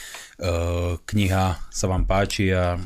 [1.04, 2.80] kniha sa vám páči a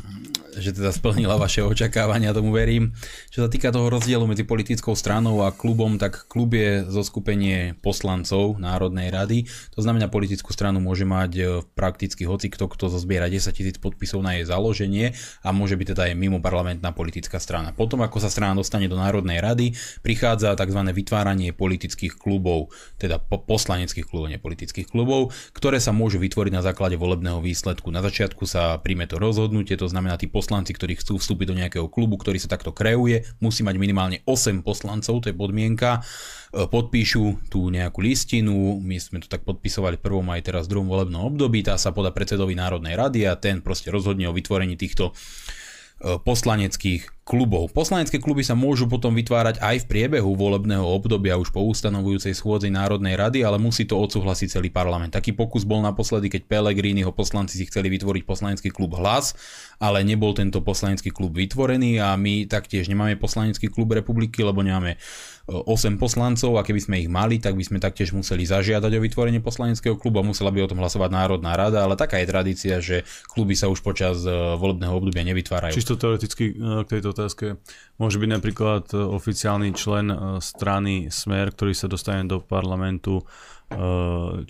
[0.59, 2.95] že teda splnila vaše očakávania, tomu verím.
[3.31, 7.75] Čo sa týka toho rozdielu medzi politickou stranou a klubom, tak klub je zo skupenie
[7.83, 9.39] poslancov Národnej rady.
[9.75, 11.43] To znamená, politickú stranu môže mať e,
[11.75, 16.03] prakticky hoci kto, kto zozbiera 10 tisíc podpisov na jej založenie a môže byť teda
[16.11, 17.75] aj mimo parlamentná politická strana.
[17.75, 19.75] Potom, ako sa strana dostane do Národnej rady,
[20.07, 20.81] prichádza tzv.
[20.95, 27.43] vytváranie politických klubov, teda poslaneckých klubov, nepolitických klubov, ktoré sa môžu vytvoriť na základe volebného
[27.45, 27.93] výsledku.
[27.93, 31.87] Na začiatku sa príjme to rozhodnutie, to znamená tí poslanci, ktorí chcú vstúpiť do nejakého
[31.93, 36.03] klubu, ktorý sa takto kreuje, musí mať minimálne 8 poslancov, to je podmienka,
[36.51, 41.31] e, podpíšu tú nejakú listinu, my sme to tak podpisovali prvom aj teraz druhom volebnom
[41.31, 46.19] období, tá sa podá predsedovi Národnej rady a ten proste rozhodne o vytvorení týchto e,
[46.19, 47.73] poslaneckých klubov.
[47.73, 52.69] Poslanecké kluby sa môžu potom vytvárať aj v priebehu volebného obdobia už po ustanovujúcej schôdzi
[52.69, 55.17] Národnej rady, ale musí to odsúhlasiť celý parlament.
[55.17, 59.33] Taký pokus bol naposledy, keď Pellegriniho poslanci si chceli vytvoriť poslanecký klub Hlas,
[59.81, 65.01] ale nebol tento poslanecký klub vytvorený a my taktiež nemáme poslanecký klub republiky, lebo nemáme
[65.49, 69.01] 8 e, poslancov a keby sme ich mali, tak by sme taktiež museli zažiadať o
[69.01, 72.75] vytvorenie poslaneckého klubu a musela by o tom hlasovať Národná rada, ale taká je tradícia,
[72.85, 75.73] že kluby sa už počas e, volebného obdobia nevytvárajú.
[75.73, 77.63] Čisto teoreticky e, k tejto otázke.
[77.95, 83.25] Môže byť napríklad e, oficiálny člen e, strany Smer, ktorý sa dostane do parlamentu e,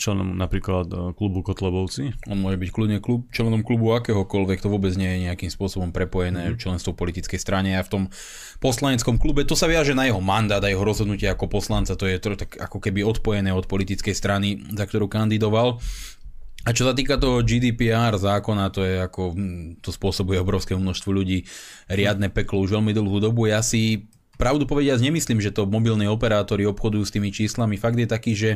[0.00, 2.16] členom napríklad klubu Kotlebovci?
[2.32, 6.56] On môže byť kľudne klub, členom klubu akéhokoľvek, to vôbec nie je nejakým spôsobom prepojené
[6.56, 6.64] mm.
[6.64, 8.02] členstvo politickej strane a v tom
[8.64, 12.16] poslaneckom klube to sa viaže na jeho mandát a jeho rozhodnutie ako poslanca, to je
[12.16, 15.84] to tak ako keby odpojené od politickej strany, za ktorú kandidoval.
[16.64, 21.12] A čo sa týka toho GDPR zákona, to je ako, hm, to spôsobuje obrovské množstvo
[21.12, 21.44] ľudí
[21.92, 23.44] riadne peklo už veľmi dlhú dobu.
[23.52, 24.08] Ja si
[24.40, 27.76] pravdu povediac nemyslím, že to mobilní operátori obchodujú s tými číslami.
[27.76, 28.50] Fakt je taký, že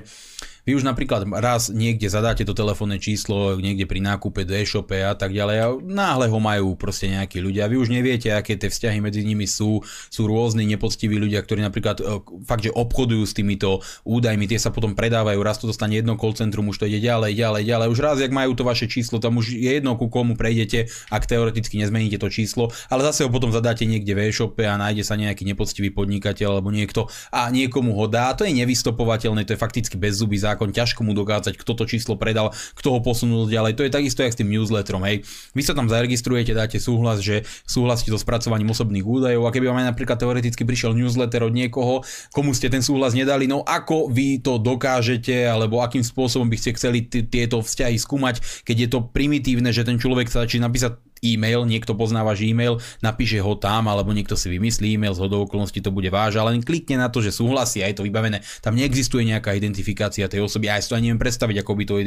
[0.69, 5.17] vy už napríklad raz niekde zadáte to telefónne číslo, niekde pri nákupe do e-shope a
[5.17, 7.73] tak ďalej a náhle ho majú proste nejakí ľudia.
[7.73, 9.81] Vy už neviete, aké tie vzťahy medzi nimi sú.
[10.13, 14.69] Sú rôzni nepoctiví ľudia, ktorí napríklad e, fakt, že obchodujú s týmito údajmi, tie sa
[14.69, 17.87] potom predávajú, raz to dostane jedno call centrum, už to ide ďalej, ďalej, ďalej.
[17.89, 21.25] Už raz, jak majú to vaše číslo, tam už je jedno, ku komu prejdete, ak
[21.25, 25.17] teoreticky nezmeníte to číslo, ale zase ho potom zadáte niekde v e-shope a nájde sa
[25.17, 28.35] nejaký nepoctivý podnikateľ alebo niekto a niekomu ho dá.
[28.37, 32.19] To je nevystopovateľné, to je fakticky bezzubý zákon zákon, ťažko mu dokázať, kto to číslo
[32.19, 33.79] predal, kto ho posunul ďalej.
[33.79, 35.23] To je takisto jak s tým newsletterom, hej.
[35.55, 39.87] Vy sa tam zaregistrujete, dáte súhlas, že súhlasíte so spracovaním osobných údajov a keby vám
[39.87, 42.03] aj napríklad teoreticky prišiel newsletter od niekoho,
[42.35, 46.75] komu ste ten súhlas nedali, no ako vy to dokážete, alebo akým spôsobom by ste
[46.75, 51.67] chceli tieto vzťahy skúmať, keď je to primitívne, že ten človek sa začína napísať e-mail,
[51.67, 55.83] niekto pozná váš e-mail, napíše ho tam, alebo niekto si vymyslí e-mail, z hodou okolností
[55.83, 58.43] to bude váš, ale len klikne na to, že súhlasí a je to vybavené.
[58.63, 60.71] Tam neexistuje nejaká identifikácia tej osoby.
[60.71, 62.07] Ja si to ani neviem predstaviť, ako by to, e,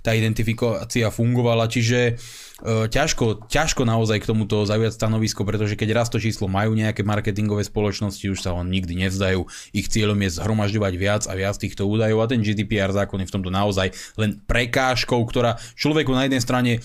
[0.00, 2.16] tá identifikácia fungovala, čiže
[2.64, 7.64] ťažko, ťažko naozaj k tomuto zaujať stanovisko, pretože keď raz to číslo majú nejaké marketingové
[7.64, 9.48] spoločnosti, už sa ho nikdy nevzdajú.
[9.72, 13.34] Ich cieľom je zhromažďovať viac a viac týchto údajov a ten GDPR zákon je v
[13.34, 16.80] tomto naozaj len prekážkou, ktorá človeku na jednej strane e,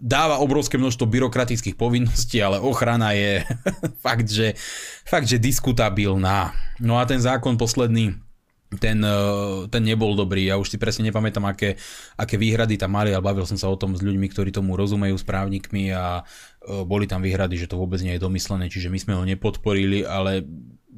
[0.00, 3.44] dáva obrovské množstvo byrokratických povinností, ale ochrana je
[4.04, 4.56] fakt, že,
[5.04, 6.56] fakt, že diskutabilná.
[6.80, 8.25] No a ten zákon posledný,
[8.74, 10.50] ten, eh, ten nebol dobrý.
[10.50, 11.78] Ja už si presne nepamätám, aké,
[12.18, 15.14] aké výhrady tam mali, ale bavil som sa o tom s ľuďmi, ktorí tomu rozumejú,
[15.14, 18.98] s právnikmi a eh, boli tam výhrady, že to vôbec nie je domyslené, čiže my
[18.98, 20.42] sme ho nepodporili, ale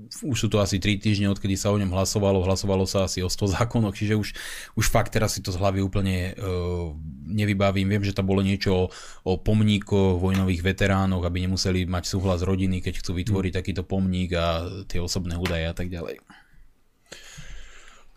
[0.08, 3.28] už sú to asi 3 týždne, odkedy sa o ňom hlasovalo, hlasovalo sa asi o
[3.28, 4.28] 100 zákonoch, čiže už,
[4.72, 6.96] už fakt teraz si to z hlavy úplne uh,
[7.28, 7.92] nevybavím.
[7.92, 8.84] Viem, že tam bolo niečo o,
[9.28, 13.58] o pomníkoch vojnových veteránoch, aby nemuseli mať súhlas rodiny, keď chcú vytvoriť mm.
[13.60, 16.24] takýto pomník a tie osobné údaje a tak ďalej.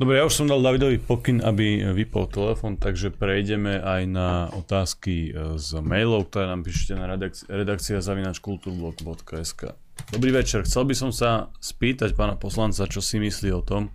[0.01, 5.29] Dobre, ja už som dal Davidovi pokyn, aby vypol telefon, takže prejdeme aj na otázky
[5.29, 9.77] e, z mailov, ktoré nám píšete na redakcia, redakcia zavinačkulturblog.sk.
[10.09, 13.93] Dobrý večer, chcel by som sa spýtať pána poslanca, čo si myslí o tom,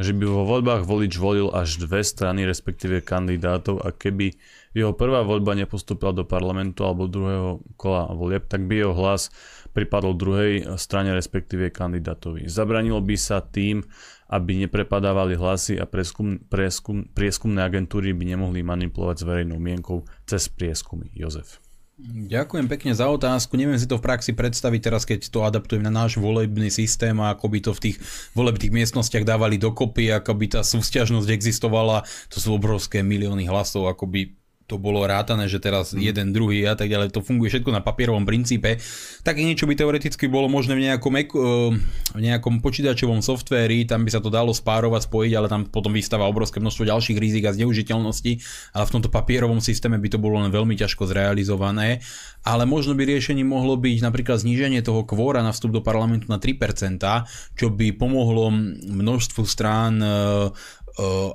[0.00, 4.32] že by vo voľbách volič volil až dve strany, respektíve kandidátov a keby
[4.72, 9.28] jeho prvá voľba nepostúpila do parlamentu alebo druhého kola volieb, tak by jeho hlas
[9.76, 12.48] pripadol druhej strane, respektíve kandidátovi.
[12.48, 13.84] Zabranilo by sa tým
[14.26, 20.50] aby neprepadávali hlasy a preskum, preskum, prieskumné agentúry by nemohli manipulovať s verejnou mienkou cez
[20.50, 21.10] prieskumy.
[21.14, 21.62] Jozef.
[22.06, 23.56] Ďakujem pekne za otázku.
[23.56, 27.32] Neviem si to v praxi predstaviť teraz, keď to adaptujem na náš volebný systém a
[27.32, 27.96] ako by to v tých
[28.36, 32.04] volebných miestnostiach dávali dokopy, ako by tá súťažnosť existovala.
[32.28, 34.28] To sú obrovské milióny hlasov, ako by
[34.66, 36.02] to bolo rátané, že teraz mm.
[36.02, 38.82] jeden, druhý a tak ďalej, to funguje všetko na papierovom princípe,
[39.22, 41.24] tak niečo by teoreticky bolo možné v nejakom, eh,
[42.12, 46.26] v nejakom počítačovom softvéri, tam by sa to dalo spárovať, spojiť, ale tam potom vystáva
[46.26, 48.32] obrovské množstvo ďalších rizik a zneužiteľnosti,
[48.74, 52.02] ale v tomto papierovom systéme by to bolo len veľmi ťažko zrealizované,
[52.42, 56.42] ale možno by riešením mohlo byť napríklad zníženie toho kvóra na vstup do parlamentu na
[56.42, 56.98] 3%,
[57.54, 58.50] čo by pomohlo
[58.82, 60.50] množstvu strán eh,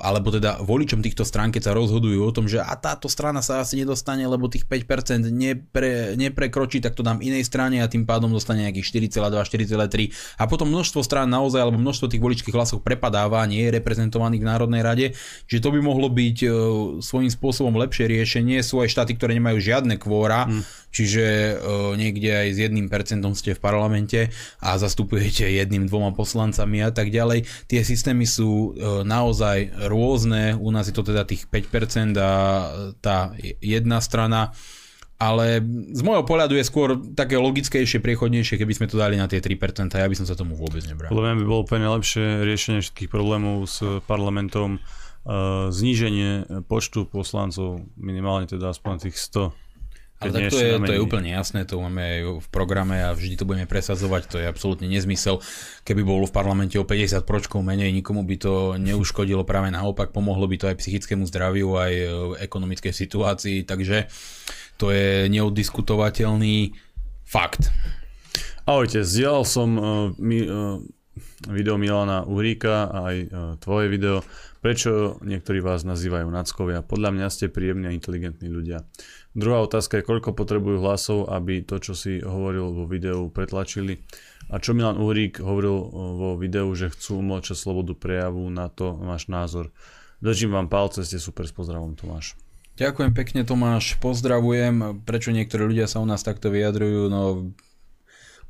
[0.02, 3.62] alebo teda voličom týchto strán, keď sa rozhodujú o tom, že a táto strana sa
[3.62, 8.34] asi nedostane, lebo tých 5% nepre, neprekročí, tak to dám inej strane a tým pádom
[8.34, 13.46] dostane nejakých 4,2, 4,3 a potom množstvo strán naozaj, alebo množstvo tých voličských hlasov prepadáva,
[13.46, 15.06] nie je reprezentovaných v Národnej rade,
[15.46, 16.38] že to by mohlo byť
[17.00, 18.66] svojím spôsobom lepšie riešenie.
[18.66, 21.58] Sú aj štáty, ktoré nemajú žiadne kvóra, hmm čiže
[21.96, 27.10] niekde aj s jedným percentom ste v parlamente a zastupujete jedným, dvoma poslancami a tak
[27.10, 27.48] ďalej.
[27.72, 28.76] Tie systémy sú
[29.08, 32.32] naozaj rôzne, u nás je to teda tých 5% a
[33.00, 34.52] tá jedna strana
[35.22, 35.62] ale
[35.94, 39.94] z môjho pohľadu je skôr také logickejšie, priechodnejšie, keby sme to dali na tie 3%,
[39.94, 41.14] ja by som sa tomu vôbec nebral.
[41.14, 47.86] Podľa mňa by bolo úplne najlepšie riešenie všetkých problémov s parlamentom, uh, zníženie počtu poslancov,
[48.02, 49.54] minimálne teda aspoň tých 100
[50.22, 53.42] ale tak to je, to je úplne jasné, to máme aj v programe a vždy
[53.42, 55.42] to budeme presadzovať, to je absolútne nezmysel.
[55.82, 60.46] Keby bolo v parlamente o 50 pročkov menej, nikomu by to neuškodilo, práve naopak pomohlo
[60.46, 61.94] by to aj psychickému zdraviu, aj
[62.38, 64.06] ekonomickej situácii, takže
[64.78, 66.78] to je neodiskutovateľný
[67.26, 67.74] fakt.
[68.70, 69.86] Ahojte, zdieľal som uh,
[70.22, 70.78] mi, uh,
[71.50, 74.22] video Milana Uhríka a aj uh, tvoje video.
[74.62, 76.86] Prečo niektorí vás nazývajú nackovia?
[76.86, 78.86] Podľa mňa ste príjemní a inteligentní ľudia.
[79.34, 84.06] Druhá otázka je, koľko potrebujú hlasov, aby to, čo si hovoril vo videu, pretlačili.
[84.54, 88.94] A čo Milan Uhrík hovoril eh, vo videu, že chcú umlčať slobodu prejavu, na to
[89.02, 89.74] máš názor.
[90.22, 92.38] Držím vám palce, ste super, s pozdravom Tomáš.
[92.78, 95.02] Ďakujem pekne Tomáš, pozdravujem.
[95.02, 97.10] Prečo niektorí ľudia sa u nás takto vyjadrujú?
[97.10, 97.50] No,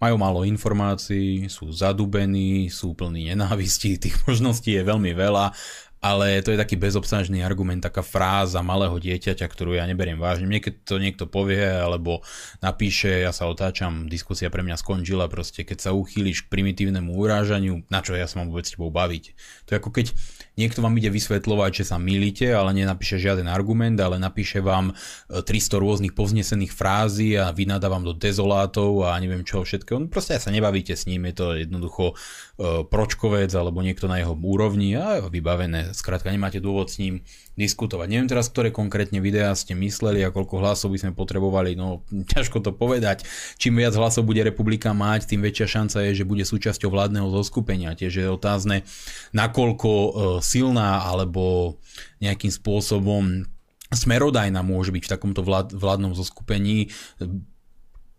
[0.02, 5.56] majú málo informácií, sú zadubení, sú plní nenávistí, tých možností je veľmi veľa
[6.02, 10.50] ale to je taký bezobsažný argument, taká fráza malého dieťaťa, ktorú ja neberiem vážne.
[10.50, 12.26] Mne keď to niekto povie alebo
[12.58, 17.86] napíše, ja sa otáčam, diskusia pre mňa skončila, proste keď sa uchýliš k primitívnemu urážaniu,
[17.94, 19.24] na čo ja sa mám vôbec s tebou baviť.
[19.70, 20.18] To je ako keď
[20.62, 24.94] niekto vám ide vysvetľovať, že sa milíte, ale nenapíše žiaden argument, ale napíše vám
[25.28, 29.92] 300 e, rôznych povznesených frází a vynáda vám do dezolátov a neviem čo všetko.
[29.98, 34.38] No proste sa nebavíte s ním, je to jednoducho uh, pročkovec alebo niekto na jeho
[34.38, 35.98] úrovni a vybavené.
[35.98, 37.26] Skrátka nemáte dôvod s ním
[37.60, 38.08] diskutovať.
[38.08, 42.04] Neviem teraz, ktoré konkrétne videá ste mysleli a koľko hlasov by sme potrebovali, no
[42.34, 43.28] ťažko to povedať.
[43.60, 47.98] Čím viac hlasov bude republika mať, tým väčšia šanca je, že bude súčasťou vládneho zoskupenia.
[47.98, 48.88] Tiež je otázne,
[49.36, 50.10] nakoľko e,
[50.40, 51.76] silná alebo
[52.24, 53.46] nejakým spôsobom
[53.92, 56.88] smerodajná môže byť v takomto vlád, vládnom zoskupení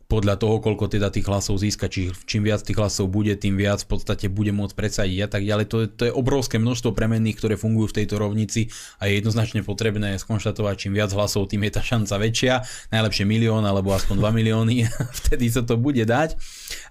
[0.08, 3.80] podľa toho, koľko teda tých hlasov získa, či, čím viac tých hlasov bude, tým viac
[3.84, 5.66] v podstate bude môcť presadiť a tak ďalej.
[5.72, 8.68] To je, to je obrovské množstvo premenných, ktoré fungujú v tejto rovnici
[9.00, 12.54] a je jednoznačne potrebné skonštatovať, čím viac hlasov, tým je tá šanca väčšia.
[12.92, 14.76] Najlepšie milión alebo aspoň 2 milióny,
[15.24, 16.36] vtedy sa to bude dať.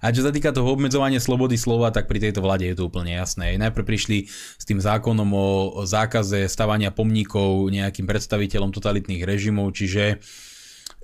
[0.02, 3.14] A čo sa týka toho obmedzovania slobody slova, tak pri tejto vláde je to úplne
[3.14, 3.54] jasné.
[3.54, 4.26] Najprv prišli
[4.58, 5.46] s tým zákonom o
[5.86, 10.18] zákaze stavania pomníkov nejakým predstaviteľom totalitných režimov, čiže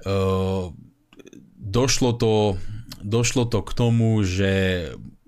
[0.06, 0.70] uh,
[1.68, 2.56] došlo to,
[3.04, 4.50] došlo to k tomu, že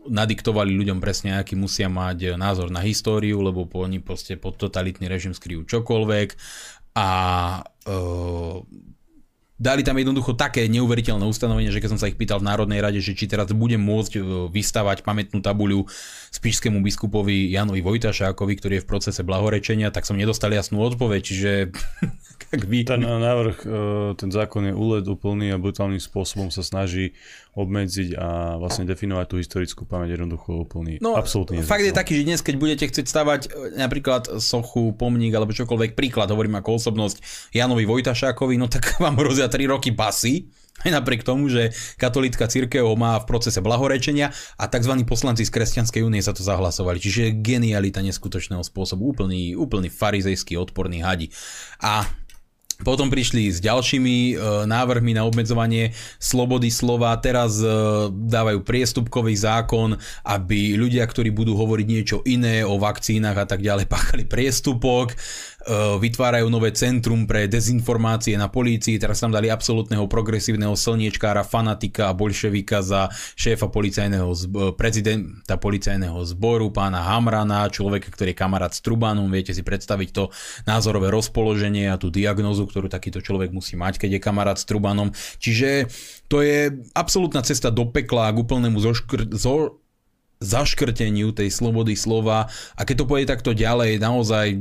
[0.08, 5.36] nadiktovali ľuďom presne, aký musia mať názor na históriu, lebo oni proste pod totalitný režim
[5.36, 6.28] skryjú čokoľvek
[6.96, 7.10] a
[7.84, 8.00] e,
[9.60, 12.98] dali tam jednoducho také neuveriteľné ustanovenie, že keď som sa ich pýtal v Národnej rade,
[13.04, 15.84] že či teraz budem môcť e, vystavať pamätnú tabuľu
[16.31, 21.51] spišskému biskupovi Janovi Vojtašákovi, ktorý je v procese blahorečenia, tak som nedostal jasnú odpoveď, čiže
[22.70, 22.86] vy...
[22.86, 23.78] Ten návrh, e,
[24.15, 27.19] ten zákon je úled úplný a brutálnym spôsobom sa snaží
[27.59, 31.02] obmedziť a vlastne definovať tú historickú pamäť jednoducho úplný.
[31.02, 35.35] No, absolútne fakt je taký, že dnes, keď budete chcieť stavať e, napríklad sochu, pomník
[35.35, 40.47] alebo čokoľvek príklad, hovorím ako osobnosť Janovi Vojtašákovi, no tak vám hrozia 3 roky pasy,
[40.85, 44.94] aj napriek tomu, že katolícka církev má v procese blahorečenia a tzv.
[45.05, 46.97] poslanci z Kresťanskej únie sa to zahlasovali.
[47.01, 51.28] Čiže genialita neskutočného spôsobu, úplný, úplný farizejský odporný hadi.
[51.85, 52.09] A
[52.81, 54.35] potom prišli s ďalšími e,
[54.65, 57.12] návrhmi na obmedzovanie slobody slova.
[57.20, 57.69] Teraz e,
[58.09, 63.85] dávajú priestupkový zákon, aby ľudia, ktorí budú hovoriť niečo iné o vakcínach a tak ďalej,
[63.85, 65.12] páchali priestupok.
[66.00, 72.16] Vytvárajú nové centrum pre dezinformácie na polícii, teraz tam dali absolútneho progresívneho slniečkára, fanatika a
[72.16, 78.80] bolševika za šéfa policajného zb- prezidenta policajného zboru, pána Hamrana, človeka, ktorý je kamarát s
[78.80, 80.32] Trubanom, viete si predstaviť to
[80.64, 85.12] názorové rozpoloženie a tú diagnózu, ktorú takýto človek musí mať, keď je kamarát s Trubanom.
[85.36, 85.92] Čiže
[86.32, 89.80] to je absolútna cesta do pekla k úplnému zoškr- zo-
[90.40, 92.48] zaškrteniu tej slobody slova.
[92.74, 94.56] A keď to pôjde takto ďalej, naozaj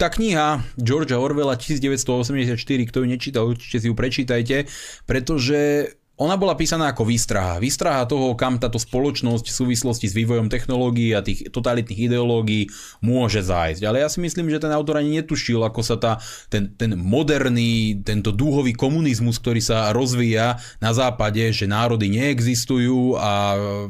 [0.00, 2.56] tá kniha Georgia Orwella 1984,
[2.88, 4.64] kto ju nečítal, určite si ju prečítajte,
[5.04, 7.56] pretože ona bola písaná ako výstraha.
[7.56, 12.68] Výstraha toho, kam táto spoločnosť v súvislosti s vývojom technológií a tých totalitných ideológií
[13.00, 13.80] môže zájsť.
[13.88, 16.20] Ale ja si myslím, že ten autor ani netušil, ako sa tá,
[16.52, 23.32] ten, ten moderný, tento dúhový komunizmus, ktorý sa rozvíja na západe, že národy neexistujú a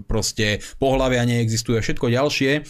[0.07, 2.63] proste pohľavia neexistujú a všetko ďalšie,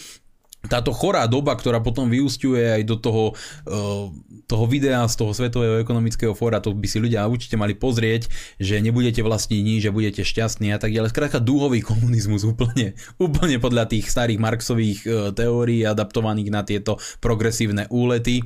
[0.68, 3.24] táto chorá doba, ktorá potom vyústiuje aj do toho,
[3.64, 4.12] uh,
[4.44, 8.28] toho videa z toho Svetového ekonomického fóra, to by si ľudia určite mali pozrieť,
[8.60, 11.16] že nebudete vlastniť nič, že budete šťastní a tak ďalej.
[11.16, 17.88] Skrátka dúhový komunizmus úplne, úplne podľa tých starých Marxových uh, teórií adaptovaných na tieto progresívne
[17.88, 18.44] úlety.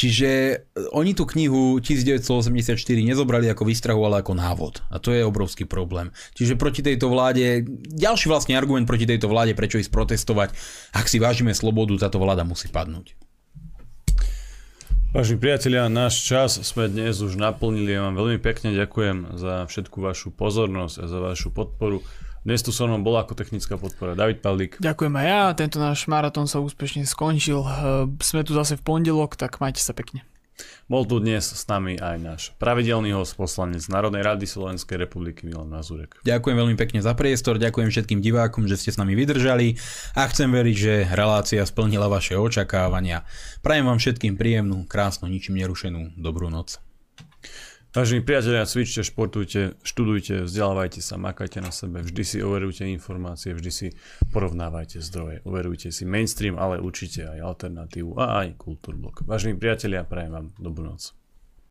[0.00, 0.54] Čiže e,
[0.96, 2.72] oni tú knihu 1984
[3.04, 4.80] nezobrali ako výstrahu, ale ako návod.
[4.88, 6.08] A to je obrovský problém.
[6.32, 10.56] Čiže proti tejto vláde, ďalší vlastný argument proti tejto vláde, prečo ísť protestovať,
[10.96, 13.12] ak si vážime slobodu, táto vláda musí padnúť.
[15.12, 17.92] Vážení priatelia, náš čas sme dnes už naplnili.
[17.92, 22.00] Ja vám veľmi pekne ďakujem za všetku vašu pozornosť a za vašu podporu.
[22.40, 24.80] Dnes tu so mnou bola ako technická podpora David Paldík.
[24.80, 27.60] Ďakujem aj ja, tento náš maratón sa úspešne skončil.
[27.60, 30.24] Eh, sme tu zase v pondelok, tak majte sa pekne.
[30.88, 35.68] Bol tu dnes s nami aj náš pravidelný host, poslanec Národnej rady Slovenskej republiky Milan
[35.68, 36.16] Mazurek.
[36.24, 39.76] Ďakujem veľmi pekne za priestor, ďakujem všetkým divákom, že ste s nami vydržali
[40.16, 43.24] a chcem veriť, že relácia splnila vaše očakávania.
[43.60, 46.80] Prajem vám všetkým príjemnú, krásnu, ničím nerušenú dobrú noc.
[47.90, 53.70] Vážení priatelia, cvičte, športujte, študujte, vzdelávajte sa, makajte na sebe, vždy si overujte informácie, vždy
[53.74, 53.86] si
[54.30, 59.26] porovnávajte zdroje, overujte si mainstream, ale určite aj alternatívu a aj kultúrblok.
[59.26, 61.19] Vážení priatelia, prajem vám dobrú noc.